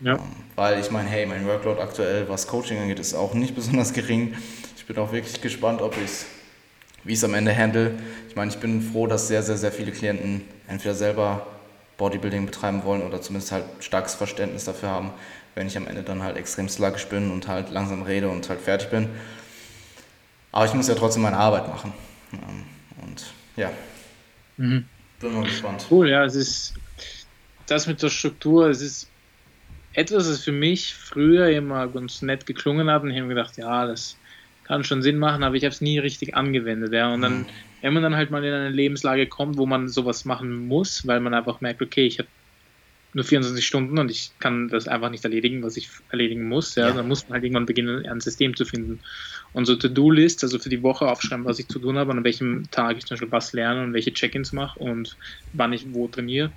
Ja. 0.02 0.16
Ähm, 0.16 0.20
weil 0.56 0.80
ich 0.80 0.92
meine, 0.92 1.10
hey, 1.10 1.26
mein 1.26 1.48
Workload 1.48 1.82
aktuell, 1.82 2.30
was 2.30 2.46
Coaching 2.46 2.78
angeht, 2.78 3.00
ist 3.00 3.16
auch 3.16 3.34
nicht 3.34 3.56
besonders 3.56 3.92
gering. 3.92 4.36
Ich 4.78 4.86
bin 4.86 4.98
auch 4.98 5.12
wirklich 5.12 5.42
gespannt, 5.42 5.82
ob 5.82 5.98
ich 5.98 6.04
es 6.04 6.26
wie 7.04 7.14
ich 7.14 7.20
es 7.20 7.24
am 7.24 7.34
Ende 7.34 7.56
handle. 7.56 7.92
Ich 8.30 8.36
meine, 8.36 8.52
ich 8.52 8.58
bin 8.58 8.82
froh, 8.82 9.08
dass 9.08 9.28
sehr, 9.28 9.44
sehr, 9.44 9.58
sehr 9.58 9.72
viele 9.72 9.92
Klienten 9.92 10.42
entweder 10.68 10.96
selber 10.96 11.48
Bodybuilding 11.98 12.46
betreiben 12.46 12.84
wollen 12.84 13.02
oder 13.02 13.22
zumindest 13.22 13.52
halt 13.52 13.66
starkes 13.80 14.16
Verständnis 14.16 14.66
dafür 14.66 14.90
haben, 14.90 15.12
wenn 15.56 15.68
ich 15.68 15.78
am 15.78 15.88
Ende 15.88 16.04
dann 16.04 16.24
halt 16.24 16.38
extrem 16.38 16.68
sluggish 16.68 17.08
bin 17.08 17.32
und 17.32 17.48
halt 17.48 17.70
langsam 17.70 18.02
rede 18.02 18.30
und 18.30 18.50
halt 18.50 18.62
fertig 18.62 18.90
bin. 18.90 19.10
Aber 20.52 20.66
ich 20.66 20.74
muss 20.74 20.88
ja 20.88 20.96
trotzdem 20.96 21.24
meine 21.24 21.38
Arbeit 21.38 21.68
machen. 21.68 21.94
Ähm, 22.34 22.64
und 23.04 23.24
ja, 23.56 23.72
mhm. 24.58 24.86
bin 25.20 25.34
mal 25.34 25.44
gespannt. 25.44 25.86
Cool, 25.90 26.10
ja, 26.10 26.26
es 26.26 26.36
ist 26.36 26.74
das 27.68 27.88
mit 27.88 28.02
der 28.02 28.10
Struktur, 28.10 28.70
es 28.70 28.82
ist 28.82 29.10
etwas, 29.94 30.28
das 30.28 30.44
für 30.44 30.52
mich 30.52 30.94
früher 30.94 31.50
immer 31.50 31.88
ganz 31.88 32.22
nett 32.22 32.46
geklungen 32.46 32.90
hat 32.90 33.04
und 33.04 33.12
ich 33.12 33.18
habe 33.18 33.28
mir 33.28 33.36
gedacht, 33.36 33.58
ja, 33.58 33.86
das 33.86 34.18
kann 34.64 34.84
schon 34.84 35.02
Sinn 35.02 35.18
machen, 35.18 35.44
aber 35.44 35.56
ich 35.56 35.64
habe 35.64 35.74
es 35.74 35.82
nie 35.82 36.00
richtig 36.00 36.36
angewendet. 36.36 36.94
Ja. 36.94 37.14
Und 37.14 37.22
dann, 37.22 37.40
mhm. 37.40 37.46
wenn 37.82 37.94
man 37.94 38.04
dann 38.04 38.16
halt 38.16 38.32
mal 38.32 38.44
in 38.44 38.54
eine 38.54 38.70
Lebenslage 38.70 39.28
kommt, 39.28 39.58
wo 39.58 39.66
man 39.66 39.88
sowas 39.88 40.26
machen 40.26 40.68
muss, 40.68 41.06
weil 41.08 41.20
man 41.20 41.34
einfach 41.34 41.62
merkt, 41.62 41.82
okay, 41.82 42.06
ich 42.06 42.20
habe 42.20 42.30
nur 43.14 43.24
24 43.24 43.66
Stunden 43.66 44.00
und 44.00 44.10
ich 44.10 44.32
kann 44.40 44.70
das 44.70 44.88
einfach 44.88 45.10
nicht 45.10 45.24
erledigen, 45.24 45.62
was 45.64 45.78
ich 45.78 45.90
erledigen 46.10 46.48
muss. 46.48 46.76
Ja, 46.76 46.88
ja. 46.88 46.94
dann 46.94 47.08
muss 47.08 47.24
man 47.24 47.34
halt 47.34 47.44
irgendwann 47.44 47.66
beginnen, 47.66 48.06
ein 48.06 48.22
System 48.22 48.56
zu 48.56 48.66
finden. 48.66 49.00
Und 49.54 49.66
so 49.66 49.76
To-Do-List, 49.76 50.44
also 50.44 50.58
für 50.58 50.70
die 50.70 50.82
Woche 50.82 51.08
aufschreiben, 51.08 51.46
was 51.46 51.60
ich 51.60 51.68
zu 51.68 51.80
tun 51.80 51.98
habe, 51.98 52.12
an 52.12 52.24
welchem 52.24 52.70
Tag 52.72 52.98
ich 52.98 53.06
zum 53.06 53.16
Beispiel 53.16 53.32
was 53.32 53.54
lerne 53.54 53.84
und 53.84 53.94
welche 53.94 54.14
Check-ins 54.14 54.52
mache 54.52 54.80
und 54.80 55.16
wann 55.54 55.74
ich 55.74 55.94
wo 55.94 56.08
trainiere. 56.08 56.52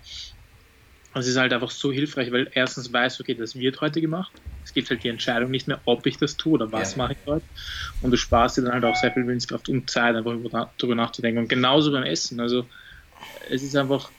Und 1.17 1.21
es 1.21 1.29
ist 1.29 1.39
halt 1.39 1.51
einfach 1.55 1.71
so 1.71 1.91
hilfreich, 1.91 2.31
weil 2.31 2.51
erstens 2.53 2.93
weiß, 2.93 3.23
okay, 3.23 3.33
das 3.33 3.57
wird 3.57 3.81
heute 3.81 4.03
gemacht. 4.03 4.31
Es 4.63 4.75
gibt 4.75 4.91
halt 4.91 5.03
die 5.03 5.09
Entscheidung 5.09 5.51
nicht 5.51 5.67
mehr, 5.67 5.81
ob 5.87 6.05
ich 6.05 6.19
das 6.19 6.37
tue 6.37 6.53
oder 6.53 6.73
was 6.73 6.91
ja. 6.93 6.99
mache 6.99 7.13
ich 7.15 7.19
heute. 7.27 7.47
Und 8.03 8.11
du 8.11 8.19
sparst 8.19 8.59
dir 8.59 8.63
dann 8.65 8.75
halt 8.75 8.85
auch 8.85 8.95
sehr 8.97 9.11
viel 9.13 9.27
Willenskraft 9.27 9.71
und 9.71 9.89
Zeit, 9.89 10.15
einfach 10.15 10.35
darüber 10.77 10.95
nachzudenken. 10.95 11.39
Und 11.39 11.49
genauso 11.49 11.91
beim 11.91 12.03
Essen. 12.03 12.39
Also 12.39 12.67
es 13.49 13.63
ist 13.63 13.75
einfach, 13.77 14.11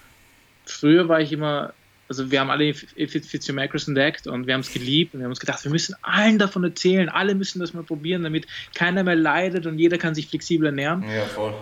früher 0.65 1.07
war 1.07 1.21
ich 1.21 1.31
immer, 1.31 1.71
also 2.09 2.31
wir 2.31 2.39
haben 2.39 2.49
alle 2.49 2.69
If 2.69 2.95
It 2.95 3.27
Fits 3.27 3.47
Your 3.47 3.53
Macros 3.53 3.87
entdeckt 3.87 4.25
und 4.25 4.47
wir 4.47 4.55
haben 4.55 4.61
es 4.61 4.73
geliebt 4.73 5.13
und 5.13 5.19
wir 5.19 5.25
haben 5.25 5.33
uns 5.33 5.39
gedacht, 5.39 5.63
wir 5.63 5.71
müssen 5.71 5.93
allen 6.01 6.39
davon 6.39 6.63
erzählen, 6.63 7.09
alle 7.09 7.35
müssen 7.35 7.59
das 7.59 7.75
mal 7.75 7.83
probieren, 7.83 8.23
damit 8.23 8.47
keiner 8.73 9.03
mehr 9.03 9.15
leidet 9.15 9.67
und 9.67 9.77
jeder 9.77 9.99
kann 9.99 10.15
sich 10.15 10.29
flexibel 10.29 10.65
ernähren. 10.65 11.03
Ja, 11.03 11.25
voll 11.25 11.53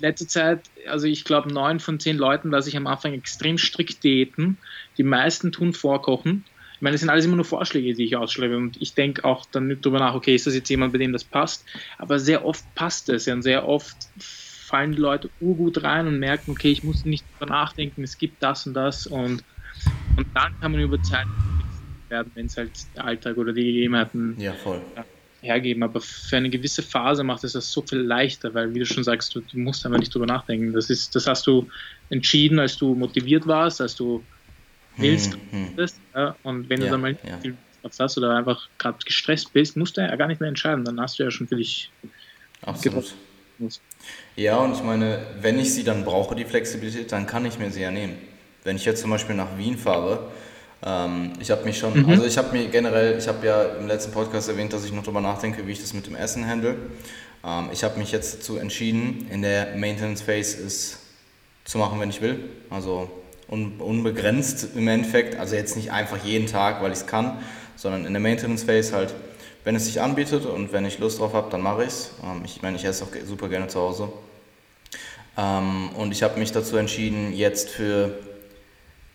letzte 0.00 0.26
Zeit, 0.26 0.70
also 0.86 1.06
ich 1.06 1.24
glaube, 1.24 1.52
neun 1.52 1.80
von 1.80 2.00
zehn 2.00 2.16
Leuten 2.16 2.50
lasse 2.50 2.68
ich 2.68 2.76
am 2.76 2.86
Anfang 2.86 3.12
extrem 3.12 3.58
strikt 3.58 4.02
diäten. 4.04 4.58
Die 4.96 5.02
meisten 5.02 5.52
tun 5.52 5.72
vorkochen. 5.72 6.44
Ich 6.74 6.80
meine, 6.80 6.94
das 6.94 7.00
sind 7.00 7.10
alles 7.10 7.24
immer 7.24 7.36
nur 7.36 7.44
Vorschläge, 7.44 7.94
die 7.94 8.04
ich 8.04 8.16
ausschreibe. 8.16 8.56
Und 8.56 8.80
ich 8.80 8.94
denke 8.94 9.24
auch 9.24 9.46
dann 9.46 9.68
nicht 9.68 9.84
drüber 9.84 10.00
nach, 10.00 10.14
okay, 10.14 10.34
ist 10.34 10.46
das 10.46 10.54
jetzt 10.54 10.68
jemand, 10.68 10.92
bei 10.92 10.98
dem 10.98 11.12
das 11.12 11.24
passt? 11.24 11.64
Aber 11.98 12.18
sehr 12.18 12.44
oft 12.44 12.64
passt 12.74 13.08
es. 13.08 13.26
Ja, 13.26 13.34
und 13.34 13.42
sehr 13.42 13.68
oft 13.68 13.96
fallen 14.18 14.92
die 14.92 14.98
Leute 14.98 15.30
urgut 15.38 15.82
rein 15.84 16.06
und 16.06 16.18
merken, 16.18 16.50
okay, 16.50 16.70
ich 16.70 16.82
muss 16.82 17.04
nicht 17.04 17.24
drüber 17.32 17.52
nachdenken, 17.52 18.02
es 18.02 18.18
gibt 18.18 18.42
das 18.42 18.66
und 18.66 18.74
das. 18.74 19.06
Und, 19.06 19.44
und 20.16 20.26
dann 20.34 20.58
kann 20.60 20.72
man 20.72 20.80
über 20.80 21.00
Zeit 21.02 21.26
werden, 22.08 22.32
wenn 22.34 22.46
es 22.46 22.56
halt 22.56 22.72
der 22.96 23.04
Alltag 23.04 23.36
oder 23.36 23.52
die 23.52 23.64
Gegebenheiten 23.64 24.36
ja, 24.38 24.52
voll. 24.54 24.80
Ja, 24.96 25.04
hergeben, 25.42 25.82
aber 25.82 26.00
für 26.00 26.36
eine 26.36 26.48
gewisse 26.48 26.82
Phase 26.82 27.24
macht 27.24 27.44
es 27.44 27.52
das 27.52 27.70
so 27.70 27.82
viel 27.82 27.98
leichter, 27.98 28.54
weil, 28.54 28.72
wie 28.74 28.78
du 28.78 28.86
schon 28.86 29.04
sagst, 29.04 29.34
du, 29.34 29.40
du 29.40 29.58
musst 29.58 29.84
einfach 29.84 29.98
nicht 29.98 30.14
drüber 30.14 30.26
nachdenken. 30.26 30.72
Das, 30.72 30.88
ist, 30.88 31.14
das 31.14 31.26
hast 31.26 31.46
du 31.46 31.68
entschieden, 32.10 32.58
als 32.58 32.76
du 32.76 32.94
motiviert 32.94 33.46
warst, 33.46 33.80
als 33.80 33.94
du 33.94 34.24
willst. 34.96 35.34
Hm, 35.50 35.76
hm. 35.76 35.88
Ja, 36.14 36.36
und 36.44 36.68
wenn 36.68 36.80
ja, 36.80 36.86
du 36.86 36.92
dann 36.92 37.00
mal 37.00 37.18
ja. 37.26 37.38
viel 37.38 37.56
hast 37.98 38.16
oder 38.16 38.36
einfach 38.36 38.68
gerade 38.78 38.98
gestresst 39.04 39.52
bist, 39.52 39.76
musst 39.76 39.96
du 39.96 40.00
ja 40.00 40.14
gar 40.14 40.28
nicht 40.28 40.40
mehr 40.40 40.48
entscheiden. 40.48 40.84
Dann 40.84 41.00
hast 41.00 41.18
du 41.18 41.24
ja 41.24 41.30
schon 41.30 41.48
für 41.48 41.56
dich 41.56 41.90
Absolut. 42.62 43.14
Ja, 44.36 44.58
und 44.58 44.74
ich 44.74 44.82
meine, 44.82 45.24
wenn 45.40 45.58
ich 45.58 45.72
sie 45.74 45.84
dann 45.84 46.04
brauche, 46.04 46.34
die 46.34 46.44
Flexibilität, 46.44 47.12
dann 47.12 47.26
kann 47.26 47.44
ich 47.44 47.58
mir 47.58 47.70
sie 47.70 47.82
ja 47.82 47.90
nehmen. 47.90 48.16
Wenn 48.64 48.76
ich 48.76 48.84
jetzt 48.84 49.00
zum 49.00 49.10
Beispiel 49.10 49.34
nach 49.34 49.58
Wien 49.58 49.76
fahre, 49.76 50.30
ähm, 50.84 51.32
ich 51.38 51.50
habe 51.50 51.64
mich 51.64 51.78
schon, 51.78 52.02
mhm. 52.02 52.10
also 52.10 52.24
ich 52.24 52.36
habe 52.38 52.56
mir 52.56 52.66
generell, 52.68 53.16
ich 53.18 53.28
habe 53.28 53.46
ja 53.46 53.62
im 53.62 53.86
letzten 53.86 54.12
Podcast 54.12 54.48
erwähnt, 54.48 54.72
dass 54.72 54.84
ich 54.84 54.92
noch 54.92 55.02
darüber 55.02 55.20
nachdenke, 55.20 55.66
wie 55.66 55.72
ich 55.72 55.80
das 55.80 55.94
mit 55.94 56.06
dem 56.06 56.16
Essen 56.16 56.46
handle. 56.46 56.76
Ähm, 57.44 57.68
ich 57.72 57.84
habe 57.84 57.98
mich 57.98 58.10
jetzt 58.10 58.38
dazu 58.38 58.56
entschieden, 58.56 59.28
in 59.30 59.42
der 59.42 59.76
Maintenance 59.76 60.22
Phase 60.22 60.62
es 60.64 60.98
zu 61.64 61.78
machen, 61.78 62.00
wenn 62.00 62.10
ich 62.10 62.20
will. 62.20 62.38
Also 62.70 63.10
un 63.48 63.78
unbegrenzt 63.78 64.68
im 64.74 64.88
Endeffekt, 64.88 65.38
also 65.38 65.54
jetzt 65.54 65.76
nicht 65.76 65.92
einfach 65.92 66.24
jeden 66.24 66.46
Tag, 66.46 66.82
weil 66.82 66.90
ich 66.90 66.98
es 66.98 67.06
kann, 67.06 67.38
sondern 67.76 68.04
in 68.06 68.12
der 68.12 68.20
Maintenance 68.20 68.64
Phase 68.64 68.94
halt, 68.94 69.14
wenn 69.64 69.76
es 69.76 69.86
sich 69.86 70.00
anbietet 70.00 70.46
und 70.46 70.72
wenn 70.72 70.84
ich 70.84 70.98
Lust 70.98 71.20
drauf 71.20 71.34
habe, 71.34 71.48
dann 71.50 71.60
mache 71.60 71.84
ich's. 71.84 72.10
ähm, 72.24 72.42
ich. 72.44 72.56
Ich 72.56 72.62
meine, 72.62 72.76
ich 72.76 72.84
esse 72.84 73.04
auch 73.04 73.10
super 73.24 73.48
gerne 73.48 73.68
zu 73.68 73.78
Hause. 73.78 74.08
Ähm, 75.38 75.90
und 75.96 76.10
ich 76.10 76.24
habe 76.24 76.40
mich 76.40 76.50
dazu 76.50 76.76
entschieden, 76.76 77.32
jetzt 77.32 77.70
für 77.70 78.18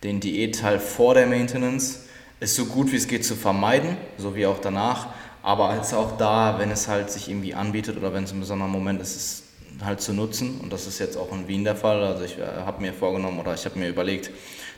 den 0.02 0.20
Diätteil 0.20 0.78
vor 0.78 1.14
der 1.14 1.26
Maintenance 1.26 2.00
ist 2.40 2.54
so 2.54 2.66
gut 2.66 2.92
wie 2.92 2.96
es 2.96 3.08
geht 3.08 3.24
zu 3.24 3.34
vermeiden, 3.34 3.96
so 4.16 4.36
wie 4.36 4.46
auch 4.46 4.60
danach. 4.60 5.08
Aber 5.42 5.70
als 5.70 5.94
auch 5.94 6.16
da, 6.16 6.58
wenn 6.58 6.70
es 6.70 6.88
halt 6.88 7.10
sich 7.10 7.28
irgendwie 7.28 7.54
anbietet 7.54 7.96
oder 7.96 8.12
wenn 8.12 8.24
es 8.24 8.32
ein 8.32 8.40
besonderer 8.40 8.68
Moment 8.68 9.00
ist, 9.00 9.16
ist 9.16 9.44
es 9.78 9.84
halt 9.84 10.00
zu 10.00 10.12
nutzen. 10.12 10.60
Und 10.60 10.72
das 10.72 10.86
ist 10.86 10.98
jetzt 10.98 11.16
auch 11.16 11.32
in 11.32 11.48
Wien 11.48 11.64
der 11.64 11.76
Fall. 11.76 12.02
Also 12.02 12.24
ich 12.24 12.38
äh, 12.38 12.42
habe 12.64 12.82
mir 12.82 12.92
vorgenommen 12.92 13.40
oder 13.40 13.54
ich 13.54 13.64
habe 13.64 13.78
mir 13.78 13.88
überlegt, 13.88 14.30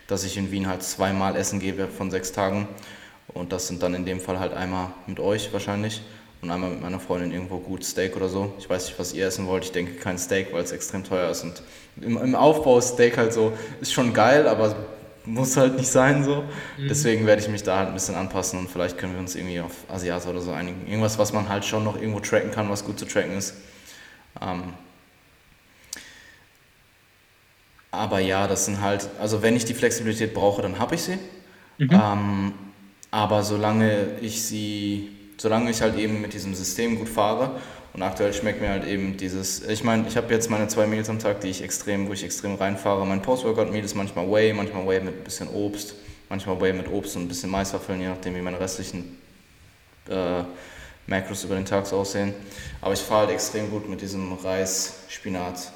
dass 0.07 0.25
ich 0.25 0.37
in 0.37 0.51
Wien 0.51 0.69
halt 0.69 0.83
zweimal 0.83 1.37
essen 1.37 1.61
gebe 1.61 1.89
von 1.89 2.11
sechs 2.11 2.33
Tagen. 2.33 2.69
Und 3.29 3.53
das 3.53 3.69
sind 3.69 3.83
dann 3.83 3.95
in 3.95 4.05
dem 4.05 4.21
Fall 4.21 4.39
halt 4.39 4.53
einmal 4.53 4.89
mit 5.07 5.21
euch 5.21 5.53
wahrscheinlich 5.53 6.03
und 6.43 6.51
einmal 6.51 6.71
mit 6.71 6.81
meiner 6.81 6.99
Freundin 6.99 7.33
irgendwo 7.33 7.59
gut 7.59 7.85
Steak 7.85 8.17
oder 8.17 8.29
so. 8.29 8.53
Ich 8.59 8.69
weiß 8.69 8.87
nicht, 8.87 8.99
was 8.99 9.13
ihr 9.13 9.27
essen 9.27 9.47
wollt. 9.47 9.65
Ich 9.65 9.73
denke 9.73 9.93
kein 9.93 10.19
Steak, 10.19 10.53
weil 10.53 10.63
es 10.63 10.73
extrem 10.73 11.05
teuer 11.05 11.31
ist. 11.31 11.45
Und 11.45 11.63
im, 12.01 12.17
im 12.17 12.35
Aufbau 12.35 12.81
Steak 12.81 13.17
halt 13.19 13.33
so 13.33 13.53
ist 13.81 13.93
schon 13.93 14.15
geil, 14.15 14.49
aber 14.49 14.75
muss 15.25 15.57
halt 15.57 15.77
nicht 15.77 15.89
sein 15.89 16.25
so. 16.25 16.45
Mhm. 16.79 16.89
Deswegen 16.89 17.27
werde 17.27 17.43
ich 17.43 17.49
mich 17.49 17.63
da 17.63 17.79
halt 17.79 17.89
ein 17.89 17.95
bisschen 17.95 18.15
anpassen 18.15 18.59
und 18.59 18.71
vielleicht 18.71 18.99
können 18.99 19.15
wir 19.15 19.21
uns 19.21 19.35
irgendwie 19.35 19.61
auf 19.61 19.73
Asiate 19.89 20.29
oder 20.29 20.41
so 20.41 20.53
einigen. 20.53 20.87
Irgendwas, 20.87 21.19
was 21.19 21.33
man 21.33 21.49
halt 21.49 21.65
schon 21.65 21.85
noch 21.85 21.97
irgendwo 21.97 22.21
tracken 22.21 22.51
kann, 22.51 22.71
was 22.71 22.85
gut 22.85 22.99
zu 22.99 23.07
tracken 23.07 23.37
ist. 23.37 23.55
Ähm 24.41 24.75
aber 27.93 28.21
ja, 28.21 28.47
das 28.47 28.67
sind 28.67 28.81
halt, 28.81 29.09
also 29.19 29.43
wenn 29.43 29.57
ich 29.57 29.65
die 29.65 29.75
Flexibilität 29.75 30.33
brauche, 30.33 30.63
dann 30.63 30.79
habe 30.79 30.95
ich 30.95 31.03
sie. 31.03 31.19
Mhm. 31.79 31.91
Ähm 31.93 32.55
aber 33.11 33.43
solange 33.43 34.19
ich 34.21 34.43
sie, 34.43 35.11
solange 35.37 35.71
ich 35.71 35.83
halt 35.83 35.99
eben 35.99 36.21
mit 36.21 36.33
diesem 36.33 36.55
System 36.55 36.97
gut 36.97 37.09
fahre 37.09 37.61
und 37.93 38.03
aktuell 38.03 38.33
schmeckt 38.33 38.61
mir 38.61 38.69
halt 38.69 38.87
eben 38.87 39.17
dieses, 39.17 39.67
ich 39.69 39.83
meine, 39.83 40.07
ich 40.07 40.17
habe 40.17 40.33
jetzt 40.33 40.49
meine 40.49 40.69
zwei 40.69 40.87
Meals 40.87 41.11
am 41.11 41.19
Tag, 41.19 41.41
die 41.41 41.49
ich 41.49 41.63
extrem, 41.63 42.09
wo 42.09 42.13
ich 42.13 42.23
extrem 42.23 42.55
reinfahre. 42.55 43.05
Mein 43.05 43.21
Post-Workout-Meal 43.21 43.85
ist 43.85 43.97
manchmal 43.97 44.31
Whey, 44.31 44.53
manchmal 44.53 44.87
Whey 44.87 45.01
mit 45.01 45.19
ein 45.19 45.25
bisschen 45.25 45.49
Obst, 45.49 45.95
manchmal 46.29 46.61
Whey 46.61 46.73
mit 46.73 46.89
Obst 46.89 47.17
und 47.17 47.23
ein 47.23 47.29
bisschen 47.29 47.51
Maiswaffeln, 47.51 48.01
je 48.01 48.09
nachdem 48.09 48.37
wie 48.37 48.43
meine 48.43 48.61
restlichen 48.61 49.19
äh, 50.09 50.43
Macros 51.07 51.43
über 51.43 51.57
den 51.57 51.65
Tag 51.65 51.93
aussehen. 51.93 52.33
Aber 52.81 52.95
ich 52.95 53.01
fahre 53.01 53.27
halt 53.27 53.31
extrem 53.31 53.71
gut 53.71 53.89
mit 53.89 54.01
diesem 54.01 54.35
Reis, 54.35 55.01
Spinat, 55.09 55.73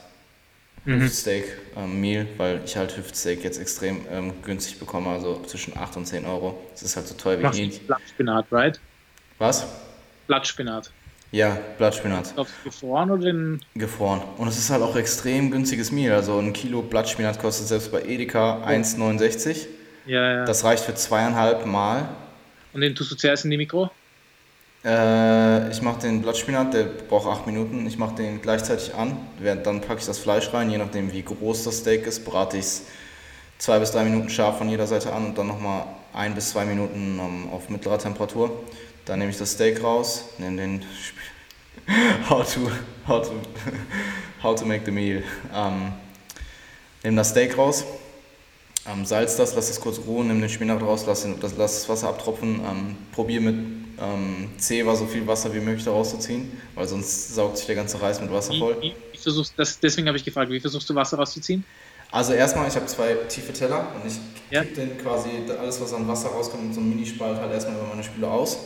mhm. 0.84 1.02
Hüftsteak 1.02 1.44
ähm, 1.76 2.00
Meal, 2.00 2.26
weil 2.36 2.60
ich 2.64 2.76
halt 2.76 2.96
Hüftsteak 2.96 3.42
jetzt 3.42 3.58
extrem 3.58 4.06
ähm, 4.08 4.32
günstig 4.42 4.78
bekomme, 4.78 5.10
also 5.10 5.42
zwischen 5.46 5.76
8 5.76 5.96
und 5.96 6.06
10 6.06 6.24
Euro. 6.26 6.62
Das 6.72 6.82
ist 6.84 6.96
halt 6.96 7.08
so 7.08 7.14
teuer 7.14 7.40
wie 7.40 7.60
nie. 7.60 7.78
Blattspinat, 7.78 8.46
right? 8.52 8.80
Was? 9.38 9.66
Blattspinat. 10.28 10.92
Ja, 11.34 11.58
Blattspinat. 11.78 12.32
Auf 12.36 12.48
gefroren 12.62 13.10
oder 13.10 13.26
in. 13.26 13.60
Gefroren. 13.74 14.22
Und 14.36 14.46
es 14.46 14.56
ist 14.56 14.70
halt 14.70 14.82
auch 14.82 14.94
extrem 14.94 15.50
günstiges 15.50 15.90
Mehl. 15.90 16.12
Also 16.12 16.38
ein 16.38 16.52
Kilo 16.52 16.80
Blattspinat 16.80 17.40
kostet 17.40 17.66
selbst 17.66 17.90
bei 17.90 18.02
Edeka 18.02 18.62
oh. 18.62 18.68
1,69. 18.68 19.66
Ja, 20.06 20.32
ja. 20.32 20.44
Das 20.44 20.62
reicht 20.62 20.84
für 20.84 20.94
zweieinhalb 20.94 21.66
Mal. 21.66 22.08
Und 22.72 22.82
den 22.82 22.94
tust 22.94 23.10
du 23.10 23.16
zuerst 23.16 23.44
in 23.44 23.50
die 23.50 23.56
Mikro? 23.56 23.90
Äh, 24.84 25.72
ich 25.72 25.82
mache 25.82 26.02
den 26.02 26.22
Blattspinat, 26.22 26.72
der 26.72 26.84
braucht 26.84 27.26
8 27.26 27.48
Minuten. 27.48 27.84
Ich 27.88 27.98
mache 27.98 28.14
den 28.14 28.40
gleichzeitig 28.40 28.94
an. 28.94 29.16
Dann 29.42 29.80
packe 29.80 29.98
ich 29.98 30.06
das 30.06 30.20
Fleisch 30.20 30.52
rein, 30.54 30.70
je 30.70 30.78
nachdem 30.78 31.12
wie 31.12 31.22
groß 31.22 31.64
das 31.64 31.78
Steak 31.78 32.06
ist, 32.06 32.24
brate 32.24 32.58
ich 32.58 32.64
es 32.64 32.82
2 33.58 33.80
bis 33.80 33.90
3 33.90 34.04
Minuten 34.04 34.28
scharf 34.30 34.58
von 34.58 34.68
jeder 34.68 34.86
Seite 34.86 35.12
an 35.12 35.26
und 35.26 35.38
dann 35.38 35.48
nochmal 35.48 35.86
1 36.12 36.36
bis 36.36 36.50
2 36.50 36.64
Minuten 36.66 37.18
um, 37.18 37.52
auf 37.52 37.70
mittlerer 37.70 37.98
Temperatur. 37.98 38.52
Dann 39.04 39.18
nehme 39.18 39.30
ich 39.30 39.36
das 39.36 39.52
Steak 39.52 39.82
raus, 39.82 40.30
nehme 40.38 40.56
den 40.56 40.84
how 42.28 42.42
to, 42.44 42.70
how 43.06 43.22
to, 43.22 43.32
how 44.42 44.54
to 44.54 44.64
make 44.64 44.84
the 44.84 44.90
meal. 44.90 45.22
Ähm, 45.54 45.92
nehme 47.02 47.16
das 47.16 47.30
Steak 47.30 47.56
raus, 47.56 47.84
ähm, 48.86 49.04
salz 49.04 49.36
das, 49.36 49.54
lass 49.54 49.70
es 49.70 49.80
kurz 49.80 50.00
ruhen, 50.06 50.28
nimm 50.28 50.40
den 50.40 50.50
Spinat 50.50 50.82
raus, 50.82 51.04
lass, 51.06 51.22
den, 51.22 51.40
das, 51.40 51.56
lass 51.56 51.80
das 51.80 51.88
Wasser 51.88 52.08
abtropfen, 52.08 52.60
ähm, 52.60 52.96
probier 53.12 53.40
mit 53.40 53.54
ähm, 53.98 54.50
Zewa 54.58 54.94
so 54.94 55.06
viel 55.06 55.26
Wasser 55.26 55.54
wie 55.54 55.60
möglich 55.60 55.84
daraus 55.84 56.10
zu 56.10 56.18
ziehen, 56.18 56.52
weil 56.74 56.86
sonst 56.88 57.34
saugt 57.34 57.58
sich 57.58 57.66
der 57.66 57.76
ganze 57.76 58.00
Reis 58.00 58.20
mit 58.20 58.32
Wasser 58.32 58.54
voll. 58.54 58.76
Wie, 58.80 58.94
wie 59.12 59.18
versuchst, 59.18 59.54
das, 59.56 59.78
deswegen 59.78 60.08
habe 60.08 60.18
ich 60.18 60.24
gefragt, 60.24 60.50
wie 60.50 60.60
versuchst 60.60 60.88
du 60.90 60.94
Wasser 60.94 61.16
rauszuziehen? 61.16 61.64
Also 62.10 62.32
erstmal, 62.32 62.68
ich 62.68 62.76
habe 62.76 62.86
zwei 62.86 63.14
tiefe 63.28 63.52
Teller 63.52 63.88
und 63.94 64.08
ich 64.08 64.18
ja. 64.50 64.62
kippe 64.62 64.74
den 64.74 64.98
quasi 64.98 65.30
alles, 65.58 65.80
was 65.80 65.92
an 65.92 66.06
Wasser 66.06 66.28
rauskommt, 66.28 66.64
mit 66.64 66.74
so 66.74 66.80
einem 66.80 66.90
Minispalt 66.90 67.38
halt 67.38 67.52
erstmal 67.52 67.76
über 67.76 67.88
meine 67.88 68.04
Spüle 68.04 68.28
aus. 68.28 68.58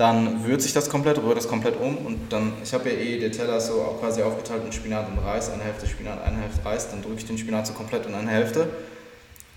Dann 0.00 0.46
würze 0.46 0.66
ich 0.66 0.72
das 0.72 0.88
komplett, 0.88 1.18
rühre 1.18 1.34
das 1.34 1.46
komplett 1.46 1.78
um 1.78 1.94
und 1.98 2.32
dann, 2.32 2.54
ich 2.64 2.72
habe 2.72 2.88
ja 2.88 2.96
eh, 2.96 3.18
der 3.18 3.30
Teller 3.30 3.60
so 3.60 3.98
quasi 4.00 4.22
aufgeteilt 4.22 4.62
in 4.64 4.72
Spinat 4.72 5.06
und 5.10 5.18
Reis, 5.18 5.52
eine 5.52 5.62
Hälfte 5.62 5.86
Spinat, 5.86 6.24
eine 6.24 6.38
Hälfte 6.38 6.64
Reis, 6.64 6.88
dann 6.90 7.02
drücke 7.02 7.16
ich 7.18 7.26
den 7.26 7.36
Spinat 7.36 7.66
so 7.66 7.74
komplett 7.74 8.06
in 8.06 8.14
eine 8.14 8.30
Hälfte 8.30 8.66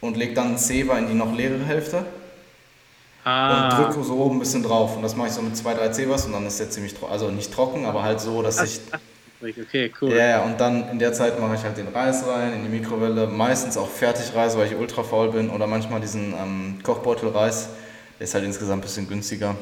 und 0.02 0.18
lege 0.18 0.34
dann 0.34 0.58
Zewa 0.58 0.98
in 0.98 1.08
die 1.08 1.14
noch 1.14 1.34
leere 1.34 1.64
Hälfte 1.64 2.04
ah. 3.24 3.70
und 3.70 3.86
drücke 3.86 4.04
so 4.04 4.18
oben 4.18 4.36
ein 4.36 4.40
bisschen 4.40 4.64
drauf. 4.64 4.98
Und 4.98 5.04
das 5.04 5.16
mache 5.16 5.30
ich 5.30 5.34
so 5.34 5.42
mit 5.42 5.56
zwei, 5.56 5.76
drei 5.76 5.88
Zebas 5.88 6.26
und 6.26 6.34
dann 6.34 6.46
ist 6.46 6.60
der 6.60 6.70
ziemlich 6.70 6.94
trocken, 6.94 7.14
also 7.14 7.32
nicht 7.32 7.54
trocken, 7.54 7.86
aber 7.86 8.04
halt 8.04 8.20
so, 8.20 8.42
dass 8.42 8.62
ich. 8.62 8.82
Okay, 9.42 9.92
cool. 10.02 10.14
Ja, 10.14 10.26
ja, 10.26 10.44
und 10.44 10.58
dann 10.62 10.88
in 10.90 11.00
der 11.00 11.12
Zeit 11.12 11.38
mache 11.38 11.56
ich 11.56 11.64
halt 11.64 11.76
den 11.76 11.90
Reis 11.90 12.26
rein, 12.26 12.54
in 12.54 12.64
die 12.64 12.70
Mikrowelle, 12.70 13.28
meistens 13.28 13.76
auch 13.76 13.90
Fertigreis, 13.90 14.58
weil 14.58 14.68
ich 14.68 14.76
ultra 14.78 15.04
faul 15.04 15.32
bin, 15.32 15.50
oder 15.50 15.68
manchmal 15.68 16.00
diesen 16.00 16.34
ähm, 16.34 16.80
Kochbeutelreis, 16.82 17.68
der 18.20 18.24
ist 18.24 18.34
halt 18.34 18.46
insgesamt 18.46 18.80
ein 18.80 18.86
bisschen 18.86 19.10
günstiger. 19.10 19.58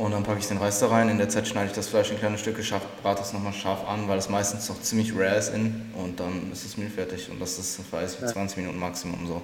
Und 0.00 0.12
dann 0.12 0.22
packe 0.22 0.38
ich 0.38 0.48
den 0.48 0.56
Reis 0.56 0.78
da 0.78 0.86
rein. 0.86 1.10
In 1.10 1.18
der 1.18 1.28
Zeit 1.28 1.46
schneide 1.46 1.66
ich 1.66 1.74
das 1.74 1.88
Fleisch 1.88 2.10
in 2.10 2.18
kleine 2.18 2.38
Stücke, 2.38 2.64
scharf, 2.64 2.80
brate 3.02 3.20
es 3.20 3.34
nochmal 3.34 3.52
scharf 3.52 3.86
an, 3.86 4.08
weil 4.08 4.16
es 4.16 4.30
meistens 4.30 4.66
noch 4.70 4.80
ziemlich 4.80 5.14
rare 5.14 5.36
ist 5.36 5.52
in. 5.52 5.90
Und 5.92 6.18
dann 6.18 6.50
ist 6.50 6.64
das 6.64 6.78
Mehl 6.78 6.88
fertig. 6.88 7.28
Und 7.30 7.38
das 7.38 7.58
ist, 7.58 7.78
weiß 7.92 8.16
ich, 8.18 8.26
20 8.26 8.56
Minuten 8.56 8.78
Maximum 8.78 9.26
so. 9.26 9.42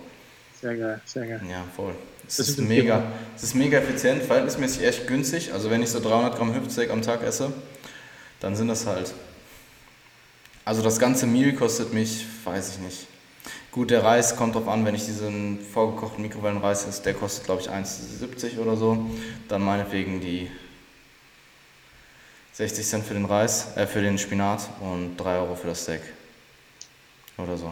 Sehr 0.59 0.75
geil, 0.75 0.99
sehr 1.05 1.27
geil. 1.27 1.43
Ja, 1.51 1.63
voll. 1.77 1.95
Es 2.27 2.39
ist, 2.39 2.59
mega, 2.59 3.03
es 3.37 3.43
ist 3.43 3.55
mega 3.55 3.77
effizient, 3.77 4.23
verhältnismäßig 4.23 4.83
echt 4.83 5.07
günstig. 5.07 5.53
Also 5.53 5.71
wenn 5.71 5.83
ich 5.83 5.91
so 5.91 6.01
300 6.01 6.35
Gramm 6.39 6.55
Hüftsteak 6.55 6.91
am 6.91 7.03
Tag 7.03 7.23
esse, 7.23 7.53
dann 8.41 8.57
sind 8.57 8.69
das 8.69 8.87
halt... 8.87 9.13
Also 10.65 10.81
das 10.81 10.99
ganze 10.99 11.27
Mehl 11.27 11.55
kostet 11.55 11.93
mich, 11.93 12.25
weiß 12.45 12.71
ich 12.71 12.79
nicht, 12.79 13.07
Gut, 13.77 13.91
der 13.91 14.03
Reis 14.03 14.37
kommt 14.37 14.55
drauf 14.55 14.69
an, 14.69 14.87
wenn 14.87 14.95
ich 14.95 15.05
diesen 15.05 15.61
vorgekochten 15.61 16.23
Mikrowellenreis 16.23 16.87
ist, 16.87 17.05
der 17.05 17.13
kostet 17.13 17.45
glaube 17.45 17.61
ich 17.61 17.69
1,70 17.69 18.59
oder 18.59 18.75
so. 18.75 19.05
Dann 19.49 19.63
meinetwegen 19.63 20.19
die 20.19 20.51
60 22.55 22.87
Cent 22.87 23.05
für 23.05 23.13
den 23.13 23.27
Reis, 23.27 23.77
äh, 23.77 23.87
für 23.87 24.01
den 24.01 24.17
Spinat 24.17 24.67
und 24.81 25.19
3 25.19 25.41
Euro 25.41 25.57
für 25.57 25.67
das 25.67 25.83
Steak. 25.83 26.01
Oder 27.37 27.59
so. 27.59 27.71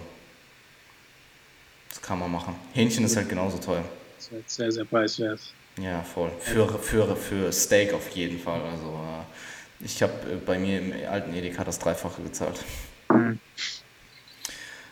Das 1.89 2.03
kann 2.03 2.19
man 2.19 2.31
machen. 2.31 2.55
Hähnchen 2.75 3.07
ist 3.07 3.17
halt 3.17 3.31
genauso 3.31 3.57
teuer. 3.57 3.85
Das 4.17 4.27
ist 4.27 4.33
halt 4.33 4.51
sehr, 4.51 4.73
sehr 4.73 4.85
preiswert. 4.85 5.41
Ja, 5.81 6.03
voll. 6.03 6.31
Für, 6.39 6.69
für, 6.81 7.17
für 7.17 7.51
Steak 7.51 7.95
auf 7.95 8.11
jeden 8.11 8.39
Fall. 8.39 8.61
Also 8.61 8.89
äh, 8.89 9.85
ich 9.87 10.03
habe 10.03 10.13
äh, 10.31 10.37
bei 10.37 10.59
mir 10.59 10.81
im 10.81 10.93
alten 11.11 11.33
Edeka 11.33 11.65
das 11.65 11.79
Dreifache 11.79 12.21
gezahlt. 12.21 12.63
Mhm. 13.09 13.39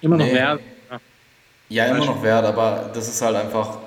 Immer 0.01 0.17
noch 0.17 0.25
nee. 0.25 0.33
wert. 0.33 0.63
Ja, 1.73 1.87
immer 1.87 2.05
noch 2.05 2.23
wert, 2.23 2.45
aber 2.45 2.91
das 2.93 3.09
ist 3.09 3.23
halt 3.23 3.35
einfach, 3.35 3.79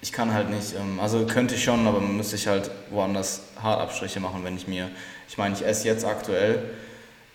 ich 0.00 0.12
kann 0.12 0.32
halt 0.32 0.48
nicht, 0.48 0.76
ähm, 0.76 1.00
also 1.00 1.26
könnte 1.26 1.56
ich 1.56 1.64
schon, 1.64 1.88
aber 1.88 1.98
müsste 2.00 2.36
ich 2.36 2.46
halt 2.46 2.70
woanders 2.88 3.42
hart 3.60 3.80
Abstriche 3.80 4.20
machen, 4.20 4.44
wenn 4.44 4.56
ich 4.56 4.68
mir, 4.68 4.88
ich 5.28 5.36
meine, 5.38 5.52
ich 5.56 5.66
esse 5.66 5.88
jetzt 5.88 6.04
aktuell, 6.04 6.70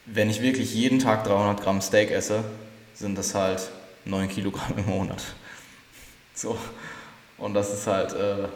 wenn 0.05 0.29
ich 0.29 0.41
wirklich 0.41 0.73
jeden 0.73 0.99
Tag 0.99 1.25
300 1.25 1.61
Gramm 1.61 1.81
Steak 1.81 2.11
esse, 2.11 2.45
sind 2.93 3.17
das 3.17 3.35
halt 3.35 3.69
9 4.05 4.29
Kilogramm 4.29 4.77
im 4.77 4.85
Monat. 4.85 5.21
So, 6.33 6.55
und 7.39 7.55
das 7.55 7.73
ist 7.73 7.87
halt 7.87 8.13
äh, 8.13 8.47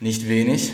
nicht 0.00 0.28
wenig. 0.28 0.72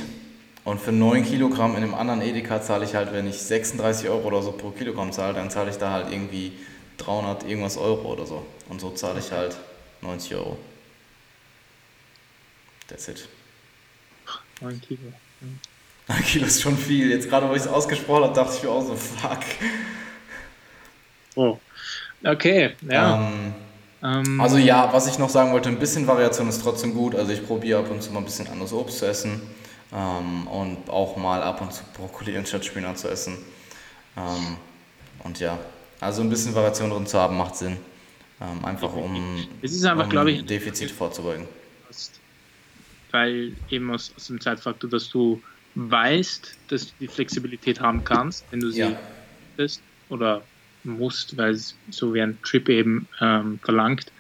Und 0.65 0.81
für 0.81 0.91
9 0.91 1.23
Kilogramm 1.23 1.77
in 1.77 1.83
einem 1.83 1.93
anderen 1.95 2.23
Edeka 2.23 2.63
zahle 2.63 2.87
ich 2.87 2.95
halt, 2.95 3.13
wenn 3.13 3.29
ich 3.29 3.43
36 3.43 4.09
Euro 4.09 4.27
oder 4.27 4.41
so 4.41 4.53
pro 4.53 4.71
Kilogramm 4.71 5.13
zahle, 5.13 5.35
dann 5.35 5.51
zahle 5.51 5.71
ich 5.71 5.77
da 5.77 5.93
halt 5.93 6.11
irgendwie 6.11 6.53
300 6.99 7.45
irgendwas 7.45 7.77
Euro 7.77 8.13
oder 8.13 8.27
so. 8.27 8.45
Und 8.69 8.81
so 8.81 8.91
zahle 8.91 9.21
ich 9.21 9.31
halt 9.33 9.57
90 10.03 10.35
Euro. 10.35 10.57
That's 12.89 13.09
it. 13.09 13.29
9 14.61 14.81
Kilo. 14.81 15.13
9 16.09 16.23
Kilo 16.23 16.47
ist 16.47 16.63
schon 16.63 16.77
viel. 16.77 17.11
Jetzt 17.11 17.29
gerade, 17.29 17.49
wo 17.49 17.53
ich 17.53 17.63
es 17.63 17.69
ausgesprochen 17.69 18.25
habe, 18.25 18.35
dachte 18.35 18.57
ich 18.57 18.63
mir 18.63 18.71
auch 18.71 18.87
so, 18.87 18.95
fuck. 18.97 19.41
Oh. 21.35 21.59
Okay, 22.25 22.75
ja. 22.89 23.17
Ähm, 23.17 23.55
ähm, 24.03 24.41
also 24.41 24.57
ja, 24.57 24.93
was 24.93 25.07
ich 25.07 25.19
noch 25.19 25.29
sagen 25.29 25.53
wollte, 25.53 25.69
ein 25.69 25.79
bisschen 25.79 26.07
Variation 26.07 26.49
ist 26.49 26.63
trotzdem 26.63 26.95
gut. 26.95 27.15
Also 27.15 27.33
ich 27.33 27.47
probiere 27.47 27.81
ab 27.81 27.91
und 27.91 28.03
zu 28.03 28.11
mal 28.13 28.21
ein 28.21 28.25
bisschen 28.25 28.49
anderes 28.49 28.73
Obst 28.73 28.99
zu 28.99 29.07
essen. 29.07 29.43
Ähm, 29.93 30.47
und 30.49 30.91
auch 30.91 31.17
mal 31.17 31.43
ab 31.43 31.61
und 31.61 31.73
zu 31.73 31.83
Brokkoli 31.97 32.37
anstatt 32.37 32.65
Spinat 32.65 32.99
zu 32.99 33.09
essen. 33.09 33.37
Ähm, 34.17 34.57
und 35.25 35.39
ja, 35.41 35.59
also 36.01 36.23
ein 36.23 36.29
bisschen 36.29 36.55
Variation 36.55 36.91
drin 36.91 37.07
zu 37.07 37.19
haben, 37.19 37.37
macht 37.37 37.57
Sinn. 37.57 37.77
Ähm, 38.41 38.65
einfach 38.65 38.93
um, 38.95 39.47
es 39.63 39.73
ist 39.73 39.85
einfach, 39.85 40.13
um 40.13 40.29
ich, 40.29 40.45
Defizit 40.45 40.91
vorzubeugen. 40.91 41.47
Weil 43.11 43.53
eben 43.71 43.91
aus, 43.91 44.13
aus, 44.15 44.27
dem 44.27 44.41
Zeitfaktor, 44.41 44.91
dass 44.91 45.09
du 45.09 45.43
weißt, 45.75 46.57
dass 46.69 46.87
du 46.87 46.93
die 47.01 47.09
Flexibilität 47.09 47.81
haben 47.81 48.05
kannst, 48.05 48.45
wenn 48.51 48.61
du 48.61 48.71
sie 48.71 48.81
ja. 48.81 48.99
bist 49.57 49.81
oder 50.11 50.43
musst, 50.85 51.37
weil 51.37 51.53
es 51.53 51.77
so 51.91 52.13
wie 52.13 52.21
ein 52.21 52.39
Trip 52.43 52.69
eben 52.69 53.09
ähm, 53.21 53.59
verlangt 53.63 54.13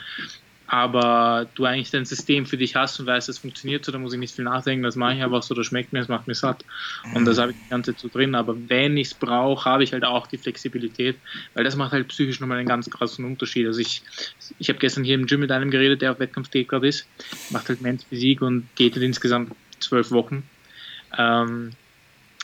aber 0.66 1.48
du 1.54 1.64
eigentlich 1.64 1.90
dein 1.90 2.04
System 2.04 2.44
für 2.44 2.56
dich 2.56 2.74
hast 2.74 2.98
und 2.98 3.06
weißt, 3.06 3.28
es 3.28 3.38
funktioniert 3.38 3.84
so, 3.84 3.92
da 3.92 3.98
muss 3.98 4.12
ich 4.12 4.18
nicht 4.18 4.34
viel 4.34 4.44
nachdenken, 4.44 4.82
das 4.82 4.96
mache 4.96 5.14
ich 5.14 5.22
einfach 5.22 5.42
so, 5.42 5.54
das 5.54 5.66
schmeckt 5.66 5.92
mir, 5.92 6.00
das 6.00 6.08
macht 6.08 6.26
mir 6.26 6.34
satt. 6.34 6.64
Und 7.12 7.24
das 7.24 7.38
habe 7.38 7.52
ich 7.52 7.56
die 7.56 7.68
ganze 7.70 7.92
Zeit 7.92 8.00
so 8.00 8.08
drin. 8.08 8.34
Aber 8.34 8.56
wenn 8.68 8.96
ich 8.96 9.08
es 9.08 9.14
brauche, 9.14 9.64
habe 9.64 9.84
ich 9.84 9.92
halt 9.92 10.04
auch 10.04 10.26
die 10.26 10.38
Flexibilität, 10.38 11.20
weil 11.54 11.62
das 11.62 11.76
macht 11.76 11.92
halt 11.92 12.08
psychisch 12.08 12.40
nochmal 12.40 12.58
einen 12.58 12.68
ganz 12.68 12.90
krassen 12.90 13.24
Unterschied. 13.24 13.66
Also 13.66 13.80
ich, 13.80 14.02
ich 14.58 14.68
habe 14.68 14.80
gestern 14.80 15.04
hier 15.04 15.14
im 15.14 15.26
Gym 15.26 15.40
mit 15.40 15.52
einem 15.52 15.70
geredet, 15.70 16.02
der 16.02 16.12
auf 16.12 16.18
Wettkampfdiät 16.18 16.68
gerade 16.68 16.88
ist, 16.88 17.08
macht 17.48 17.68
halt 17.68 17.80
Men's 17.80 18.04
Physik 18.04 18.42
und 18.42 18.68
geht 18.74 18.96
in 18.96 19.02
insgesamt 19.02 19.52
zwölf 19.78 20.10
Wochen. 20.10 20.42
Ähm, 21.16 21.72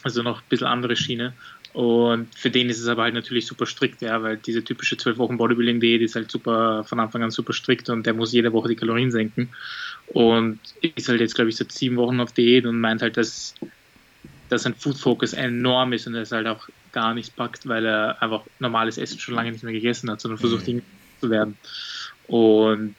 also 0.05 0.23
noch 0.23 0.43
ein 0.43 0.49
bisschen 0.49 0.67
andere 0.67 0.97
Schiene. 0.97 1.35
Und 1.73 2.35
für 2.35 2.51
den 2.51 2.69
ist 2.69 2.81
es 2.81 2.87
aber 2.87 3.03
halt 3.03 3.15
natürlich 3.15 3.47
super 3.47 3.65
strikt, 3.65 4.03
ja, 4.03 4.23
weil 4.23 4.37
diese 4.37 4.63
typische 4.63 4.99
12 4.99 5.17
Wochen 5.17 5.39
Bodybuilding-Diät 5.39 6.03
ist 6.03 6.15
halt 6.15 6.31
super, 6.31 6.85
von 6.85 7.01
Anfang 7.01 7.23
an 7.23 7.31
super 7.31 7.55
strikt 7.55 7.89
und 7.89 8.05
der 8.05 8.13
muss 8.13 8.33
jede 8.33 8.53
Woche 8.53 8.69
die 8.69 8.77
Kalorien 8.77 9.11
senken. 9.11 9.49
Und 10.09 10.59
ist 10.83 11.09
halt 11.09 11.21
jetzt, 11.21 11.35
glaube 11.35 11.49
ich, 11.49 11.57
seit 11.57 11.73
sieben 11.73 11.97
Wochen 11.97 12.21
auf 12.21 12.33
Diät 12.33 12.67
und 12.67 12.79
meint 12.79 13.01
halt, 13.01 13.17
dass, 13.17 13.55
dass 14.51 14.65
sein 14.65 14.75
Food 14.75 14.99
Focus 14.99 15.33
enorm 15.33 15.95
ist 15.95 16.07
und 16.07 16.15
er 16.15 16.23
es 16.23 16.33
halt 16.33 16.47
auch 16.47 16.69
gar 16.93 17.15
nichts 17.15 17.31
packt, 17.31 17.67
weil 17.67 17.87
er 17.87 18.23
einfach 18.23 18.43
normales 18.59 18.99
Essen 18.99 19.19
schon 19.19 19.35
lange 19.35 19.53
nicht 19.53 19.65
mehr 19.65 19.73
gegessen 19.73 20.11
hat, 20.11 20.21
sondern 20.21 20.39
versucht, 20.39 20.69
mhm. 20.69 20.83
zu 21.21 21.31
werden. 21.31 21.57
Und 22.27 22.95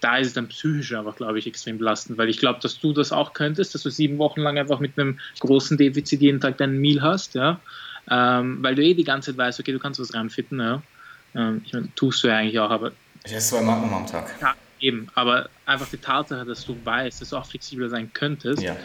da 0.00 0.18
ist 0.18 0.28
es 0.28 0.32
dann 0.34 0.48
psychisch 0.48 0.92
einfach, 0.92 1.16
glaube 1.16 1.38
ich, 1.38 1.46
extrem 1.48 1.78
belastend, 1.78 2.18
weil 2.18 2.28
ich 2.28 2.38
glaube, 2.38 2.60
dass 2.60 2.78
du 2.78 2.92
das 2.92 3.10
auch 3.10 3.32
könntest, 3.32 3.74
dass 3.74 3.82
du 3.82 3.90
sieben 3.90 4.18
Wochen 4.18 4.42
lang 4.42 4.58
einfach 4.58 4.78
mit 4.78 4.98
einem 4.98 5.18
großen 5.40 5.78
Defizit 5.78 6.20
jeden 6.20 6.40
Tag 6.40 6.58
deinen 6.58 6.78
Meal 6.78 7.00
hast, 7.02 7.34
ja, 7.34 7.58
ähm, 8.10 8.58
weil 8.62 8.74
du 8.74 8.82
eh 8.82 8.94
die 8.94 9.04
ganze 9.04 9.30
Zeit 9.30 9.38
weißt, 9.38 9.60
okay, 9.60 9.72
du 9.72 9.78
kannst 9.78 10.00
was 10.00 10.14
reinfitten, 10.14 10.60
ja. 10.60 10.82
Ähm, 11.34 11.62
ich 11.64 11.72
meine, 11.72 11.94
tust 11.94 12.22
du 12.22 12.28
ja 12.28 12.36
eigentlich 12.36 12.58
auch, 12.58 12.70
aber. 12.70 12.92
Ich 13.24 13.32
esse 13.32 13.56
zwei 13.56 13.62
Magnum 13.62 13.92
am 13.94 14.06
Tag. 14.06 14.34
Ja, 14.40 14.54
eben, 14.80 15.08
aber 15.14 15.48
einfach 15.66 15.88
die 15.88 15.96
Tatsache, 15.96 16.44
dass 16.44 16.64
du 16.64 16.76
weißt, 16.84 17.20
dass 17.20 17.30
du 17.30 17.36
auch 17.36 17.46
flexibler 17.46 17.88
sein 17.88 18.10
könntest, 18.12 18.62
ja. 18.62 18.76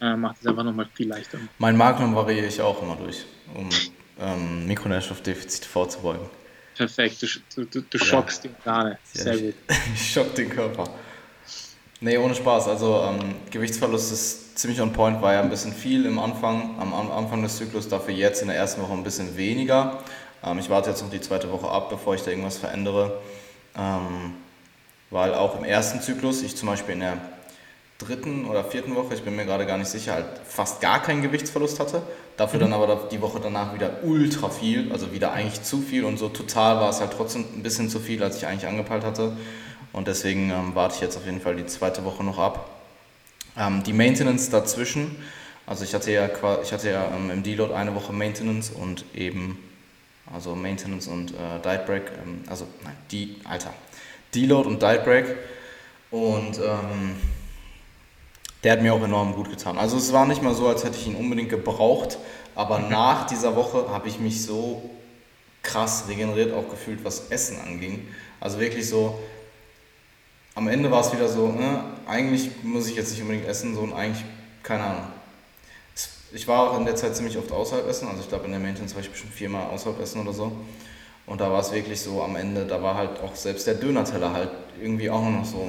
äh, 0.00 0.16
macht 0.16 0.36
es 0.40 0.46
einfach 0.46 0.64
nochmal 0.64 0.86
viel 0.94 1.08
leichter. 1.08 1.38
Mein 1.58 1.76
Magnum 1.76 2.14
variiere 2.14 2.46
ich 2.46 2.60
auch 2.60 2.82
immer 2.82 2.96
durch, 2.96 3.24
um 3.54 3.68
ähm, 4.20 4.66
Mikronährstoffdefizite 4.66 5.68
vorzubeugen. 5.68 6.26
Perfekt, 6.76 7.22
du, 7.54 7.64
du, 7.64 7.80
du, 7.80 7.98
schockst 7.98 8.44
ja. 8.44 8.50
die 8.50 8.68
Organe. 8.68 8.98
Sehr 9.12 9.38
gut. 9.38 9.54
Ich 9.94 10.12
schock 10.12 10.34
den 10.34 10.50
Körper. 10.50 10.90
Nee, 12.00 12.18
ohne 12.18 12.34
Spaß. 12.34 12.68
Also 12.68 13.02
ähm, 13.02 13.36
Gewichtsverlust 13.50 14.12
ist 14.12 14.58
ziemlich 14.58 14.80
on 14.80 14.92
point, 14.92 15.22
war 15.22 15.32
ja 15.32 15.40
ein 15.40 15.50
bisschen 15.50 15.72
viel 15.72 16.04
im 16.04 16.18
Anfang, 16.18 16.76
am 16.78 16.92
Anfang 17.10 17.42
des 17.42 17.56
Zyklus, 17.56 17.88
dafür 17.88 18.14
jetzt 18.14 18.42
in 18.42 18.48
der 18.48 18.56
ersten 18.56 18.82
Woche 18.82 18.92
ein 18.92 19.02
bisschen 19.02 19.36
weniger. 19.36 19.98
Ähm, 20.44 20.58
ich 20.58 20.68
warte 20.68 20.90
jetzt 20.90 21.02
noch 21.02 21.10
die 21.10 21.20
zweite 21.20 21.50
Woche 21.50 21.68
ab, 21.68 21.88
bevor 21.88 22.14
ich 22.14 22.22
da 22.22 22.30
irgendwas 22.30 22.58
verändere. 22.58 23.18
Ähm, 23.76 24.34
weil 25.10 25.34
auch 25.34 25.56
im 25.56 25.64
ersten 25.64 26.00
Zyklus 26.00 26.42
ich 26.42 26.56
zum 26.56 26.68
Beispiel 26.68 26.94
in 26.94 27.00
der 27.00 27.18
dritten 27.98 28.44
oder 28.44 28.64
vierten 28.64 28.94
Woche, 28.94 29.14
ich 29.14 29.22
bin 29.22 29.36
mir 29.36 29.46
gerade 29.46 29.66
gar 29.66 29.78
nicht 29.78 29.88
sicher, 29.88 30.14
halt 30.14 30.26
fast 30.46 30.80
gar 30.80 31.02
keinen 31.02 31.22
Gewichtsverlust 31.22 31.80
hatte. 31.80 32.02
Dafür 32.36 32.58
mhm. 32.58 32.64
dann 32.64 32.72
aber 32.74 33.08
die 33.10 33.20
Woche 33.22 33.40
danach 33.42 33.74
wieder 33.74 34.02
ultra 34.02 34.50
viel, 34.50 34.92
also 34.92 35.12
wieder 35.12 35.32
eigentlich 35.32 35.62
zu 35.62 35.80
viel 35.80 36.04
und 36.04 36.18
so 36.18 36.28
total 36.28 36.76
war 36.76 36.90
es 36.90 37.00
halt 37.00 37.12
trotzdem 37.16 37.44
ein 37.56 37.62
bisschen 37.62 37.88
zu 37.88 37.98
viel, 37.98 38.22
als 38.22 38.36
ich 38.36 38.46
eigentlich 38.46 38.66
angepeilt 38.66 39.04
hatte. 39.04 39.36
Und 39.92 40.08
deswegen 40.08 40.50
ähm, 40.50 40.74
warte 40.74 40.96
ich 40.96 41.00
jetzt 41.00 41.16
auf 41.16 41.24
jeden 41.24 41.40
Fall 41.40 41.56
die 41.56 41.64
zweite 41.64 42.04
Woche 42.04 42.22
noch 42.22 42.38
ab. 42.38 42.68
Ähm, 43.58 43.82
die 43.82 43.94
Maintenance 43.94 44.50
dazwischen, 44.50 45.16
also 45.66 45.84
ich 45.84 45.94
hatte 45.94 46.12
ja, 46.12 46.28
ich 46.62 46.72
hatte 46.72 46.90
ja 46.90 47.10
ähm, 47.16 47.30
im 47.30 47.42
Deload 47.42 47.72
eine 47.72 47.94
Woche 47.94 48.12
Maintenance 48.12 48.70
und 48.70 49.06
eben, 49.14 49.58
also 50.32 50.54
Maintenance 50.54 51.08
und 51.08 51.30
äh, 51.30 51.60
Diet 51.64 51.86
Break, 51.86 52.02
ähm, 52.22 52.44
also 52.46 52.66
nein, 52.84 52.96
die, 53.10 53.36
Alter, 53.44 53.72
Deload 54.34 54.68
und 54.68 54.82
Diet 54.82 55.04
Break 55.04 55.34
und 56.10 56.58
ähm, 56.58 57.16
der 58.66 58.72
hat 58.72 58.82
mir 58.82 58.92
auch 58.92 59.02
enorm 59.04 59.36
gut 59.36 59.48
getan. 59.48 59.78
Also 59.78 59.96
es 59.96 60.12
war 60.12 60.26
nicht 60.26 60.42
mal 60.42 60.52
so, 60.52 60.66
als 60.66 60.82
hätte 60.82 60.96
ich 60.96 61.06
ihn 61.06 61.14
unbedingt 61.14 61.50
gebraucht, 61.50 62.18
aber 62.56 62.80
mhm. 62.80 62.88
nach 62.88 63.24
dieser 63.24 63.54
Woche 63.54 63.88
habe 63.90 64.08
ich 64.08 64.18
mich 64.18 64.42
so 64.42 64.90
krass 65.62 66.06
regeneriert 66.08 66.52
auch 66.52 66.68
gefühlt, 66.68 67.04
was 67.04 67.28
Essen 67.30 67.60
anging. 67.60 68.08
Also 68.40 68.58
wirklich 68.58 68.88
so, 68.88 69.20
am 70.56 70.66
Ende 70.66 70.90
war 70.90 71.00
es 71.00 71.12
wieder 71.12 71.28
so, 71.28 71.46
ne, 71.46 71.84
eigentlich 72.08 72.50
muss 72.64 72.88
ich 72.88 72.96
jetzt 72.96 73.12
nicht 73.12 73.22
unbedingt 73.22 73.46
essen, 73.46 73.72
so 73.76 73.82
und 73.82 73.92
eigentlich, 73.92 74.24
keine 74.64 74.82
Ahnung. 74.82 75.06
Ich 76.32 76.48
war 76.48 76.72
auch 76.72 76.78
in 76.80 76.86
der 76.86 76.96
Zeit 76.96 77.14
ziemlich 77.14 77.38
oft 77.38 77.52
außerhalb 77.52 77.86
essen, 77.86 78.08
also 78.08 78.20
ich 78.20 78.28
glaube 78.28 78.46
in 78.46 78.50
der 78.50 78.58
Maintenance 78.58 78.96
war 78.96 79.00
ich 79.00 79.10
bestimmt 79.10 79.32
viermal 79.32 79.70
außerhalb 79.70 80.00
essen 80.00 80.22
oder 80.22 80.32
so. 80.32 80.50
Und 81.24 81.40
da 81.40 81.52
war 81.52 81.60
es 81.60 81.70
wirklich 81.70 82.00
so 82.00 82.20
am 82.20 82.34
Ende, 82.34 82.66
da 82.66 82.82
war 82.82 82.96
halt 82.96 83.20
auch 83.20 83.36
selbst 83.36 83.68
der 83.68 83.74
Dönerteller 83.74 84.32
halt 84.32 84.50
irgendwie 84.82 85.08
auch 85.08 85.22
noch 85.22 85.44
so, 85.44 85.68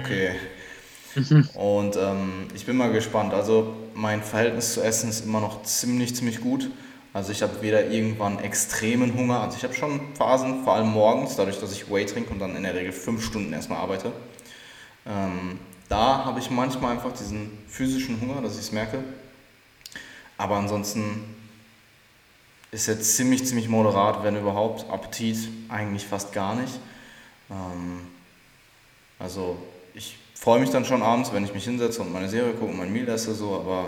okay. 0.00 0.30
Mhm. 1.14 1.48
Und 1.54 1.96
ähm, 1.96 2.46
ich 2.54 2.66
bin 2.66 2.76
mal 2.76 2.92
gespannt. 2.92 3.34
Also 3.34 3.74
mein 3.94 4.22
Verhältnis 4.22 4.74
zu 4.74 4.82
Essen 4.82 5.10
ist 5.10 5.24
immer 5.24 5.40
noch 5.40 5.62
ziemlich, 5.62 6.14
ziemlich 6.16 6.40
gut. 6.40 6.70
Also 7.12 7.30
ich 7.30 7.42
habe 7.42 7.62
weder 7.62 7.90
irgendwann 7.90 8.40
extremen 8.40 9.14
Hunger, 9.14 9.40
also 9.40 9.56
ich 9.56 9.62
habe 9.62 9.72
schon 9.72 10.00
Phasen, 10.16 10.64
vor 10.64 10.74
allem 10.74 10.88
morgens, 10.88 11.36
dadurch, 11.36 11.60
dass 11.60 11.70
ich 11.70 11.88
Whey 11.88 12.04
trinke 12.06 12.32
und 12.32 12.40
dann 12.40 12.56
in 12.56 12.64
der 12.64 12.74
Regel 12.74 12.90
fünf 12.90 13.24
Stunden 13.24 13.52
erstmal 13.52 13.78
arbeite. 13.78 14.10
Ähm, 15.06 15.60
da 15.88 16.24
habe 16.24 16.40
ich 16.40 16.50
manchmal 16.50 16.96
einfach 16.96 17.12
diesen 17.12 17.56
physischen 17.68 18.20
Hunger, 18.20 18.42
dass 18.42 18.54
ich 18.54 18.62
es 18.62 18.72
merke. 18.72 18.98
Aber 20.36 20.56
ansonsten 20.56 21.22
ist 22.72 22.88
jetzt 22.88 23.16
ziemlich, 23.16 23.46
ziemlich 23.46 23.68
moderat, 23.68 24.24
wenn 24.24 24.36
überhaupt. 24.36 24.90
Appetit 24.90 25.38
eigentlich 25.68 26.04
fast 26.04 26.32
gar 26.32 26.56
nicht. 26.56 26.74
Ähm, 27.48 28.00
also 29.20 29.56
ich 29.94 30.16
freue 30.44 30.60
mich 30.60 30.68
dann 30.68 30.84
schon 30.84 31.02
abends, 31.02 31.32
wenn 31.32 31.42
ich 31.42 31.54
mich 31.54 31.64
hinsetze 31.64 32.02
und 32.02 32.12
meine 32.12 32.28
Serie 32.28 32.52
gucke 32.52 32.70
und 32.70 32.76
mein 32.76 32.92
Meal 32.92 33.08
esse, 33.08 33.34
so, 33.34 33.54
aber 33.54 33.86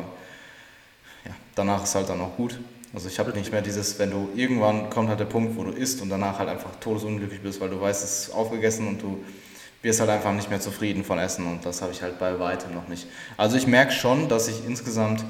ja, 1.26 1.32
danach 1.54 1.84
ist 1.84 1.94
halt 1.94 2.08
dann 2.08 2.18
auch 2.22 2.34
gut. 2.34 2.58
Also 2.94 3.08
ich 3.08 3.18
habe 3.18 3.30
nicht 3.32 3.52
mehr 3.52 3.60
dieses, 3.60 3.98
wenn 3.98 4.10
du 4.10 4.30
irgendwann 4.34 4.88
kommt 4.88 5.10
halt 5.10 5.20
der 5.20 5.26
Punkt, 5.26 5.54
wo 5.58 5.64
du 5.64 5.70
isst 5.72 6.00
und 6.00 6.08
danach 6.08 6.38
halt 6.38 6.48
einfach 6.48 6.74
todesunglücklich 6.76 7.42
bist, 7.42 7.60
weil 7.60 7.68
du 7.68 7.78
weißt, 7.78 8.02
es 8.02 8.28
ist 8.28 8.34
aufgegessen 8.34 8.88
und 8.88 9.02
du 9.02 9.22
wirst 9.82 10.00
halt 10.00 10.08
einfach 10.08 10.32
nicht 10.32 10.48
mehr 10.48 10.58
zufrieden 10.58 11.04
von 11.04 11.18
Essen 11.18 11.46
und 11.46 11.66
das 11.66 11.82
habe 11.82 11.92
ich 11.92 12.00
halt 12.00 12.18
bei 12.18 12.38
weitem 12.40 12.72
noch 12.72 12.88
nicht. 12.88 13.06
Also 13.36 13.58
ich 13.58 13.66
merke 13.66 13.92
schon, 13.92 14.30
dass 14.30 14.48
ich 14.48 14.64
insgesamt 14.64 15.26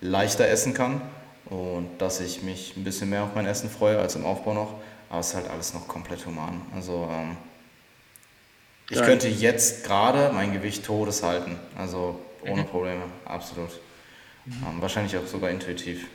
leichter 0.00 0.48
essen 0.48 0.74
kann 0.74 1.00
und 1.50 1.88
dass 1.98 2.20
ich 2.20 2.42
mich 2.42 2.76
ein 2.76 2.82
bisschen 2.82 3.10
mehr 3.10 3.22
auf 3.22 3.36
mein 3.36 3.46
Essen 3.46 3.70
freue 3.70 4.00
als 4.00 4.16
im 4.16 4.26
Aufbau 4.26 4.54
noch, 4.54 4.74
aber 5.08 5.20
es 5.20 5.28
ist 5.28 5.34
halt 5.36 5.48
alles 5.50 5.72
noch 5.72 5.86
komplett 5.86 6.26
human. 6.26 6.62
Also 6.74 7.08
ähm, 7.12 7.36
ich 8.90 8.98
ja. 8.98 9.04
könnte 9.04 9.28
jetzt 9.28 9.84
gerade 9.84 10.32
mein 10.32 10.52
Gewicht 10.52 10.84
todes 10.84 11.22
halten, 11.22 11.56
also 11.76 12.20
ohne 12.42 12.62
mhm. 12.62 12.66
Probleme, 12.66 13.02
absolut. 13.24 13.70
Mhm. 14.44 14.52
Ähm, 14.68 14.82
wahrscheinlich 14.82 15.16
auch 15.16 15.26
sogar 15.26 15.50
intuitiv. 15.50 16.06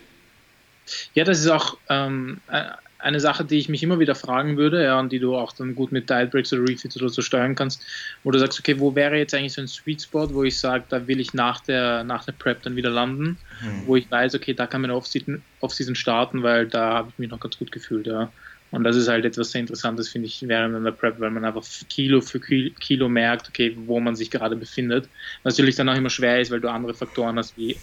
Ja, 1.13 1.23
das 1.23 1.39
ist 1.39 1.49
auch 1.49 1.77
ähm, 1.89 2.41
äh, 2.51 2.63
eine 2.99 3.19
Sache, 3.19 3.45
die 3.45 3.57
ich 3.57 3.69
mich 3.69 3.81
immer 3.81 3.99
wieder 3.99 4.13
fragen 4.13 4.57
würde, 4.57 4.83
ja, 4.83 4.99
und 4.99 5.11
die 5.11 5.19
du 5.19 5.35
auch 5.35 5.53
dann 5.53 5.73
gut 5.73 5.91
mit 5.91 6.09
Diet 6.09 6.31
Breaks 6.31 6.51
oder 6.51 6.63
Refits 6.67 6.97
oder 6.97 7.09
so 7.09 7.21
steuern 7.21 7.55
kannst, 7.55 7.81
wo 8.23 8.31
du 8.31 8.39
sagst, 8.39 8.59
okay, 8.59 8.79
wo 8.79 8.93
wäre 8.93 9.17
jetzt 9.17 9.33
eigentlich 9.33 9.53
so 9.53 9.61
ein 9.61 9.67
Sweet 9.67 10.01
Spot, 10.01 10.33
wo 10.33 10.43
ich 10.43 10.57
sage, 10.57 10.83
da 10.89 11.07
will 11.07 11.19
ich 11.19 11.33
nach 11.33 11.61
der, 11.61 12.03
nach 12.03 12.25
der 12.25 12.33
Prep 12.33 12.61
dann 12.63 12.75
wieder 12.75 12.89
landen, 12.89 13.37
hm. 13.61 13.83
wo 13.87 13.95
ich 13.95 14.09
weiß, 14.11 14.35
okay, 14.35 14.53
da 14.53 14.67
kann 14.67 14.81
man 14.81 14.91
Off-Season 14.91 15.41
Off 15.61 15.73
starten, 15.93 16.43
weil 16.43 16.67
da 16.67 16.93
habe 16.95 17.09
ich 17.09 17.19
mich 17.19 17.29
noch 17.29 17.39
ganz 17.39 17.57
gut 17.57 17.71
gefühlt, 17.71 18.07
ja. 18.07 18.31
Und 18.71 18.83
das 18.83 18.95
ist 18.95 19.07
halt 19.07 19.25
etwas 19.25 19.51
sehr 19.51 19.61
Interessantes, 19.61 20.09
finde 20.09 20.27
ich, 20.27 20.47
während 20.47 20.75
einer 20.75 20.91
Prep, 20.91 21.19
weil 21.19 21.31
man 21.31 21.43
einfach 21.43 21.65
Kilo 21.89 22.21
für 22.21 22.39
Kilo 22.39 23.09
merkt, 23.09 23.49
okay, 23.49 23.75
wo 23.85 23.99
man 23.99 24.15
sich 24.15 24.29
gerade 24.29 24.55
befindet. 24.55 25.09
Was 25.43 25.57
natürlich 25.57 25.75
dann 25.75 25.89
auch 25.89 25.95
immer 25.95 26.09
schwer 26.09 26.39
ist, 26.39 26.51
weil 26.51 26.61
du 26.61 26.69
andere 26.69 26.93
Faktoren 26.93 27.37
hast 27.37 27.57
wie 27.57 27.75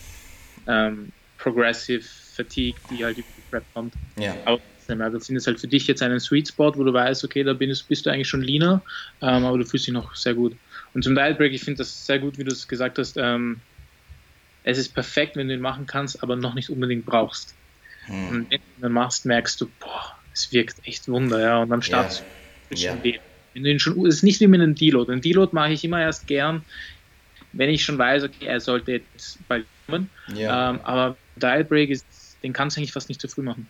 ähm, 0.68 1.10
Progressive 1.38 2.02
Fatigue, 2.02 2.80
die 2.90 3.04
halt 3.04 3.18
über 3.18 3.26
die 3.36 3.42
Prep 3.50 3.64
kommt. 3.74 3.94
Ja. 4.18 4.36
Aber 4.44 4.60
also 4.88 5.18
sind 5.18 5.36
es 5.36 5.48
halt 5.48 5.58
für 5.58 5.66
dich 5.66 5.88
jetzt 5.88 6.02
einen 6.02 6.20
Sweet 6.20 6.48
Spot, 6.48 6.72
wo 6.76 6.84
du 6.84 6.92
weißt, 6.92 7.24
okay, 7.24 7.42
da 7.42 7.54
bist, 7.54 7.88
bist 7.88 8.06
du 8.06 8.10
eigentlich 8.10 8.28
schon 8.28 8.42
leaner, 8.42 8.82
ähm, 9.20 9.44
aber 9.44 9.58
du 9.58 9.64
fühlst 9.64 9.88
dich 9.88 9.94
noch 9.94 10.14
sehr 10.14 10.34
gut. 10.34 10.54
Und 10.94 11.02
zum 11.02 11.16
Diet 11.16 11.38
Break, 11.38 11.52
ich 11.52 11.62
finde 11.62 11.78
das 11.78 12.06
sehr 12.06 12.20
gut, 12.20 12.38
wie 12.38 12.44
du 12.44 12.52
es 12.52 12.68
gesagt 12.68 12.98
hast. 12.98 13.16
Ähm, 13.16 13.58
es 14.62 14.78
ist 14.78 14.94
perfekt, 14.94 15.36
wenn 15.36 15.48
du 15.48 15.54
ihn 15.54 15.60
machen 15.60 15.86
kannst, 15.86 16.22
aber 16.22 16.36
noch 16.36 16.54
nicht 16.54 16.70
unbedingt 16.70 17.04
brauchst. 17.04 17.54
Hm. 18.06 18.28
Und 18.28 18.50
wenn 18.50 18.60
du 18.80 18.86
ihn 18.86 18.92
machst, 18.92 19.26
merkst 19.26 19.60
du, 19.60 19.68
boah, 19.80 20.15
es 20.36 20.52
wirkt 20.52 20.86
echt 20.86 21.08
Wunder, 21.08 21.40
ja. 21.40 21.62
Und. 21.62 21.70
Wenn 23.54 23.62
du 23.62 23.70
ihn 23.70 23.78
schon, 23.78 24.06
es 24.06 24.16
ist 24.16 24.22
nicht 24.22 24.40
wie 24.40 24.46
mit 24.46 24.60
einem 24.60 24.74
Deload. 24.74 25.10
Ein 25.10 25.22
Deload 25.22 25.54
mache 25.54 25.72
ich 25.72 25.82
immer 25.82 26.00
erst 26.00 26.26
gern, 26.26 26.62
wenn 27.52 27.70
ich 27.70 27.82
schon 27.82 27.96
weiß, 27.96 28.24
okay, 28.24 28.44
er 28.44 28.60
sollte 28.60 28.92
jetzt 28.92 29.38
bald 29.48 29.64
kommen. 29.86 30.10
Yeah. 30.36 30.70
Ähm, 30.70 30.80
aber 30.82 31.16
Diet 31.36 31.68
Break 31.68 31.88
ist, 31.88 32.04
den 32.42 32.52
kannst 32.52 32.76
du 32.76 32.80
eigentlich 32.80 32.92
fast 32.92 33.08
nicht 33.08 33.20
zu 33.20 33.28
früh 33.28 33.42
machen. 33.42 33.68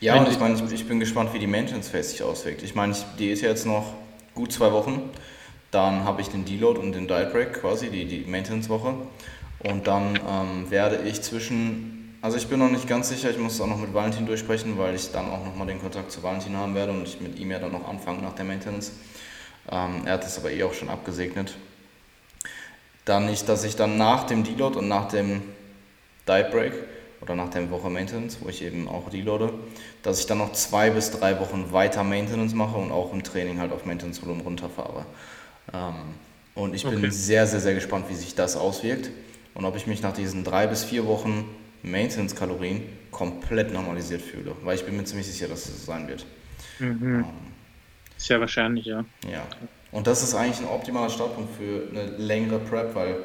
Ja, 0.00 0.14
wenn 0.14 0.24
und 0.24 0.32
ich 0.32 0.40
meine, 0.40 0.54
ich, 0.56 0.72
ich, 0.72 0.88
bin 0.88 0.98
gespannt, 0.98 1.32
wie 1.34 1.38
die 1.38 1.46
Maintenance 1.46 1.88
Phase 1.88 2.10
sich 2.10 2.22
auswirkt. 2.22 2.62
Ich 2.64 2.74
meine, 2.74 2.96
die 3.18 3.30
ist 3.30 3.42
ja 3.42 3.50
jetzt 3.50 3.64
noch 3.64 3.94
gut 4.34 4.52
zwei 4.52 4.72
Wochen. 4.72 5.10
Dann 5.70 6.04
habe 6.04 6.20
ich 6.20 6.28
den 6.28 6.44
Deload 6.44 6.80
und 6.80 6.92
den 6.92 7.06
Diet 7.06 7.32
Break 7.32 7.60
quasi, 7.60 7.90
die, 7.90 8.06
die 8.06 8.28
Maintenance-Woche. 8.28 8.94
Und 9.60 9.86
dann 9.86 10.18
ähm, 10.28 10.70
werde 10.70 11.08
ich 11.08 11.22
zwischen 11.22 11.95
also 12.22 12.36
ich 12.36 12.48
bin 12.48 12.58
noch 12.58 12.70
nicht 12.70 12.88
ganz 12.88 13.08
sicher, 13.08 13.30
ich 13.30 13.38
muss 13.38 13.54
es 13.54 13.60
auch 13.60 13.66
noch 13.66 13.78
mit 13.78 13.92
Valentin 13.94 14.26
durchsprechen, 14.26 14.78
weil 14.78 14.94
ich 14.94 15.12
dann 15.12 15.30
auch 15.30 15.44
nochmal 15.44 15.66
den 15.66 15.80
Kontakt 15.80 16.10
zu 16.10 16.22
Valentin 16.22 16.56
haben 16.56 16.74
werde 16.74 16.92
und 16.92 17.02
ich 17.06 17.20
mit 17.20 17.38
ihm 17.38 17.50
ja 17.50 17.58
dann 17.58 17.72
noch 17.72 17.88
anfange 17.88 18.22
nach 18.22 18.34
der 18.34 18.44
Maintenance. 18.44 18.92
Ähm, 19.70 20.02
er 20.04 20.14
hat 20.14 20.24
es 20.24 20.38
aber 20.38 20.50
eh 20.50 20.62
auch 20.62 20.74
schon 20.74 20.88
abgesegnet. 20.88 21.56
Dann 23.04 23.26
nicht, 23.26 23.48
dass 23.48 23.64
ich 23.64 23.76
dann 23.76 23.96
nach 23.96 24.24
dem 24.24 24.44
Deload 24.44 24.78
und 24.78 24.88
nach 24.88 25.08
dem 25.08 25.42
Diet 26.26 26.50
Break 26.50 26.72
oder 27.20 27.34
nach 27.34 27.50
der 27.50 27.70
Woche 27.70 27.88
Maintenance, 27.88 28.38
wo 28.40 28.48
ich 28.48 28.62
eben 28.62 28.88
auch 28.88 29.08
deloade, 29.10 29.52
dass 30.02 30.20
ich 30.20 30.26
dann 30.26 30.38
noch 30.38 30.52
zwei 30.52 30.90
bis 30.90 31.10
drei 31.10 31.38
Wochen 31.40 31.72
weiter 31.72 32.04
Maintenance 32.04 32.54
mache 32.54 32.76
und 32.76 32.90
auch 32.92 33.12
im 33.12 33.22
Training 33.22 33.58
halt 33.58 33.72
auf 33.72 33.84
Maintenance-Volumen 33.84 34.42
runterfahre. 34.42 35.06
Ähm, 35.72 35.94
und 36.54 36.74
ich 36.74 36.84
bin 36.84 36.98
okay. 36.98 37.10
sehr, 37.10 37.46
sehr, 37.46 37.60
sehr 37.60 37.74
gespannt, 37.74 38.06
wie 38.08 38.14
sich 38.14 38.34
das 38.34 38.56
auswirkt 38.56 39.10
und 39.54 39.64
ob 39.64 39.76
ich 39.76 39.86
mich 39.86 40.02
nach 40.02 40.12
diesen 40.12 40.44
drei 40.44 40.66
bis 40.66 40.84
vier 40.84 41.06
Wochen 41.06 41.44
Maintenance-Kalorien 41.86 42.82
komplett 43.10 43.72
normalisiert 43.72 44.20
fühle. 44.20 44.52
Weil 44.62 44.76
ich 44.76 44.84
bin 44.84 44.96
mir 44.96 45.04
ziemlich 45.04 45.26
sicher, 45.26 45.48
dass 45.48 45.66
es 45.66 45.80
so 45.80 45.92
sein 45.92 46.08
wird. 46.08 46.26
Mhm. 46.78 47.20
Ähm, 47.20 47.24
Sehr 48.16 48.40
wahrscheinlich, 48.40 48.86
ja. 48.86 49.04
Ja. 49.30 49.46
Und 49.92 50.06
das 50.06 50.22
ist 50.22 50.34
eigentlich 50.34 50.58
ein 50.58 50.66
optimaler 50.66 51.10
Startpunkt 51.10 51.50
für 51.56 51.88
eine 51.90 52.16
längere 52.18 52.58
Prep, 52.58 52.94
weil 52.94 53.16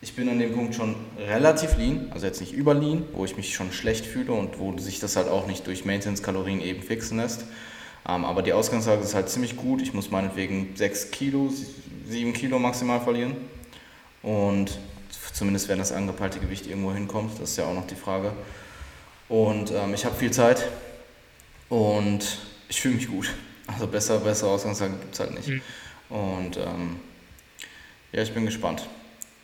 ich 0.00 0.14
bin 0.14 0.28
an 0.28 0.38
dem 0.38 0.54
Punkt 0.54 0.74
schon 0.74 0.94
relativ 1.18 1.76
lean, 1.76 2.06
also 2.12 2.24
jetzt 2.24 2.40
nicht 2.40 2.52
über 2.52 2.72
lean, 2.72 3.04
wo 3.12 3.24
ich 3.24 3.36
mich 3.36 3.52
schon 3.52 3.72
schlecht 3.72 4.06
fühle 4.06 4.32
und 4.32 4.58
wo 4.60 4.78
sich 4.78 5.00
das 5.00 5.16
halt 5.16 5.28
auch 5.28 5.46
nicht 5.48 5.66
durch 5.66 5.84
Maintenance-Kalorien 5.84 6.60
eben 6.60 6.82
fixen 6.82 7.18
lässt. 7.18 7.44
Ähm, 8.08 8.24
aber 8.24 8.42
die 8.42 8.52
Ausgangslage 8.52 9.02
ist 9.02 9.14
halt 9.14 9.28
ziemlich 9.28 9.56
gut. 9.56 9.82
Ich 9.82 9.92
muss 9.92 10.10
meinetwegen 10.10 10.76
6 10.76 11.10
Kilo, 11.10 11.52
7 12.06 12.32
Kilo 12.32 12.58
maximal 12.60 13.00
verlieren. 13.00 13.36
Und 14.22 14.78
Zumindest 15.32 15.68
wenn 15.68 15.78
das 15.78 15.92
angepeilte 15.92 16.40
Gewicht 16.40 16.66
irgendwo 16.66 16.92
hinkommt, 16.92 17.40
das 17.40 17.50
ist 17.50 17.56
ja 17.56 17.64
auch 17.64 17.74
noch 17.74 17.86
die 17.86 17.94
Frage. 17.94 18.32
Und 19.28 19.70
ähm, 19.70 19.94
ich 19.94 20.04
habe 20.04 20.16
viel 20.16 20.30
Zeit 20.30 20.66
und 21.68 22.38
ich 22.68 22.80
fühle 22.80 22.94
mich 22.94 23.08
gut. 23.08 23.32
Also 23.66 23.86
besser, 23.86 24.18
besser 24.18 24.46
Ausgangslage 24.46 24.94
gibt 24.94 25.14
es 25.14 25.20
halt 25.20 25.34
nicht. 25.34 25.48
Mhm. 25.48 25.62
Und 26.08 26.56
ähm, 26.56 27.00
ja, 28.12 28.22
ich 28.22 28.32
bin 28.32 28.46
gespannt. 28.46 28.86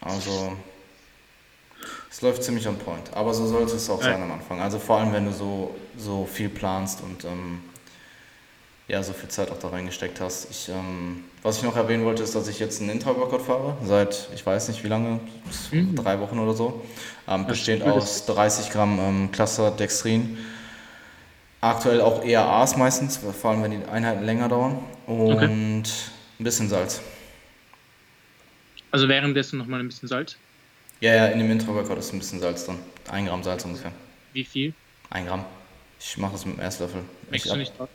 Also 0.00 0.56
es 2.10 2.22
läuft 2.22 2.42
ziemlich 2.42 2.66
on 2.66 2.78
point. 2.78 3.12
Aber 3.12 3.34
so 3.34 3.46
sollte 3.46 3.76
es 3.76 3.90
auch 3.90 4.02
sein 4.02 4.22
am 4.22 4.32
Anfang. 4.32 4.60
Also 4.60 4.78
vor 4.78 4.98
allem, 4.98 5.12
wenn 5.12 5.26
du 5.26 5.32
so, 5.32 5.74
so 5.98 6.24
viel 6.24 6.48
planst 6.48 7.02
und 7.02 7.24
ähm, 7.24 7.60
ja, 8.86 9.02
so 9.02 9.12
viel 9.12 9.28
Zeit 9.28 9.50
auch 9.50 9.58
da 9.58 9.68
reingesteckt 9.68 10.20
hast. 10.20 10.50
Ich, 10.50 10.68
ähm, 10.68 11.24
was 11.42 11.58
ich 11.58 11.62
noch 11.62 11.76
erwähnen 11.76 12.04
wollte, 12.04 12.22
ist, 12.22 12.34
dass 12.34 12.48
ich 12.48 12.58
jetzt 12.58 12.80
einen 12.80 12.90
Intra-Workout 12.90 13.42
fahre, 13.42 13.76
seit 13.82 14.28
ich 14.34 14.44
weiß 14.44 14.68
nicht 14.68 14.84
wie 14.84 14.88
lange, 14.88 15.20
mhm. 15.70 15.94
drei 15.96 16.20
Wochen 16.20 16.38
oder 16.38 16.52
so. 16.52 16.84
Ähm, 17.26 17.46
besteht 17.46 17.82
aus 17.82 18.26
30 18.26 18.70
Gramm 18.70 18.98
ähm, 18.98 19.32
Cluster 19.32 19.70
Dextrin. 19.70 20.36
Aktuell 21.62 22.02
auch 22.02 22.22
eher 22.22 22.44
A's 22.44 22.76
meistens, 22.76 23.16
vor 23.16 23.50
allem 23.50 23.62
wenn 23.62 23.70
die 23.70 23.86
Einheiten 23.86 24.24
länger 24.24 24.48
dauern. 24.48 24.84
Und 25.06 25.32
okay. 25.32 25.46
ein 25.46 25.82
bisschen 26.38 26.68
Salz. 26.68 27.00
Also 28.90 29.08
währenddessen 29.08 29.58
nochmal 29.58 29.80
ein 29.80 29.88
bisschen 29.88 30.08
Salz? 30.08 30.36
Ja, 31.00 31.14
ja, 31.14 31.26
in 31.28 31.38
dem 31.38 31.50
Intro-Workout 31.50 31.98
ist 31.98 32.12
ein 32.12 32.18
bisschen 32.18 32.40
Salz 32.40 32.66
drin. 32.66 32.78
Ein 33.10 33.26
Gramm 33.26 33.42
Salz 33.42 33.64
ungefähr. 33.64 33.92
Wie 34.34 34.44
viel? 34.44 34.74
Ein 35.08 35.26
Gramm. 35.26 35.46
Ich 35.98 36.18
mache 36.18 36.32
das 36.32 36.44
mit 36.44 36.58
einem 36.58 36.68
Esslöffel. 36.68 37.00
Schmeckst 37.28 37.50
du 37.50 37.56
nicht 37.56 37.78
drauf? 37.78 37.88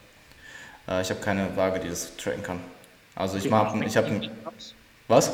Äh, 0.89 1.01
ich 1.01 1.09
habe 1.09 1.21
keine 1.21 1.55
Waage, 1.55 1.79
die 1.79 1.89
das 1.89 2.15
tracken 2.17 2.43
kann. 2.43 2.59
Also 3.15 3.37
ich 3.37 3.49
mache, 3.49 3.83
ich 3.83 3.97
habe 3.97 4.29
Was? 5.07 5.33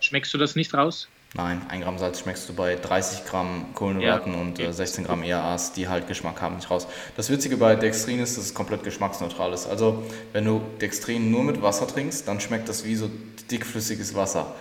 Schmeckst 0.00 0.32
du 0.32 0.38
das 0.38 0.56
nicht 0.56 0.74
raus? 0.74 1.08
Nein, 1.34 1.60
ein 1.68 1.82
Gramm 1.82 1.98
Salz 1.98 2.20
schmeckst 2.20 2.48
du 2.48 2.54
bei 2.54 2.76
30 2.76 3.26
Gramm 3.26 3.66
Kohlenhydraten 3.74 4.32
ja. 4.32 4.40
und 4.40 4.58
äh, 4.58 4.72
16 4.72 5.04
Gramm 5.04 5.22
ERAs, 5.22 5.72
die 5.72 5.88
halt 5.88 6.08
Geschmack 6.08 6.40
haben, 6.40 6.56
nicht 6.56 6.70
raus. 6.70 6.86
Das 7.16 7.28
Witzige 7.28 7.58
bei 7.58 7.76
Dextrin 7.76 8.20
ist, 8.20 8.38
dass 8.38 8.44
es 8.44 8.54
komplett 8.54 8.84
geschmacksneutral 8.84 9.52
ist. 9.52 9.66
Also 9.66 10.02
wenn 10.32 10.46
du 10.46 10.62
Dextrin 10.80 11.30
nur 11.30 11.44
mit 11.44 11.60
Wasser 11.60 11.86
trinkst, 11.86 12.26
dann 12.26 12.40
schmeckt 12.40 12.68
das 12.68 12.84
wie 12.84 12.94
so 12.94 13.10
dickflüssiges 13.50 14.14
Wasser. 14.14 14.54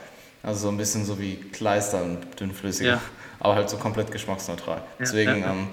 Also 0.43 0.61
so 0.61 0.67
ein 0.69 0.77
bisschen 0.77 1.05
so 1.05 1.17
wie 1.17 1.35
Kleister 1.35 2.03
und 2.03 2.39
dünnflüssig, 2.39 2.87
ja. 2.87 3.01
aber 3.39 3.55
halt 3.55 3.69
so 3.69 3.77
komplett 3.77 4.11
geschmacksneutral. 4.11 4.77
Ja, 4.77 4.83
Deswegen 4.99 5.43
ähm, 5.43 5.67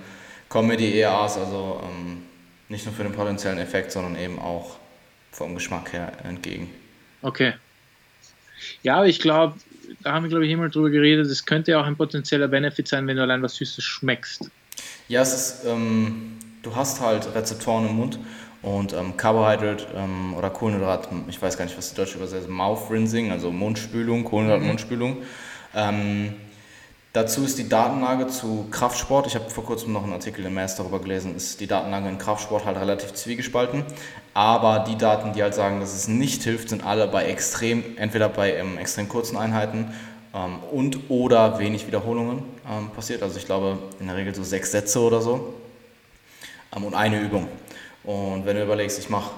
kommen 0.49 0.69
mir 0.69 0.77
die 0.77 1.01
ERAs 1.01 1.37
also 1.37 1.81
ähm, 1.83 2.23
nicht 2.73 2.87
nur 2.87 2.95
für 2.95 3.03
den 3.05 3.13
potenziellen 3.13 3.59
Effekt, 3.59 3.93
sondern 3.93 4.17
eben 4.17 4.39
auch 4.39 4.77
vom 5.31 5.55
Geschmack 5.55 5.93
her 5.93 6.13
entgegen. 6.25 6.71
Okay. 7.21 7.53
Ja, 8.83 9.05
ich 9.05 9.21
glaube, 9.21 9.55
da 10.03 10.13
haben 10.13 10.25
wir, 10.25 10.31
glaube 10.31 10.47
ich, 10.47 10.51
immer 10.51 10.69
drüber 10.69 10.91
geredet, 10.91 11.27
es 11.27 11.45
könnte 11.45 11.73
ja 11.73 11.81
auch 11.81 11.87
ein 11.87 11.97
potenzieller 11.97 12.49
Benefit 12.49 12.89
sein, 12.89 13.07
wenn 13.07 13.17
du 13.17 13.23
allein 13.23 13.43
was 13.43 13.57
Süßes 13.57 13.85
schmeckst. 13.85 14.51
Ja, 15.09 15.21
es 15.21 15.35
ist, 15.35 15.65
ähm, 15.67 16.39
du 16.63 16.75
hast 16.75 17.01
halt 17.01 17.35
Rezeptoren 17.35 17.89
im 17.89 17.97
Mund 17.97 18.19
und 18.63 18.95
ähm, 18.95 19.17
Carbohydrate 19.17 19.87
ähm, 19.95 20.35
oder 20.35 20.49
Kohlenhydrat, 20.49 21.09
ich 21.29 21.43
weiß 21.43 21.59
gar 21.59 21.67
nicht, 21.67 21.77
was 21.77 21.91
die 21.91 21.97
deutsche 21.97 22.17
übersetzt, 22.17 22.49
Mouth 22.49 22.91
Rinsing, 22.91 23.31
also 23.31 23.51
Mundspülung, 23.51 24.25
Kohlenhydrat-Mundspülung. 24.25 25.19
Mhm. 25.19 25.25
Ähm, 25.75 26.35
dazu 27.13 27.45
ist 27.45 27.59
die 27.59 27.69
Datenlage 27.69 28.29
zu 28.29 28.67
Kraftsport, 28.71 29.27
ich 29.27 29.35
habe 29.35 29.51
vor 29.51 29.65
kurzem 29.65 29.93
noch 29.93 30.03
einen 30.03 30.13
Artikel 30.13 30.45
im 30.45 30.55
Mass 30.55 30.77
darüber 30.77 31.01
gelesen, 31.01 31.37
ist 31.37 31.61
die 31.61 31.67
Datenlage 31.67 32.09
in 32.09 32.19
Kraftsport 32.19 32.65
halt 32.65 32.79
relativ 32.79 33.13
zwiegespalten. 33.13 33.85
Aber 34.35 34.85
die 34.89 34.97
Daten, 34.97 35.33
die 35.33 35.43
halt 35.43 35.55
sagen, 35.55 35.81
dass 35.81 35.95
es 35.95 36.09
nicht 36.09 36.43
hilft, 36.43 36.71
sind 36.71 36.85
alle 36.85 37.07
bei 37.07 37.27
extrem, 37.27 37.85
entweder 37.99 38.29
bei 38.29 38.55
ähm, 38.57 38.79
extrem 38.79 39.09
kurzen 39.09 39.37
Einheiten 39.37 39.93
ähm, 40.35 40.61
und 40.71 41.11
oder 41.11 41.59
wenig 41.59 41.87
Wiederholungen 41.87 42.43
ähm, 42.69 42.91
passiert. 42.91 43.23
Also 43.23 43.39
ich 43.39 43.45
glaube 43.45 43.79
in 44.01 44.07
der 44.07 44.17
Regel 44.17 44.35
so 44.35 44.43
sechs 44.43 44.71
Sätze 44.71 45.01
oder 45.01 45.21
so 45.21 45.55
ähm, 46.75 46.85
und 46.85 46.95
eine 46.95 47.21
Übung. 47.21 47.47
Und 48.05 48.47
wenn 48.47 48.57
du 48.57 48.63
überlegst, 48.63 48.99
ich 48.99 49.11
mache 49.11 49.31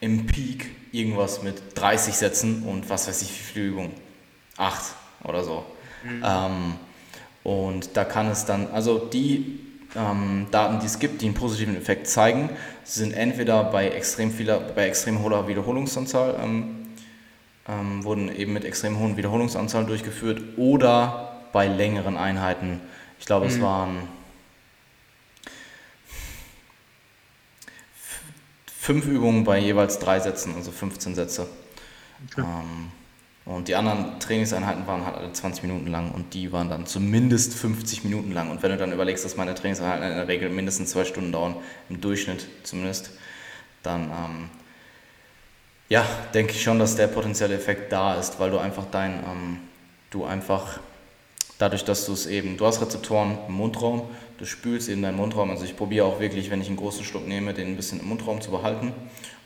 im 0.00 0.26
Peak 0.26 0.70
irgendwas 0.92 1.42
mit 1.42 1.62
30 1.74 2.14
Sätzen 2.14 2.64
und 2.64 2.90
was 2.90 3.08
weiß 3.08 3.22
ich, 3.22 3.30
wie 3.30 3.42
viele 3.42 3.66
Übungen? 3.66 3.92
Acht 4.58 4.94
oder 5.24 5.42
so. 5.42 5.64
Mhm. 6.04 6.22
Ähm, 7.44 7.50
und 7.50 7.96
da 7.96 8.04
kann 8.04 8.28
es 8.28 8.44
dann, 8.44 8.68
also 8.72 8.98
die 8.98 9.60
ähm, 9.94 10.46
Daten, 10.50 10.80
die 10.80 10.86
es 10.86 10.98
gibt, 10.98 11.20
die 11.22 11.26
einen 11.26 11.34
positiven 11.34 11.76
Effekt 11.76 12.06
zeigen, 12.06 12.50
sind 12.84 13.12
entweder 13.12 13.64
bei 13.64 13.88
extrem 13.88 14.30
vieler, 14.30 14.60
bei 14.60 14.88
extrem 14.88 15.22
hoher 15.22 15.48
Wiederholungsanzahl, 15.48 16.36
ähm, 16.42 16.86
ähm, 17.68 18.04
wurden 18.04 18.34
eben 18.34 18.52
mit 18.52 18.64
extrem 18.64 18.98
hohen 18.98 19.16
Wiederholungsanzahlen 19.16 19.86
durchgeführt 19.86 20.40
oder 20.56 21.40
bei 21.52 21.66
längeren 21.66 22.16
Einheiten. 22.16 22.80
Ich 23.20 23.26
glaube, 23.26 23.46
mhm. 23.46 23.52
es 23.52 23.60
waren 23.60 24.08
fünf 28.66 29.06
Übungen 29.06 29.44
bei 29.44 29.58
jeweils 29.58 29.98
drei 29.98 30.18
Sätzen, 30.18 30.54
also 30.56 30.72
15 30.72 31.14
Sätze. 31.14 31.46
Okay. 32.32 32.44
Und 33.44 33.66
die 33.66 33.74
anderen 33.74 34.20
Trainingseinheiten 34.20 34.86
waren 34.86 35.04
halt 35.04 35.16
alle 35.16 35.32
20 35.32 35.64
Minuten 35.64 35.88
lang 35.88 36.12
und 36.12 36.32
die 36.32 36.52
waren 36.52 36.68
dann 36.68 36.86
zumindest 36.86 37.54
50 37.54 38.04
Minuten 38.04 38.30
lang. 38.30 38.50
Und 38.50 38.62
wenn 38.62 38.70
du 38.70 38.76
dann 38.76 38.92
überlegst, 38.92 39.24
dass 39.24 39.36
meine 39.36 39.54
Trainingseinheiten 39.54 40.08
in 40.08 40.16
der 40.16 40.28
Regel 40.28 40.48
mindestens 40.48 40.90
zwei 40.90 41.04
Stunden 41.04 41.32
dauern, 41.32 41.56
im 41.88 42.00
Durchschnitt 42.00 42.46
zumindest, 42.62 43.10
dann 43.82 44.02
ähm, 44.04 44.50
ja, 45.88 46.06
denke 46.32 46.52
ich 46.52 46.62
schon, 46.62 46.78
dass 46.78 46.94
der 46.94 47.08
potenzielle 47.08 47.54
Effekt 47.54 47.92
da 47.92 48.14
ist, 48.14 48.38
weil 48.38 48.50
du 48.50 48.58
einfach 48.58 48.86
dein, 48.90 49.14
ähm, 49.14 49.58
du 50.10 50.24
einfach 50.24 50.78
dadurch, 51.58 51.84
dass 51.84 52.06
du 52.06 52.12
es 52.12 52.26
eben, 52.26 52.56
du 52.56 52.66
hast 52.66 52.80
Rezeptoren 52.80 53.38
im 53.48 53.54
Mundraum, 53.54 54.08
du 54.38 54.46
spülst 54.46 54.88
eben 54.88 55.02
deinen 55.02 55.16
Mundraum. 55.16 55.50
Also 55.50 55.64
ich 55.64 55.76
probiere 55.76 56.06
auch 56.06 56.20
wirklich, 56.20 56.50
wenn 56.50 56.60
ich 56.60 56.68
einen 56.68 56.76
großen 56.76 57.04
Schluck 57.04 57.26
nehme, 57.26 57.54
den 57.54 57.68
ein 57.68 57.76
bisschen 57.76 58.00
im 58.00 58.08
Mundraum 58.08 58.40
zu 58.40 58.50
behalten 58.50 58.92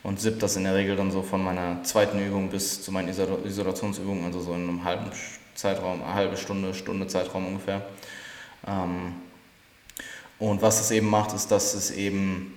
und 0.03 0.19
sipp 0.19 0.39
das 0.39 0.55
in 0.55 0.63
der 0.63 0.75
Regel 0.75 0.95
dann 0.95 1.11
so 1.11 1.21
von 1.21 1.43
meiner 1.43 1.83
zweiten 1.83 2.19
Übung 2.19 2.49
bis 2.49 2.81
zu 2.81 2.91
meinen 2.91 3.09
Isolationsübungen, 3.09 4.25
also 4.25 4.39
so 4.39 4.53
in 4.53 4.63
einem 4.67 4.83
halben 4.83 5.11
Zeitraum, 5.55 6.03
eine 6.03 6.13
halbe 6.13 6.37
Stunde, 6.37 6.73
Stunde 6.73 7.07
Zeitraum 7.07 7.47
ungefähr. 7.47 7.85
Ähm, 8.67 9.13
und 10.39 10.61
was 10.61 10.79
es 10.79 10.91
eben 10.91 11.09
macht, 11.09 11.33
ist, 11.33 11.49
dass 11.49 11.73
es 11.73 11.91
eben 11.91 12.53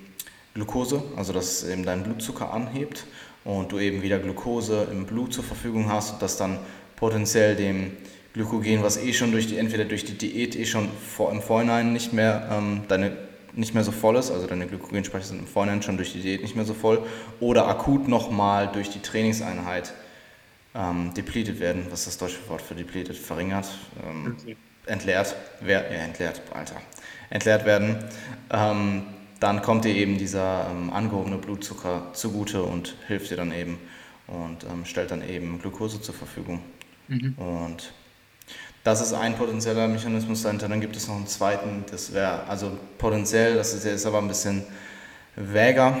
Glucose, 0.53 1.01
also 1.15 1.33
dass 1.33 1.63
es 1.63 1.69
eben 1.69 1.83
deinen 1.83 2.03
Blutzucker 2.03 2.53
anhebt 2.53 3.05
und 3.43 3.71
du 3.71 3.79
eben 3.79 4.01
wieder 4.01 4.19
Glucose 4.19 4.87
im 4.91 5.05
Blut 5.05 5.33
zur 5.33 5.43
Verfügung 5.43 5.91
hast 5.91 6.13
und 6.13 6.21
das 6.21 6.37
dann 6.37 6.59
potenziell 6.95 7.55
dem 7.55 7.97
Glykogen, 8.33 8.83
was 8.83 8.97
eh 8.97 9.13
schon 9.13 9.31
durch 9.31 9.47
die, 9.47 9.57
entweder 9.57 9.85
durch 9.85 10.05
die 10.05 10.17
Diät 10.17 10.55
eh 10.55 10.65
schon 10.65 10.89
vor, 10.89 11.31
im 11.31 11.41
Vorhinein 11.41 11.93
nicht 11.93 12.13
mehr 12.13 12.47
ähm, 12.51 12.83
deine 12.87 13.17
nicht 13.53 13.73
mehr 13.73 13.83
so 13.83 13.91
voll 13.91 14.15
ist, 14.15 14.31
also 14.31 14.47
deine 14.47 14.67
Glykogenspeicher 14.67 15.25
sind 15.25 15.39
im 15.39 15.47
Vorhinein 15.47 15.81
schon 15.81 15.97
durch 15.97 16.13
die 16.13 16.21
Diät 16.21 16.41
nicht 16.41 16.55
mehr 16.55 16.65
so 16.65 16.73
voll, 16.73 17.05
oder 17.39 17.67
akut 17.67 18.07
nochmal 18.07 18.69
durch 18.71 18.89
die 18.89 19.01
Trainingseinheit 19.01 19.93
ähm, 20.73 21.13
depleted 21.13 21.59
werden, 21.59 21.85
was 21.89 22.07
ist 22.07 22.21
das 22.21 22.29
deutsche 22.29 22.49
Wort 22.49 22.61
für 22.61 22.75
depleted, 22.75 23.17
verringert, 23.17 23.67
ähm, 24.07 24.37
entleert, 24.85 25.35
wer, 25.59 25.91
ja, 25.91 25.99
entleert, 25.99 26.41
Alter, 26.53 26.75
entleert 27.29 27.65
werden, 27.65 27.97
ähm, 28.51 29.03
dann 29.39 29.61
kommt 29.61 29.85
dir 29.85 29.95
eben 29.95 30.17
dieser 30.17 30.67
ähm, 30.71 30.91
angehobene 30.91 31.37
Blutzucker 31.37 32.11
zugute 32.13 32.63
und 32.63 32.95
hilft 33.07 33.31
dir 33.31 33.37
dann 33.37 33.51
eben 33.51 33.79
und 34.27 34.63
ähm, 34.63 34.85
stellt 34.85 35.11
dann 35.11 35.27
eben 35.27 35.59
Glucose 35.59 36.01
zur 36.01 36.13
Verfügung. 36.13 36.61
Mhm. 37.07 37.33
Und 37.37 37.91
das 38.83 39.01
ist 39.01 39.13
ein 39.13 39.35
potenzieller 39.35 39.87
Mechanismus 39.87 40.43
dahinter. 40.43 40.67
Dann 40.67 40.81
gibt 40.81 40.95
es 40.95 41.07
noch 41.07 41.15
einen 41.15 41.27
zweiten, 41.27 41.85
das 41.91 42.13
wäre, 42.13 42.43
also 42.47 42.77
potenziell, 42.97 43.55
das 43.55 43.73
ist 43.73 43.85
jetzt 43.85 44.05
aber 44.05 44.17
ein 44.19 44.27
bisschen 44.27 44.63
wäger. 45.35 45.97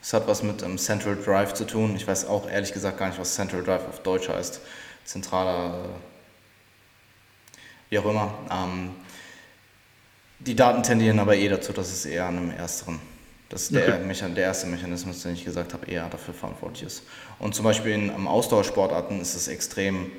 Das 0.00 0.12
hat 0.12 0.28
was 0.28 0.42
mit 0.42 0.62
ähm, 0.62 0.78
Central 0.78 1.16
Drive 1.16 1.54
zu 1.54 1.64
tun. 1.64 1.96
Ich 1.96 2.06
weiß 2.06 2.26
auch 2.26 2.48
ehrlich 2.48 2.72
gesagt 2.72 2.98
gar 2.98 3.08
nicht, 3.08 3.18
was 3.18 3.34
Central 3.34 3.62
Drive 3.62 3.88
auf 3.88 4.00
Deutsch 4.02 4.28
heißt. 4.28 4.60
Zentraler, 5.04 5.84
äh, 5.84 5.88
wie 7.90 7.98
auch 7.98 8.04
immer. 8.04 8.34
Ähm, 8.50 8.90
die 10.38 10.54
Daten 10.54 10.82
tendieren 10.82 11.18
aber 11.18 11.36
eh 11.36 11.48
dazu, 11.48 11.72
dass 11.72 11.90
es 11.90 12.04
eher 12.04 12.26
an 12.26 12.36
einem 12.36 12.50
ersteren, 12.50 13.00
das 13.48 13.62
ist 13.62 13.74
der, 13.74 14.00
okay. 14.00 14.34
der 14.34 14.44
erste 14.44 14.66
Mechanismus, 14.66 15.22
den 15.22 15.32
ich 15.32 15.44
gesagt 15.44 15.72
habe, 15.72 15.86
eher 15.86 16.08
dafür 16.08 16.34
verantwortlich 16.34 16.82
ist. 16.82 17.02
Und 17.38 17.54
zum 17.54 17.64
Beispiel 17.64 17.92
in 17.92 18.10
um, 18.10 18.28
Ausdauersportarten 18.28 19.20
ist 19.20 19.34
es 19.34 19.48
extrem 19.48 20.10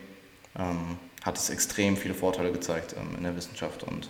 ähm, 0.58 0.98
hat 1.28 1.38
es 1.38 1.50
extrem 1.50 1.98
viele 1.98 2.14
Vorteile 2.14 2.52
gezeigt 2.52 2.96
ähm, 2.98 3.16
in 3.18 3.24
der 3.24 3.36
Wissenschaft. 3.36 3.84
Und 3.84 4.10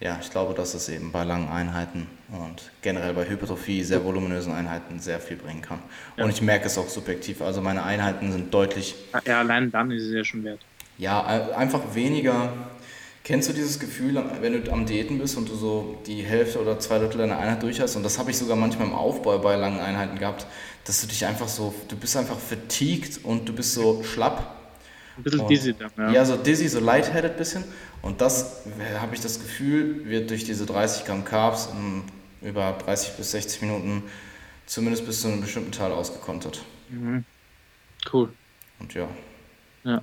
ja, 0.00 0.18
ich 0.20 0.30
glaube, 0.30 0.54
dass 0.54 0.72
es 0.72 0.88
eben 0.88 1.12
bei 1.12 1.22
langen 1.24 1.48
Einheiten 1.48 2.06
und 2.32 2.70
generell 2.80 3.12
bei 3.12 3.28
Hypertrophie, 3.28 3.84
sehr 3.84 4.02
voluminösen 4.02 4.52
Einheiten 4.52 4.98
sehr 4.98 5.20
viel 5.20 5.36
bringen 5.36 5.60
kann. 5.60 5.80
Ja. 6.16 6.24
Und 6.24 6.30
ich 6.30 6.40
merke 6.40 6.66
es 6.66 6.78
auch 6.78 6.88
subjektiv. 6.88 7.42
Also 7.42 7.60
meine 7.60 7.84
Einheiten 7.84 8.32
sind 8.32 8.52
deutlich. 8.52 8.94
Ja, 9.26 9.40
allein 9.40 9.70
dann 9.70 9.90
ist 9.90 10.04
es 10.04 10.14
ja 10.14 10.24
schon 10.24 10.42
wert. 10.42 10.60
Ja, 10.96 11.22
einfach 11.54 11.94
weniger. 11.94 12.52
Kennst 13.22 13.50
du 13.50 13.52
dieses 13.52 13.78
Gefühl, 13.78 14.22
wenn 14.40 14.64
du 14.64 14.72
am 14.72 14.86
Diäten 14.86 15.18
bist 15.18 15.36
und 15.36 15.48
du 15.48 15.54
so 15.54 15.98
die 16.06 16.22
Hälfte 16.22 16.60
oder 16.60 16.78
zwei 16.78 16.98
Drittel 16.98 17.18
deiner 17.18 17.38
Einheit 17.38 17.62
durch 17.62 17.78
hast? 17.80 17.94
Und 17.96 18.02
das 18.02 18.18
habe 18.18 18.30
ich 18.30 18.38
sogar 18.38 18.56
manchmal 18.56 18.88
im 18.88 18.94
Aufbau 18.94 19.38
bei 19.38 19.56
langen 19.56 19.80
Einheiten 19.80 20.18
gehabt, 20.18 20.46
dass 20.84 21.02
du 21.02 21.06
dich 21.06 21.26
einfach 21.26 21.48
so, 21.48 21.74
du 21.88 21.96
bist 21.96 22.16
einfach 22.16 22.38
fatigued 22.38 23.22
und 23.22 23.46
du 23.46 23.52
bist 23.52 23.74
so 23.74 24.02
schlapp 24.02 24.59
ein 25.20 25.24
bisschen 25.24 25.40
und, 25.40 25.50
dizzy 25.50 25.74
dann, 25.74 25.90
ja. 25.96 26.10
Ja, 26.12 26.24
so 26.24 26.36
dizzy, 26.36 26.68
so 26.68 26.80
lightheaded 26.80 27.36
bisschen. 27.36 27.64
Und 28.02 28.20
das, 28.20 28.62
habe 28.98 29.14
ich 29.14 29.20
das 29.20 29.40
Gefühl, 29.40 30.06
wird 30.06 30.30
durch 30.30 30.44
diese 30.44 30.66
30 30.66 31.04
Gramm 31.04 31.24
Carbs 31.24 31.68
in 31.72 32.02
über 32.46 32.76
30 32.84 33.12
bis 33.16 33.32
60 33.32 33.62
Minuten 33.62 34.04
zumindest 34.66 35.06
bis 35.06 35.20
zu 35.20 35.28
einem 35.28 35.40
bestimmten 35.40 35.72
Teil 35.72 35.92
ausgekontert. 35.92 36.62
Mhm. 36.88 37.24
Cool. 38.12 38.32
Und 38.78 38.94
ja. 38.94 39.08
Ja. 39.84 40.02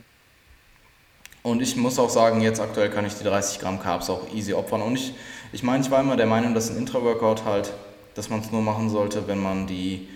Und 1.41 1.61
ich 1.61 1.75
muss 1.75 1.97
auch 1.97 2.09
sagen, 2.09 2.41
jetzt 2.41 2.59
aktuell 2.59 2.89
kann 2.89 3.05
ich 3.05 3.13
die 3.15 3.23
30 3.23 3.59
Gramm 3.59 3.79
Carbs 3.79 4.09
auch 4.09 4.33
easy 4.33 4.53
opfern. 4.53 4.81
Und 4.81 4.95
ich, 4.95 5.13
ich 5.53 5.63
meine, 5.63 5.83
ich 5.83 5.89
war 5.89 6.01
immer 6.01 6.17
der 6.17 6.25
Meinung, 6.25 6.53
dass 6.53 6.69
ein 6.69 6.77
Intra-Workout 6.77 7.45
halt, 7.45 7.73
dass 8.15 8.29
man 8.29 8.41
es 8.41 8.51
nur 8.51 8.61
machen 8.61 8.89
sollte, 8.89 9.27
wenn 9.27 9.41
man 9.41 9.65
die 9.65 10.09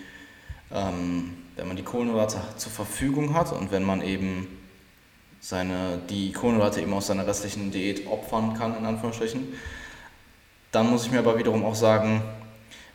ähm, 0.70 1.34
wenn 1.56 1.68
man 1.68 1.76
die 1.76 1.82
Kohlenhydrate 1.82 2.40
zur 2.56 2.72
Verfügung 2.72 3.34
hat 3.34 3.52
und 3.52 3.70
wenn 3.70 3.82
man 3.82 4.02
eben 4.02 4.46
seine, 5.42 5.98
die 6.08 6.32
Kohlenhydrate 6.32 6.80
eben 6.80 6.94
aus 6.94 7.08
seiner 7.08 7.26
restlichen 7.26 7.72
Diät 7.72 8.06
opfern 8.06 8.54
kann, 8.54 8.78
in 8.78 8.86
Anführungsstrichen, 8.86 9.48
dann 10.70 10.88
muss 10.88 11.04
ich 11.04 11.10
mir 11.10 11.18
aber 11.18 11.36
wiederum 11.36 11.64
auch 11.64 11.74
sagen, 11.74 12.22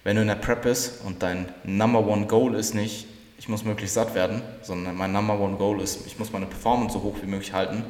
wenn 0.06 0.16
du 0.16 0.22
in 0.22 0.30
der 0.30 0.36
Prep 0.36 0.64
bist 0.64 1.04
und 1.06 1.22
dein 1.22 1.52
Number 1.66 2.08
One 2.08 2.26
Goal 2.26 2.56
ist 2.56 2.74
nicht, 2.74 3.06
ich 3.38 3.50
muss 3.50 3.66
möglichst 3.66 3.96
satt 3.96 4.16
werden, 4.16 4.42
sondern 4.62 4.96
mein 4.96 5.12
Number 5.12 5.38
One 5.38 5.58
Goal 5.58 5.82
ist, 5.82 6.08
ich 6.08 6.18
muss 6.18 6.32
meine 6.32 6.46
Performance 6.46 6.94
so 6.94 7.04
hoch 7.04 7.18
wie 7.22 7.28
möglich 7.28 7.52
halten, 7.52 7.84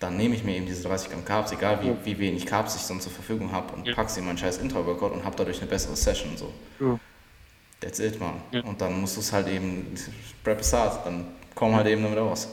dann 0.00 0.16
nehme 0.16 0.34
ich 0.34 0.42
mir 0.42 0.56
eben 0.56 0.66
diese 0.66 0.82
30 0.88 1.08
Gramm 1.08 1.24
Carbs, 1.24 1.52
egal 1.52 1.78
wie, 1.82 1.94
wie 2.04 2.18
wenig 2.18 2.46
Carbs 2.46 2.74
ich 2.74 2.82
dann 2.88 3.00
zur 3.00 3.12
Verfügung 3.12 3.52
habe 3.52 3.72
und 3.74 3.86
ja. 3.86 3.94
packe 3.94 4.10
sie 4.10 4.18
in 4.18 4.26
meinen 4.26 4.38
scheiß 4.38 4.58
Intra-Workout 4.58 5.12
und 5.12 5.24
habe 5.24 5.36
dadurch 5.36 5.58
eine 5.60 5.70
bessere 5.70 5.94
Session. 5.94 6.36
So. 6.36 6.52
Ja. 6.80 6.98
That's 7.80 8.00
it, 8.00 8.18
man. 8.18 8.42
Ja. 8.50 8.62
Und 8.64 8.80
dann 8.80 9.00
musst 9.00 9.16
du 9.16 9.20
es 9.20 9.32
halt 9.32 9.46
eben, 9.46 9.94
Prep 10.42 10.60
is 10.60 10.72
hard, 10.72 11.06
dann 11.06 11.28
komm 11.54 11.76
halt 11.76 11.86
eben 11.86 12.02
damit 12.02 12.18
raus. 12.18 12.48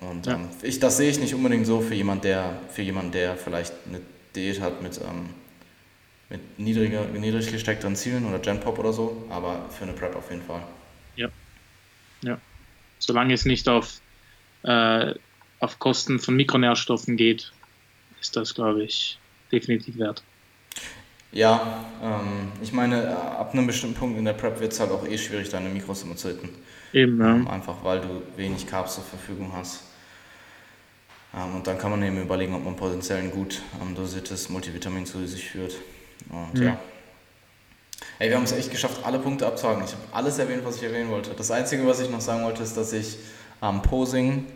Und 0.00 0.26
ja. 0.26 0.34
ähm, 0.34 0.48
ich, 0.62 0.78
das 0.78 0.96
sehe 0.96 1.10
ich 1.10 1.18
nicht 1.18 1.34
unbedingt 1.34 1.66
so 1.66 1.80
für 1.80 1.94
jemand, 1.94 2.24
der, 2.24 2.58
für 2.70 2.82
jemand, 2.82 3.14
der 3.14 3.36
vielleicht 3.36 3.72
eine 3.86 4.00
Diät 4.34 4.60
hat 4.60 4.82
mit, 4.82 4.98
ähm, 4.98 5.30
mit 6.30 6.58
niedriger, 6.58 7.04
niedrig 7.06 7.50
gesteckten 7.50 7.96
Zielen 7.96 8.26
oder 8.26 8.38
Gen 8.38 8.60
Pop 8.60 8.78
oder 8.78 8.92
so, 8.92 9.24
aber 9.30 9.66
für 9.70 9.84
eine 9.84 9.92
Prep 9.92 10.14
auf 10.14 10.30
jeden 10.30 10.42
Fall. 10.42 10.62
Ja. 11.16 11.28
Ja. 12.22 12.38
Solange 12.98 13.34
es 13.34 13.44
nicht 13.44 13.68
auf, 13.68 14.00
äh, 14.62 15.14
auf 15.60 15.78
Kosten 15.78 16.18
von 16.18 16.36
Mikronährstoffen 16.36 17.16
geht, 17.16 17.52
ist 18.20 18.36
das, 18.36 18.54
glaube 18.54 18.84
ich, 18.84 19.18
definitiv 19.50 19.98
wert. 19.98 20.22
Ja, 21.30 21.84
ähm, 22.02 22.52
ich 22.62 22.72
meine, 22.72 23.16
ab 23.16 23.52
einem 23.52 23.66
bestimmten 23.66 23.96
Punkt 23.96 24.18
in 24.18 24.24
der 24.24 24.32
Prep 24.32 24.60
wird 24.60 24.72
es 24.72 24.80
halt 24.80 24.90
auch 24.90 25.06
eh 25.06 25.18
schwierig, 25.18 25.48
deine 25.50 25.68
Mikros 25.68 26.02
immer 26.02 26.16
zu 26.16 26.28
hitten. 26.28 26.48
Eben, 26.92 27.20
ja. 27.20 27.34
Ähm, 27.34 27.48
einfach 27.48 27.84
weil 27.84 28.00
du 28.00 28.22
wenig 28.36 28.66
Carbs 28.66 28.94
zur 28.94 29.04
Verfügung 29.04 29.52
hast. 29.54 29.82
Ähm, 31.38 31.56
und 31.56 31.66
dann 31.66 31.78
kann 31.78 31.90
man 31.90 32.02
eben 32.02 32.20
überlegen, 32.20 32.54
ob 32.54 32.64
man 32.64 32.76
potenziell 32.76 33.18
ein 33.18 33.30
gut 33.30 33.62
ähm, 33.80 33.94
dosiertes 33.94 34.48
Multivitamin 34.48 35.06
zu 35.06 35.24
sich 35.26 35.48
führt. 35.50 35.76
Und 36.30 36.54
mhm. 36.54 36.66
ja. 36.66 36.78
Ey, 38.18 38.30
wir 38.30 38.36
haben 38.36 38.44
es 38.44 38.52
echt 38.52 38.70
geschafft, 38.70 39.04
alle 39.04 39.18
Punkte 39.18 39.46
abzuhaken. 39.46 39.84
Ich 39.84 39.92
habe 39.92 40.02
alles 40.12 40.38
erwähnt, 40.38 40.64
was 40.64 40.76
ich 40.76 40.82
erwähnen 40.82 41.10
wollte. 41.10 41.30
Das 41.30 41.50
Einzige, 41.50 41.86
was 41.86 42.00
ich 42.00 42.10
noch 42.10 42.20
sagen 42.20 42.44
wollte, 42.44 42.62
ist, 42.62 42.76
dass 42.76 42.92
ich 42.92 43.16
am 43.60 43.76
ähm, 43.76 43.82
Posing 43.82 44.46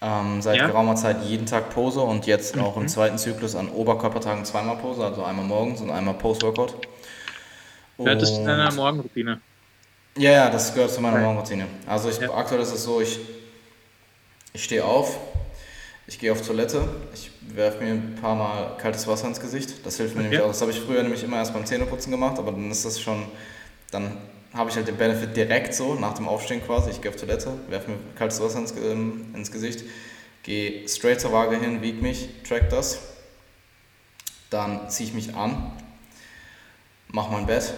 ähm, 0.00 0.42
seit 0.42 0.56
ja. 0.56 0.66
geraumer 0.66 0.94
Zeit 0.96 1.24
jeden 1.24 1.46
Tag 1.46 1.70
pose 1.70 2.00
und 2.00 2.26
jetzt 2.26 2.56
mhm. 2.56 2.62
auch 2.62 2.76
im 2.76 2.88
zweiten 2.88 3.18
Zyklus 3.18 3.56
an 3.56 3.68
Oberkörpertagen 3.68 4.44
zweimal 4.44 4.76
pose, 4.76 5.04
also 5.04 5.24
einmal 5.24 5.44
morgens 5.44 5.80
und 5.80 5.90
einmal 5.90 6.14
Post-Workout. 6.14 6.74
Gehört 7.96 8.22
das 8.22 8.34
zu 8.34 8.44
deiner 8.44 8.72
Morgenroutine? 8.72 9.40
Ja, 10.16 10.30
ja, 10.30 10.50
das 10.50 10.74
gehört 10.74 10.90
zu 10.92 11.00
meiner 11.00 11.16
okay. 11.16 11.24
Morgenroutine. 11.24 11.66
Also 11.86 12.08
ich, 12.08 12.18
ja. 12.18 12.32
aktuell 12.32 12.60
ist 12.60 12.72
es 12.72 12.84
so, 12.84 13.00
ich, 13.00 13.18
ich 14.52 14.62
stehe 14.62 14.84
auf, 14.84 15.18
ich 16.06 16.18
gehe 16.18 16.30
auf 16.32 16.42
Toilette, 16.46 16.86
ich 17.14 17.30
werfe 17.54 17.82
mir 17.82 17.92
ein 17.92 18.14
paar 18.20 18.34
Mal 18.34 18.76
kaltes 18.76 19.06
Wasser 19.06 19.26
ins 19.26 19.40
Gesicht. 19.40 19.84
Das 19.84 19.96
hilft 19.96 20.14
mir 20.14 20.20
okay. 20.20 20.30
nämlich 20.30 20.42
auch. 20.42 20.48
Das 20.48 20.60
habe 20.60 20.70
ich 20.70 20.80
früher 20.80 21.02
nämlich 21.02 21.24
immer 21.24 21.38
erst 21.38 21.54
beim 21.54 21.64
Zähneputzen 21.64 22.10
gemacht, 22.10 22.38
aber 22.38 22.52
dann 22.52 22.70
ist 22.70 22.84
das 22.84 23.00
schon, 23.00 23.24
dann 23.90 24.18
habe 24.52 24.70
ich 24.70 24.76
halt 24.76 24.86
den 24.86 24.96
Benefit 24.96 25.36
direkt 25.36 25.74
so, 25.74 25.94
nach 25.94 26.14
dem 26.14 26.28
Aufstehen 26.28 26.64
quasi. 26.64 26.90
Ich 26.90 27.00
gehe 27.00 27.10
auf 27.10 27.16
Toilette, 27.16 27.52
werfe 27.68 27.90
mir 27.90 27.96
kaltes 28.16 28.40
Wasser 28.40 28.58
ins, 28.58 28.72
ähm, 28.72 29.34
ins 29.34 29.50
Gesicht, 29.50 29.84
gehe 30.42 30.86
straight 30.88 31.20
zur 31.20 31.32
Waage 31.32 31.56
hin, 31.56 31.80
wiege 31.80 32.02
mich, 32.02 32.28
track 32.46 32.68
das. 32.68 32.98
Dann 34.50 34.90
ziehe 34.90 35.08
ich 35.08 35.14
mich 35.14 35.34
an, 35.34 35.72
mache 37.08 37.32
mein 37.32 37.46
Bett. 37.46 37.72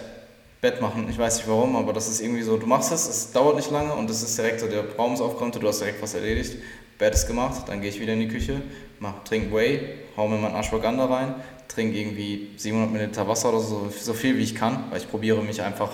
Bett 0.59 0.81
machen, 0.81 1.07
ich 1.09 1.17
weiß 1.17 1.37
nicht 1.37 1.47
warum, 1.47 1.75
aber 1.75 1.93
das 1.93 2.07
ist 2.07 2.19
irgendwie 2.19 2.41
so, 2.41 2.57
du 2.57 2.65
machst 2.65 2.91
es, 2.91 3.07
es 3.07 3.31
dauert 3.31 3.55
nicht 3.55 3.69
lange 3.69 3.93
und 3.93 4.09
es 4.09 4.23
ist 4.23 4.37
direkt 4.37 4.59
so, 4.59 4.67
der 4.67 4.83
Raum 4.95 5.13
ist 5.13 5.21
aufgeräumt, 5.21 5.55
du 5.55 5.67
hast 5.67 5.79
direkt 5.79 6.01
was 6.01 6.15
erledigt. 6.15 6.55
Bett 6.97 7.13
ist 7.13 7.27
gemacht, 7.27 7.63
dann 7.67 7.81
gehe 7.81 7.89
ich 7.89 7.99
wieder 7.99 8.13
in 8.13 8.19
die 8.19 8.27
Küche, 8.27 8.61
mach, 8.99 9.23
trink 9.23 9.53
Whey, 9.53 9.79
hau 10.15 10.27
mir 10.27 10.37
meinen 10.37 10.55
Ashwagandha 10.55 11.05
rein, 11.05 11.35
trinke 11.67 11.97
irgendwie 11.97 12.49
700 12.57 12.91
Milliliter 12.91 13.27
Wasser 13.27 13.49
oder 13.49 13.59
so, 13.59 13.91
so 13.99 14.13
viel 14.13 14.37
wie 14.37 14.43
ich 14.43 14.55
kann, 14.55 14.85
weil 14.89 14.99
ich 14.99 15.09
probiere 15.09 15.41
mich 15.43 15.61
einfach 15.61 15.91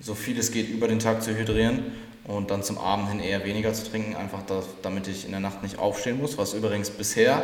so 0.00 0.14
viel 0.14 0.38
es 0.38 0.50
geht 0.50 0.68
über 0.68 0.88
den 0.88 0.98
Tag 0.98 1.22
zu 1.22 1.36
hydrieren 1.36 1.92
und 2.24 2.50
dann 2.50 2.62
zum 2.62 2.78
Abend 2.78 3.08
hin 3.10 3.20
eher 3.20 3.44
weniger 3.44 3.72
zu 3.72 3.88
trinken, 3.88 4.16
einfach 4.16 4.40
da, 4.46 4.62
damit 4.82 5.06
ich 5.08 5.24
in 5.24 5.30
der 5.30 5.40
Nacht 5.40 5.62
nicht 5.62 5.78
aufstehen 5.78 6.18
muss, 6.18 6.38
was 6.38 6.54
übrigens 6.54 6.90
bisher 6.90 7.42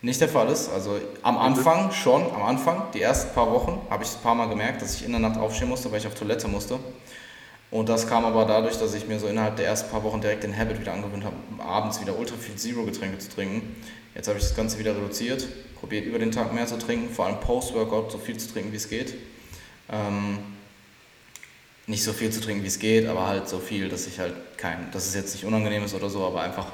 nicht 0.00 0.20
der 0.20 0.28
Fall 0.28 0.48
ist. 0.48 0.70
Also 0.70 0.98
am 1.22 1.38
Anfang 1.38 1.90
schon, 1.92 2.22
am 2.32 2.42
Anfang, 2.42 2.84
die 2.94 3.02
ersten 3.02 3.34
paar 3.34 3.50
Wochen, 3.50 3.80
habe 3.90 4.04
ich 4.04 4.10
ein 4.10 4.22
paar 4.22 4.34
Mal 4.34 4.48
gemerkt, 4.48 4.80
dass 4.82 4.94
ich 4.94 5.04
in 5.04 5.10
der 5.10 5.20
Nacht 5.20 5.38
aufstehen 5.38 5.68
musste, 5.68 5.90
weil 5.90 5.98
ich 5.98 6.06
auf 6.06 6.14
Toilette 6.14 6.48
musste. 6.48 6.78
Und 7.70 7.88
das 7.88 8.08
kam 8.08 8.24
aber 8.24 8.46
dadurch, 8.46 8.78
dass 8.78 8.94
ich 8.94 9.06
mir 9.06 9.18
so 9.18 9.26
innerhalb 9.26 9.56
der 9.56 9.66
ersten 9.66 9.90
paar 9.90 10.02
Wochen 10.02 10.20
direkt 10.20 10.42
den 10.42 10.56
Habit 10.56 10.80
wieder 10.80 10.94
angewöhnt 10.94 11.24
habe, 11.24 11.36
abends 11.58 12.00
wieder 12.00 12.18
ultra 12.18 12.36
viel 12.36 12.56
Zero-Getränke 12.56 13.18
zu 13.18 13.30
trinken. 13.30 13.76
Jetzt 14.14 14.26
habe 14.26 14.38
ich 14.38 14.44
das 14.44 14.56
Ganze 14.56 14.78
wieder 14.78 14.96
reduziert, 14.96 15.46
probiert 15.78 16.06
über 16.06 16.18
den 16.18 16.32
Tag 16.32 16.52
mehr 16.54 16.66
zu 16.66 16.78
trinken, 16.78 17.12
vor 17.12 17.26
allem 17.26 17.40
Post-Workout 17.40 18.10
so 18.10 18.18
viel 18.18 18.38
zu 18.38 18.50
trinken, 18.50 18.72
wie 18.72 18.76
es 18.76 18.88
geht. 18.88 19.14
Ähm, 19.90 20.38
nicht 21.86 22.02
so 22.02 22.12
viel 22.12 22.30
zu 22.30 22.40
trinken, 22.40 22.62
wie 22.62 22.68
es 22.68 22.78
geht, 22.78 23.06
aber 23.06 23.26
halt 23.26 23.48
so 23.48 23.58
viel, 23.58 23.88
dass 23.88 24.06
ich 24.06 24.18
halt 24.18 24.34
kein, 24.56 24.90
dass 24.92 25.06
es 25.06 25.14
jetzt 25.14 25.34
nicht 25.34 25.44
unangenehm 25.44 25.84
ist 25.84 25.94
oder 25.94 26.10
so, 26.10 26.24
aber 26.24 26.40
einfach 26.40 26.66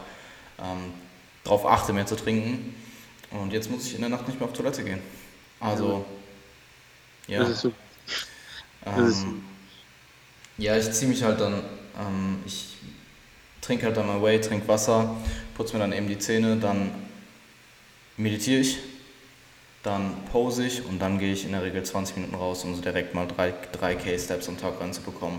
ähm, 0.59 0.93
darauf 1.43 1.67
achte, 1.67 1.93
mehr 1.93 2.07
zu 2.07 2.17
trinken. 2.17 2.75
Und 3.31 3.53
jetzt 3.53 3.71
muss 3.71 3.87
ich 3.87 3.95
in 3.95 4.01
der 4.01 4.11
Nacht 4.11 4.29
nicht 4.29 4.39
mehr 4.39 4.49
auf 4.49 4.55
Toilette 4.55 4.85
gehen. 4.85 5.01
Also, 5.59 6.05
ja. 7.27 7.41
Das 7.41 7.51
ist 7.51 7.61
so. 7.63 7.73
Ähm, 8.87 9.07
ist 9.07 9.27
ja, 10.59 10.77
ich 10.77 10.91
ziehe 10.93 11.09
mich 11.09 11.23
halt 11.23 11.41
dann, 11.41 11.55
ähm, 11.99 12.39
ich 12.47 12.77
trinke 13.61 13.87
halt 13.87 13.97
dann 13.97 14.07
mal 14.07 14.23
Whey, 14.23 14.41
trinke 14.41 14.69
Wasser, 14.69 15.17
putze 15.57 15.75
mir 15.75 15.81
dann 15.81 15.93
eben 15.93 16.09
die 16.09 16.19
Zähne, 16.19 16.57
dann 16.57 16.91
meditiere 18.17 18.61
ich 18.61 18.79
dann 19.85 20.15
pose 20.33 20.67
ich 20.67 20.85
und 20.85 20.99
dann 20.99 21.19
gehe 21.19 21.33
ich 21.33 21.45
in 21.45 21.53
der 21.53 21.63
Regel 21.63 21.83
20 21.83 22.17
Minuten 22.17 22.35
raus, 22.35 22.65
um 22.65 22.75
so 22.75 22.81
direkt 22.81 23.15
mal 23.15 23.29
3, 23.29 23.53
3K 23.79 24.19
Steps 24.19 24.49
am 24.49 24.59
Tag 24.59 24.81
reinzubekommen. 24.81 25.39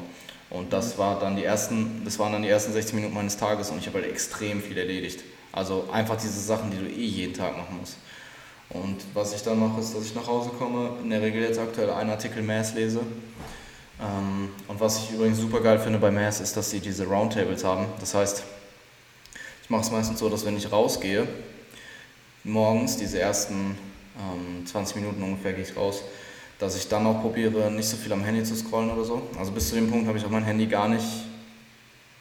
Und 0.52 0.72
das, 0.72 1.00
war 1.00 1.20
dann 1.20 1.36
die 1.36 1.44
ersten, 1.44 2.04
das 2.06 2.20
waren 2.20 2.32
dann 2.32 2.44
die 2.44 2.50
ersten 2.50 2.72
60 2.72 2.94
Minuten 2.94 3.16
meines 3.16 3.38
Tages 3.38 3.72
und 3.72 3.80
ich 3.80 3.88
habe 3.88 4.00
halt 4.00 4.10
extrem 4.10 4.62
viel 4.62 4.78
erledigt. 4.78 5.22
Also 5.52 5.90
einfach 5.92 6.16
diese 6.16 6.40
Sachen, 6.40 6.70
die 6.70 6.78
du 6.78 6.86
eh 6.86 7.06
jeden 7.06 7.34
Tag 7.34 7.58
machen 7.58 7.78
musst. 7.80 7.98
Und 8.70 8.98
was 9.16 9.34
ich 9.34 9.42
dann 9.42 9.60
mache, 9.60 9.82
ist, 9.82 9.96
dass 9.96 10.06
ich 10.06 10.14
nach 10.14 10.28
Hause 10.28 10.50
komme, 10.50 10.92
in 11.02 11.10
der 11.10 11.22
Regel 11.22 11.42
jetzt 11.42 11.60
aktuell 11.60 11.90
einen 11.90 12.12
Artikel 12.12 12.44
Mass 12.44 12.76
lese. 12.76 13.00
Ähm, 14.02 14.50
und 14.68 14.80
was 14.80 15.04
ich 15.04 15.12
übrigens 15.12 15.40
super 15.40 15.62
geil 15.62 15.80
finde 15.80 16.00
bei 16.00 16.12
Mass, 16.12 16.40
ist, 16.40 16.58
dass 16.58 16.70
sie 16.70 16.80
diese 16.80 17.06
Roundtables 17.06 17.64
haben. 17.64 17.86
Das 18.00 18.14
heißt, 18.14 18.44
ich 19.64 19.70
mache 19.70 19.82
es 19.82 19.92
meistens 19.92 20.20
so, 20.20 20.30
dass 20.30 20.46
wenn 20.46 20.58
ich 20.58 20.72
rausgehe, 20.72 21.28
morgens 22.44 22.98
diese 22.98 23.20
ersten 23.20 23.78
ähm, 24.18 24.66
20 24.66 24.98
Minuten 24.98 25.24
ungefähr 25.24 25.54
gehe 25.54 25.64
ich 25.64 25.76
raus, 25.76 26.02
dass 26.60 26.76
ich 26.78 26.88
dann 26.88 27.06
auch 27.06 27.22
probiere, 27.22 27.72
nicht 27.72 27.88
so 27.88 27.98
viel 27.98 28.14
am 28.14 28.24
Handy 28.24 28.44
zu 28.44 28.56
scrollen 28.56 28.92
oder 28.92 29.04
so. 29.04 29.22
Also 29.38 29.52
bis 29.52 29.70
zu 29.70 29.76
dem 29.76 29.90
Punkt 29.90 30.08
habe 30.08 30.18
ich 30.18 30.26
auch 30.26 30.30
mein 30.30 30.44
Handy 30.44 30.68
gar 30.68 30.88
nicht, 30.88 31.06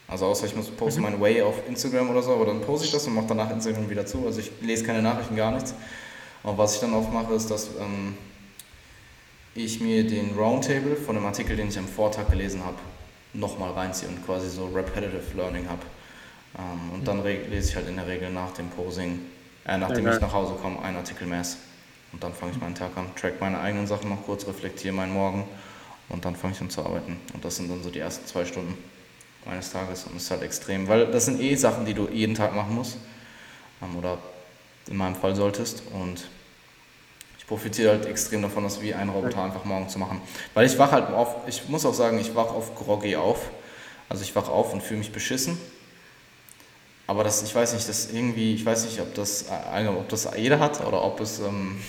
also 0.09 0.27
außer 0.27 0.47
ich 0.47 0.57
muss 0.57 0.71
poste 0.71 1.01
mhm. 1.01 1.07
mein 1.07 1.21
Way 1.21 1.43
auf 1.43 1.55
Instagram 1.69 2.11
oder 2.11 2.23
so, 2.23 2.33
aber 2.35 2.47
dann 2.47 2.61
poste 2.61 2.87
ich 2.87 2.93
das 2.93 3.07
und 3.07 3.15
mache 3.15 3.27
danach 3.29 3.51
Instagram 3.51 3.89
wieder 3.89 4.07
zu. 4.07 4.27
Also 4.27 4.41
ich 4.41 4.51
lese 4.61 4.85
keine 4.85 5.03
Nachrichten, 5.03 5.37
gar 5.37 5.53
nichts. 5.53 5.75
Und 6.43 6.59
was 6.59 6.75
ich 6.75 6.81
dann 6.81 6.93
oft 6.93 7.13
mache, 7.13 7.33
ist, 7.35 7.51
dass 7.51 7.69
ähm, 7.81 8.17
ich 9.55 9.81
mir 9.81 10.07
den 10.07 10.37
Roundtable 10.37 10.97
von 10.97 11.15
dem 11.15 11.25
Artikel, 11.27 11.57
den 11.57 11.69
ich 11.69 11.79
am 11.79 11.87
Vortag 11.87 12.31
gelesen 12.31 12.65
habe, 12.65 12.77
nochmal 13.33 13.73
reinziehe 13.73 14.09
und 14.09 14.25
quasi 14.25 14.49
so 14.49 14.67
Repetitive 14.67 15.37
Learning 15.37 15.69
habe. 15.69 15.83
Ähm, 16.59 16.93
und 16.93 17.07
dann 17.07 17.23
lese 17.25 17.71
ich 17.71 17.77
halt 17.77 17.89
in 17.89 17.97
der 17.97 18.07
Regel 18.07 18.31
nach 18.31 18.53
dem 18.53 18.69
Posing, 18.71 19.21
äh, 19.67 19.79
nachdem 19.79 20.09
ich 20.09 20.21
nach 20.21 20.33
Hause 20.33 20.55
komme, 20.61 20.81
einen 20.83 20.97
Artikel 20.97 21.27
mehr. 21.27 21.45
Und 22.13 22.23
dann 22.23 22.33
fange 22.33 22.53
ich 22.53 22.61
meinen 22.61 22.75
Tag 22.75 22.97
an, 22.97 23.07
track 23.17 23.41
meine 23.41 23.59
eigenen 23.59 23.87
Sachen 23.87 24.09
noch 24.09 24.25
kurz, 24.25 24.47
reflektiere 24.47 24.95
meinen 24.95 25.13
Morgen 25.13 25.45
und 26.09 26.25
dann 26.25 26.37
fange 26.37 26.55
ich 26.55 26.61
an 26.61 26.71
zu 26.71 26.85
arbeiten. 26.85 27.17
Und 27.33 27.45
das 27.45 27.57
sind 27.57 27.71
dann 27.71 27.83
so 27.83 27.91
die 27.91 27.99
ersten 27.99 28.27
zwei 28.27 28.45
Stunden 28.45 28.77
meines 29.45 29.73
Tages 29.73 30.05
und 30.05 30.17
es 30.17 30.25
ist 30.25 30.31
halt 30.31 30.43
extrem, 30.43 30.89
weil 30.89 31.07
das 31.11 31.27
sind 31.27 31.41
eh 31.41 31.55
Sachen, 31.57 31.85
die 31.85 31.95
du 31.95 32.09
jeden 32.09 32.35
Tag 32.35 32.55
machen 32.55 32.75
musst 32.75 32.99
ähm, 33.83 33.97
oder 33.97 34.19
in 34.89 34.97
meinem 34.97 35.17
Fall 35.17 35.35
solltest 35.35 35.83
und 35.93 36.29
ich 37.45 37.49
profitiere 37.49 37.93
halt 37.93 38.07
extrem 38.07 38.43
davon, 38.43 38.65
das 38.65 38.81
wie 38.81 38.95
ein 38.95 39.11
Roboter 39.11 39.43
einfach 39.43 39.65
morgen 39.65 39.89
zu 39.89 39.99
machen. 39.99 40.21
Weil 40.55 40.67
ich 40.67 40.79
wache 40.79 40.93
halt 40.93 41.11
auf, 41.11 41.37
ich 41.47 41.69
muss 41.69 41.85
auch 41.85 41.95
sagen, 41.95 42.19
ich 42.19 42.35
wache 42.35 42.55
auf 42.55 42.75
groggy 42.75 43.17
auf. 43.17 43.51
Also 44.09 44.23
ich 44.23 44.35
wache 44.35 44.51
auf 44.51 44.73
und 44.73 44.83
fühle 44.83 44.99
mich 44.99 45.13
beschissen 45.13 45.59
aber 47.07 47.25
das, 47.25 47.43
ich 47.43 47.55
weiß 47.55 47.75
nicht, 47.75 47.89
das 47.89 48.11
irgendwie, 48.11 48.55
ich 48.55 48.65
weiß 48.65 48.87
nicht, 48.87 49.01
ob 49.01 49.15
das, 49.15 49.47
äh, 49.51 49.87
ob 49.87 50.09
das 50.09 50.29
jeder 50.37 50.59
hat 50.59 50.81
oder 50.81 51.03
ob 51.03 51.21
es, 51.21 51.39
ähm, 51.39 51.81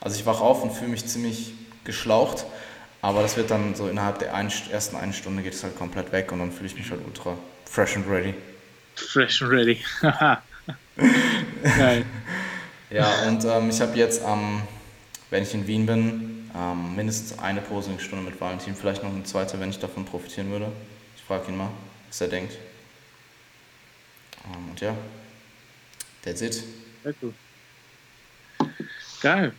also 0.00 0.18
ich 0.18 0.24
wache 0.24 0.42
auf 0.42 0.62
und 0.62 0.72
fühle 0.72 0.90
mich 0.90 1.06
ziemlich 1.06 1.52
geschlaucht, 1.84 2.46
aber 3.02 3.22
das 3.22 3.36
wird 3.36 3.50
dann 3.50 3.74
so 3.74 3.88
innerhalb 3.88 4.18
der 4.20 4.34
einen, 4.34 4.50
ersten 4.70 4.96
einen 4.96 5.12
Stunde 5.12 5.42
geht 5.42 5.52
es 5.52 5.62
halt 5.62 5.76
komplett 5.76 6.12
weg 6.12 6.32
und 6.32 6.38
dann 6.38 6.50
fühle 6.50 6.66
ich 6.66 6.76
mich 6.76 6.90
halt 6.90 7.00
ultra 7.06 7.36
fresh 7.66 7.96
and 7.96 8.08
ready. 8.08 8.34
Fresh 8.94 9.42
and 9.42 9.52
ready. 9.52 9.84
Geil. 11.62 12.04
ja, 12.90 13.22
und 13.26 13.44
ähm, 13.44 13.70
ich 13.70 13.80
habe 13.80 13.96
jetzt 13.96 14.24
am, 14.24 14.40
ähm, 14.40 14.62
wenn 15.30 15.42
ich 15.42 15.54
in 15.54 15.66
Wien 15.66 15.86
bin, 15.86 16.34
Ähm, 16.54 16.96
mindestens 16.96 17.38
eine 17.38 17.60
Posingstunde 17.60 18.24
mit 18.24 18.40
Valentin, 18.40 18.74
vielleicht 18.74 19.02
noch 19.02 19.12
eine 19.12 19.22
zweite, 19.22 19.60
wenn 19.60 19.68
ich 19.68 19.78
davon 19.78 20.06
profitieren 20.06 20.50
würde. 20.50 20.72
Ich 21.14 21.22
frage 21.22 21.52
ihn 21.52 21.58
mal, 21.58 21.70
was 22.08 22.22
er 22.22 22.28
denkt. 22.28 22.54
Ähm, 24.46 24.70
und 24.70 24.80
ja, 24.80 24.96
that's 26.22 26.40
it. 26.40 26.64
Sehr 27.04 27.12
gut. 27.20 27.34
Geil. 29.20 29.52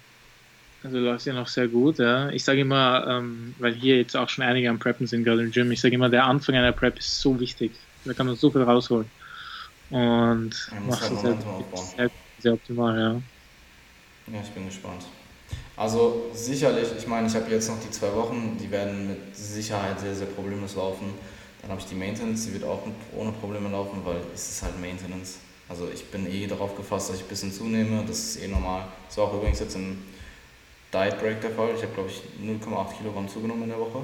Also 0.84 0.98
läuft 0.98 1.26
ja 1.26 1.34
noch 1.34 1.48
sehr 1.48 1.68
gut, 1.68 2.00
ja. 2.00 2.30
Ich 2.30 2.44
sage 2.44 2.62
immer, 2.62 3.06
ähm, 3.08 3.54
weil 3.60 3.74
hier 3.76 3.98
jetzt 3.98 4.16
auch 4.16 4.30
schon 4.30 4.44
einige 4.44 4.70
am 4.70 4.80
Preppen 4.80 5.06
sind, 5.06 5.24
gerade 5.26 5.44
im 5.44 5.52
Gym, 5.52 5.72
ich 5.72 5.82
sage 5.82 5.96
immer, 5.96 6.10
der 6.10 6.26
Anfang 6.26 6.56
einer 6.56 6.72
Prep 6.72 6.98
ist 6.98 7.22
so 7.22 7.40
wichtig. 7.40 7.72
Da 8.06 8.14
kann 8.14 8.26
man 8.28 8.36
so 8.36 8.50
viel 8.50 8.64
rausholen. 8.64 9.12
Und 9.92 10.72
macht 10.88 11.02
halt 11.02 11.12
das 11.12 11.20
sehr, 11.22 11.38
sehr, 11.96 12.10
sehr 12.40 12.54
optimal, 12.54 12.98
ja. 12.98 13.22
Ja, 14.34 14.42
ich 14.42 14.50
bin 14.50 14.66
gespannt. 14.66 15.06
Also 15.80 16.24
sicherlich, 16.34 16.90
ich 16.98 17.08
meine, 17.08 17.28
ich 17.28 17.36
habe 17.36 17.50
jetzt 17.50 17.70
noch 17.70 17.80
die 17.80 17.90
zwei 17.90 18.14
Wochen, 18.14 18.58
die 18.62 18.70
werden 18.70 19.08
mit 19.08 19.34
Sicherheit 19.34 19.98
sehr, 20.02 20.14
sehr 20.14 20.28
problemlos 20.28 20.76
laufen. 20.76 21.14
Dann 21.62 21.72
habe 21.72 21.80
ich 21.80 21.88
die 21.88 21.96
Maintenance, 21.96 22.48
die 22.48 22.54
wird 22.54 22.66
auch 22.66 22.82
ohne 23.16 23.32
Probleme 23.32 23.70
laufen, 23.70 24.02
weil 24.04 24.18
es 24.36 24.50
ist 24.50 24.62
halt 24.62 24.78
Maintenance. 24.82 25.38
Also 25.70 25.88
ich 25.94 26.04
bin 26.08 26.30
eh 26.30 26.48
darauf 26.48 26.76
gefasst, 26.76 27.08
dass 27.08 27.16
ich 27.16 27.22
ein 27.22 27.30
bisschen 27.30 27.54
zunehme, 27.54 28.04
das 28.06 28.20
ist 28.20 28.44
eh 28.44 28.50
normal. 28.50 28.88
Das 29.08 29.20
war 29.20 29.28
auch 29.28 29.34
übrigens 29.36 29.62
jetzt 29.62 29.76
im 29.76 30.04
Diet 30.94 31.18
Break 31.18 31.40
der 31.40 31.52
Fall. 31.52 31.70
Ich 31.74 31.82
habe 31.82 31.94
glaube 31.94 32.10
ich 32.10 32.24
0,8 32.46 32.98
Kilogramm 32.98 33.30
zugenommen 33.30 33.64
in 33.64 33.70
der 33.70 33.80
Woche. 33.80 34.02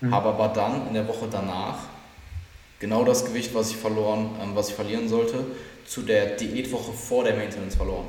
Mhm. 0.00 0.12
Habe 0.12 0.30
aber 0.30 0.48
dann 0.48 0.88
in 0.88 0.94
der 0.94 1.06
Woche 1.06 1.28
danach 1.30 1.78
genau 2.80 3.04
das 3.04 3.24
Gewicht, 3.24 3.54
was 3.54 3.70
ich 3.70 3.76
verloren, 3.76 4.30
ähm, 4.42 4.56
was 4.56 4.70
ich 4.70 4.74
verlieren 4.74 5.08
sollte, 5.08 5.44
zu 5.86 6.02
der 6.02 6.34
Diätwoche 6.34 6.92
vor 6.92 7.22
der 7.22 7.36
Maintenance 7.36 7.76
verloren. 7.76 8.06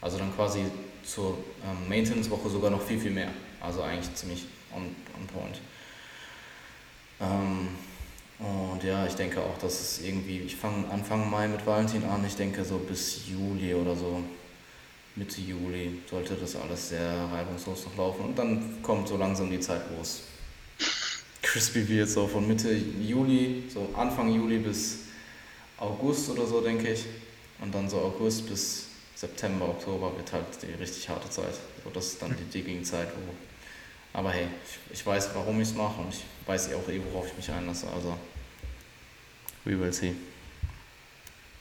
Also 0.00 0.18
dann 0.18 0.34
quasi 0.34 0.64
zur 1.06 1.38
ähm, 1.64 1.88
Maintenance-Woche 1.88 2.48
sogar 2.50 2.70
noch 2.70 2.82
viel, 2.82 2.98
viel 2.98 3.10
mehr. 3.10 3.30
Also 3.60 3.82
eigentlich 3.82 4.14
ziemlich 4.14 4.44
on, 4.74 4.82
on 5.18 5.26
point. 5.28 5.60
Ähm, 7.20 7.68
und 8.38 8.84
ja, 8.84 9.06
ich 9.06 9.14
denke 9.14 9.40
auch, 9.40 9.56
dass 9.58 9.80
es 9.80 10.02
irgendwie, 10.02 10.40
ich 10.40 10.56
fange 10.56 10.88
Anfang 10.90 11.30
Mai 11.30 11.48
mit 11.48 11.64
Valentin 11.66 12.04
an, 12.04 12.22
ich 12.26 12.36
denke 12.36 12.64
so 12.64 12.76
bis 12.78 13.22
Juli 13.28 13.74
oder 13.74 13.96
so, 13.96 14.22
Mitte 15.14 15.40
Juli 15.40 16.02
sollte 16.10 16.34
das 16.34 16.56
alles 16.56 16.90
sehr 16.90 17.28
reibungslos 17.32 17.86
noch 17.86 17.96
laufen. 17.96 18.26
Und 18.26 18.38
dann 18.38 18.82
kommt 18.82 19.08
so 19.08 19.16
langsam 19.16 19.50
die 19.50 19.60
Zeit, 19.60 19.80
wo 19.96 20.02
es 20.02 20.20
crispy 21.40 21.88
wird, 21.88 22.10
so 22.10 22.26
von 22.26 22.46
Mitte 22.46 22.70
Juli, 22.74 23.64
so 23.72 23.88
Anfang 23.96 24.30
Juli 24.30 24.58
bis 24.58 24.98
August 25.78 26.28
oder 26.28 26.46
so, 26.46 26.60
denke 26.60 26.92
ich. 26.92 27.04
Und 27.62 27.74
dann 27.74 27.88
so 27.88 27.98
August 27.98 28.46
bis 28.46 28.85
September, 29.16 29.70
Oktober 29.70 30.14
wird 30.14 30.30
halt 30.30 30.44
die 30.62 30.72
richtig 30.72 31.08
harte 31.08 31.30
Zeit. 31.30 31.54
So, 31.82 31.90
das 31.90 32.08
ist 32.08 32.22
dann 32.22 32.36
die 32.36 32.44
digging 32.44 32.84
Zeit, 32.84 33.08
wo. 33.16 34.18
Aber 34.18 34.30
hey, 34.30 34.46
ich, 34.64 34.98
ich 34.98 35.06
weiß, 35.06 35.30
warum 35.34 35.58
ich 35.60 35.68
es 35.68 35.74
mache 35.74 36.02
und 36.02 36.12
ich 36.12 36.22
weiß 36.46 36.74
auch 36.74 36.88
eh, 36.88 37.00
worauf 37.10 37.26
ich 37.28 37.36
mich 37.36 37.50
einlasse. 37.50 37.86
Also, 37.94 38.16
we 39.64 39.78
will 39.80 39.92
see. 39.92 40.14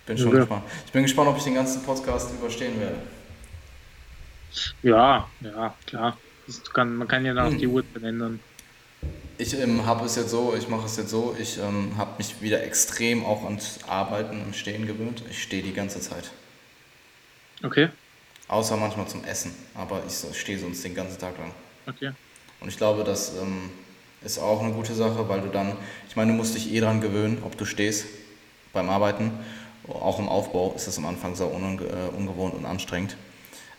Bin 0.05 0.17
schon 0.17 0.27
okay. 0.27 0.39
gespannt. 0.39 0.63
Ich 0.85 0.91
bin 0.91 1.03
gespannt, 1.03 1.29
ob 1.29 1.37
ich 1.37 1.43
den 1.45 1.55
ganzen 1.55 1.81
Podcast 1.83 2.29
überstehen 2.33 2.79
werde. 2.79 2.97
Ja, 4.83 5.29
ja, 5.39 5.73
klar. 5.85 6.17
Kann, 6.73 6.95
man 6.97 7.07
kann 7.07 7.25
ja 7.25 7.33
dann 7.33 7.53
auch 7.53 7.57
die 7.57 7.67
Uhrzeit 7.67 8.03
ändern. 8.03 8.39
Ich 9.37 9.57
ähm, 9.57 9.85
habe 9.85 10.05
es 10.05 10.15
jetzt 10.15 10.29
so, 10.29 10.55
ich 10.57 10.67
mache 10.67 10.85
es 10.85 10.97
jetzt 10.97 11.09
so, 11.09 11.35
ich 11.39 11.57
ähm, 11.57 11.93
habe 11.97 12.17
mich 12.17 12.41
wieder 12.41 12.63
extrem 12.63 13.25
auch 13.25 13.45
ans 13.45 13.79
Arbeiten 13.87 14.41
und 14.41 14.55
Stehen 14.55 14.85
gewöhnt. 14.85 15.23
Ich 15.29 15.41
stehe 15.41 15.63
die 15.63 15.73
ganze 15.73 16.01
Zeit. 16.01 16.31
Okay. 17.63 17.89
Außer 18.47 18.77
manchmal 18.77 19.07
zum 19.07 19.23
Essen, 19.23 19.55
aber 19.73 20.03
ich 20.07 20.39
stehe 20.39 20.59
sonst 20.59 20.83
den 20.83 20.93
ganzen 20.93 21.19
Tag 21.19 21.37
lang. 21.37 21.51
Okay. 21.87 22.11
Und 22.59 22.69
ich 22.69 22.77
glaube, 22.77 23.03
das 23.03 23.33
ähm, 23.41 23.71
ist 24.23 24.39
auch 24.39 24.61
eine 24.61 24.73
gute 24.73 24.93
Sache, 24.93 25.27
weil 25.27 25.41
du 25.41 25.49
dann, 25.49 25.73
ich 26.07 26.15
meine, 26.15 26.31
du 26.31 26.37
musst 26.37 26.55
dich 26.55 26.71
eh 26.71 26.79
daran 26.79 27.01
gewöhnen, 27.01 27.41
ob 27.43 27.57
du 27.57 27.65
stehst 27.65 28.05
beim 28.73 28.89
Arbeiten. 28.89 29.31
Auch 29.87 30.19
im 30.19 30.27
Aufbau 30.27 30.73
ist 30.75 30.87
das 30.87 30.97
am 30.97 31.05
Anfang 31.05 31.35
sehr 31.35 31.51
unge 31.51 31.83
äh, 31.83 32.15
ungewohnt 32.15 32.53
und 32.55 32.65
anstrengend. 32.65 33.17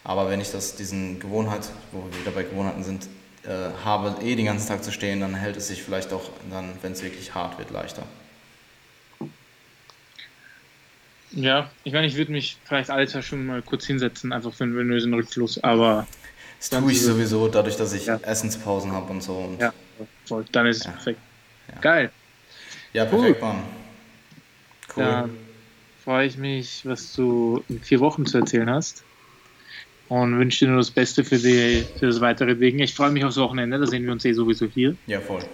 Aber 0.04 0.30
wenn 0.30 0.40
ich 0.40 0.52
das, 0.52 0.76
diesen 0.76 1.18
Gewohnheit, 1.18 1.68
wo 1.90 2.04
wir 2.04 2.20
wieder 2.20 2.30
bei 2.30 2.44
Gewohnheiten 2.44 2.84
sind, 2.84 3.08
äh, 3.44 3.70
habe, 3.84 4.22
eh 4.22 4.36
den 4.36 4.46
ganzen 4.46 4.68
Tag 4.68 4.84
zu 4.84 4.92
stehen, 4.92 5.20
dann 5.20 5.34
hält 5.34 5.56
es 5.56 5.68
sich 5.68 5.82
vielleicht 5.82 6.12
auch 6.12 6.30
dann, 6.50 6.72
wenn 6.82 6.92
es 6.92 7.02
wirklich 7.02 7.34
hart 7.34 7.58
wird, 7.58 7.70
leichter. 7.70 8.04
Ja, 11.36 11.70
ich 11.84 11.92
meine, 11.92 12.06
ich 12.06 12.16
würde 12.16 12.32
mich 12.32 12.56
vielleicht 12.64 12.88
alle 12.88 13.06
zwei 13.06 13.20
Stunden 13.20 13.44
mal 13.44 13.60
kurz 13.60 13.84
hinsetzen, 13.84 14.32
einfach 14.32 14.54
für 14.54 14.64
einen 14.64 14.74
venösen 14.74 15.12
Rückfluss, 15.12 15.62
aber. 15.62 16.06
Das 16.58 16.70
tue 16.70 16.90
ich 16.90 17.02
sowieso, 17.02 17.46
dadurch, 17.48 17.76
dass 17.76 17.92
ich 17.92 18.06
ja. 18.06 18.16
Essenspausen 18.22 18.90
habe 18.92 19.12
und 19.12 19.22
so. 19.22 19.34
Und 19.34 19.60
ja, 19.60 19.74
voll. 20.24 20.46
Dann 20.50 20.66
ist 20.66 20.78
es 20.78 20.84
ja. 20.84 20.92
perfekt. 20.92 21.20
Ja. 21.74 21.80
Geil. 21.80 22.10
Ja, 22.94 23.04
perfekt, 23.04 23.42
cool. 23.42 23.48
Mann. 23.48 23.62
Cool. 24.96 25.04
Dann 25.04 25.30
freue 26.02 26.26
ich 26.26 26.38
mich, 26.38 26.86
was 26.86 27.12
du 27.12 27.62
in 27.68 27.80
vier 27.82 28.00
Wochen 28.00 28.24
zu 28.24 28.38
erzählen 28.38 28.70
hast. 28.70 29.04
Und 30.08 30.38
wünsche 30.38 30.64
dir 30.64 30.70
nur 30.70 30.78
das 30.78 30.90
Beste 30.90 31.22
für, 31.22 31.36
die, 31.36 31.84
für 31.98 32.06
das 32.06 32.20
weitere 32.22 32.58
Wegen. 32.60 32.78
Ich 32.78 32.94
freue 32.94 33.10
mich 33.10 33.24
aufs 33.24 33.36
Wochenende, 33.36 33.78
da 33.78 33.86
sehen 33.86 34.04
wir 34.06 34.12
uns 34.12 34.24
eh 34.24 34.32
sowieso 34.32 34.66
hier. 34.66 34.96
Ja, 35.06 35.20
voll. 35.20 35.44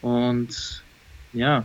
Und 0.00 0.82
ja, 1.34 1.64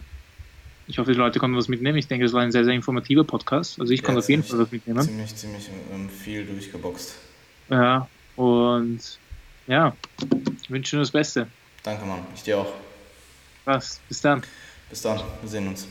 ich 0.88 0.98
hoffe, 1.00 1.12
die 1.12 1.18
Leute 1.18 1.40
konnten 1.40 1.58
was 1.58 1.68
mitnehmen. 1.68 1.98
Ich 1.98 2.08
denke, 2.08 2.26
es 2.26 2.34
war 2.34 2.42
ein 2.42 2.52
sehr, 2.52 2.64
sehr 2.64 2.74
informativer 2.74 3.24
Podcast. 3.24 3.80
Also 3.80 3.94
ich 3.94 4.00
ja, 4.00 4.06
konnte 4.06 4.20
auf 4.20 4.30
jeden 4.30 4.44
Fall 4.44 4.60
was 4.60 4.72
mitnehmen. 4.72 5.02
Ziemlich, 5.02 5.36
ziemlich 5.36 5.70
ähm, 5.94 6.10
viel 6.10 6.46
durchgeboxt. 6.46 7.16
Ja, 7.70 8.08
und 8.38 9.00
ja, 9.68 9.96
ich 10.62 10.70
wünsche 10.70 10.92
dir 10.92 10.96
nur 10.98 11.04
das 11.04 11.12
Beste. 11.12 11.48
Danke, 11.84 12.06
Mann. 12.06 12.26
Ich 12.34 12.44
dir 12.44 12.60
auch. 12.60 12.74
Was? 13.66 14.00
Bis 14.08 14.22
dann. 14.22 14.42
Bis 14.90 15.02
dann. 15.02 15.20
Wir 15.42 15.50
sehen 15.50 15.68
uns. 15.68 15.88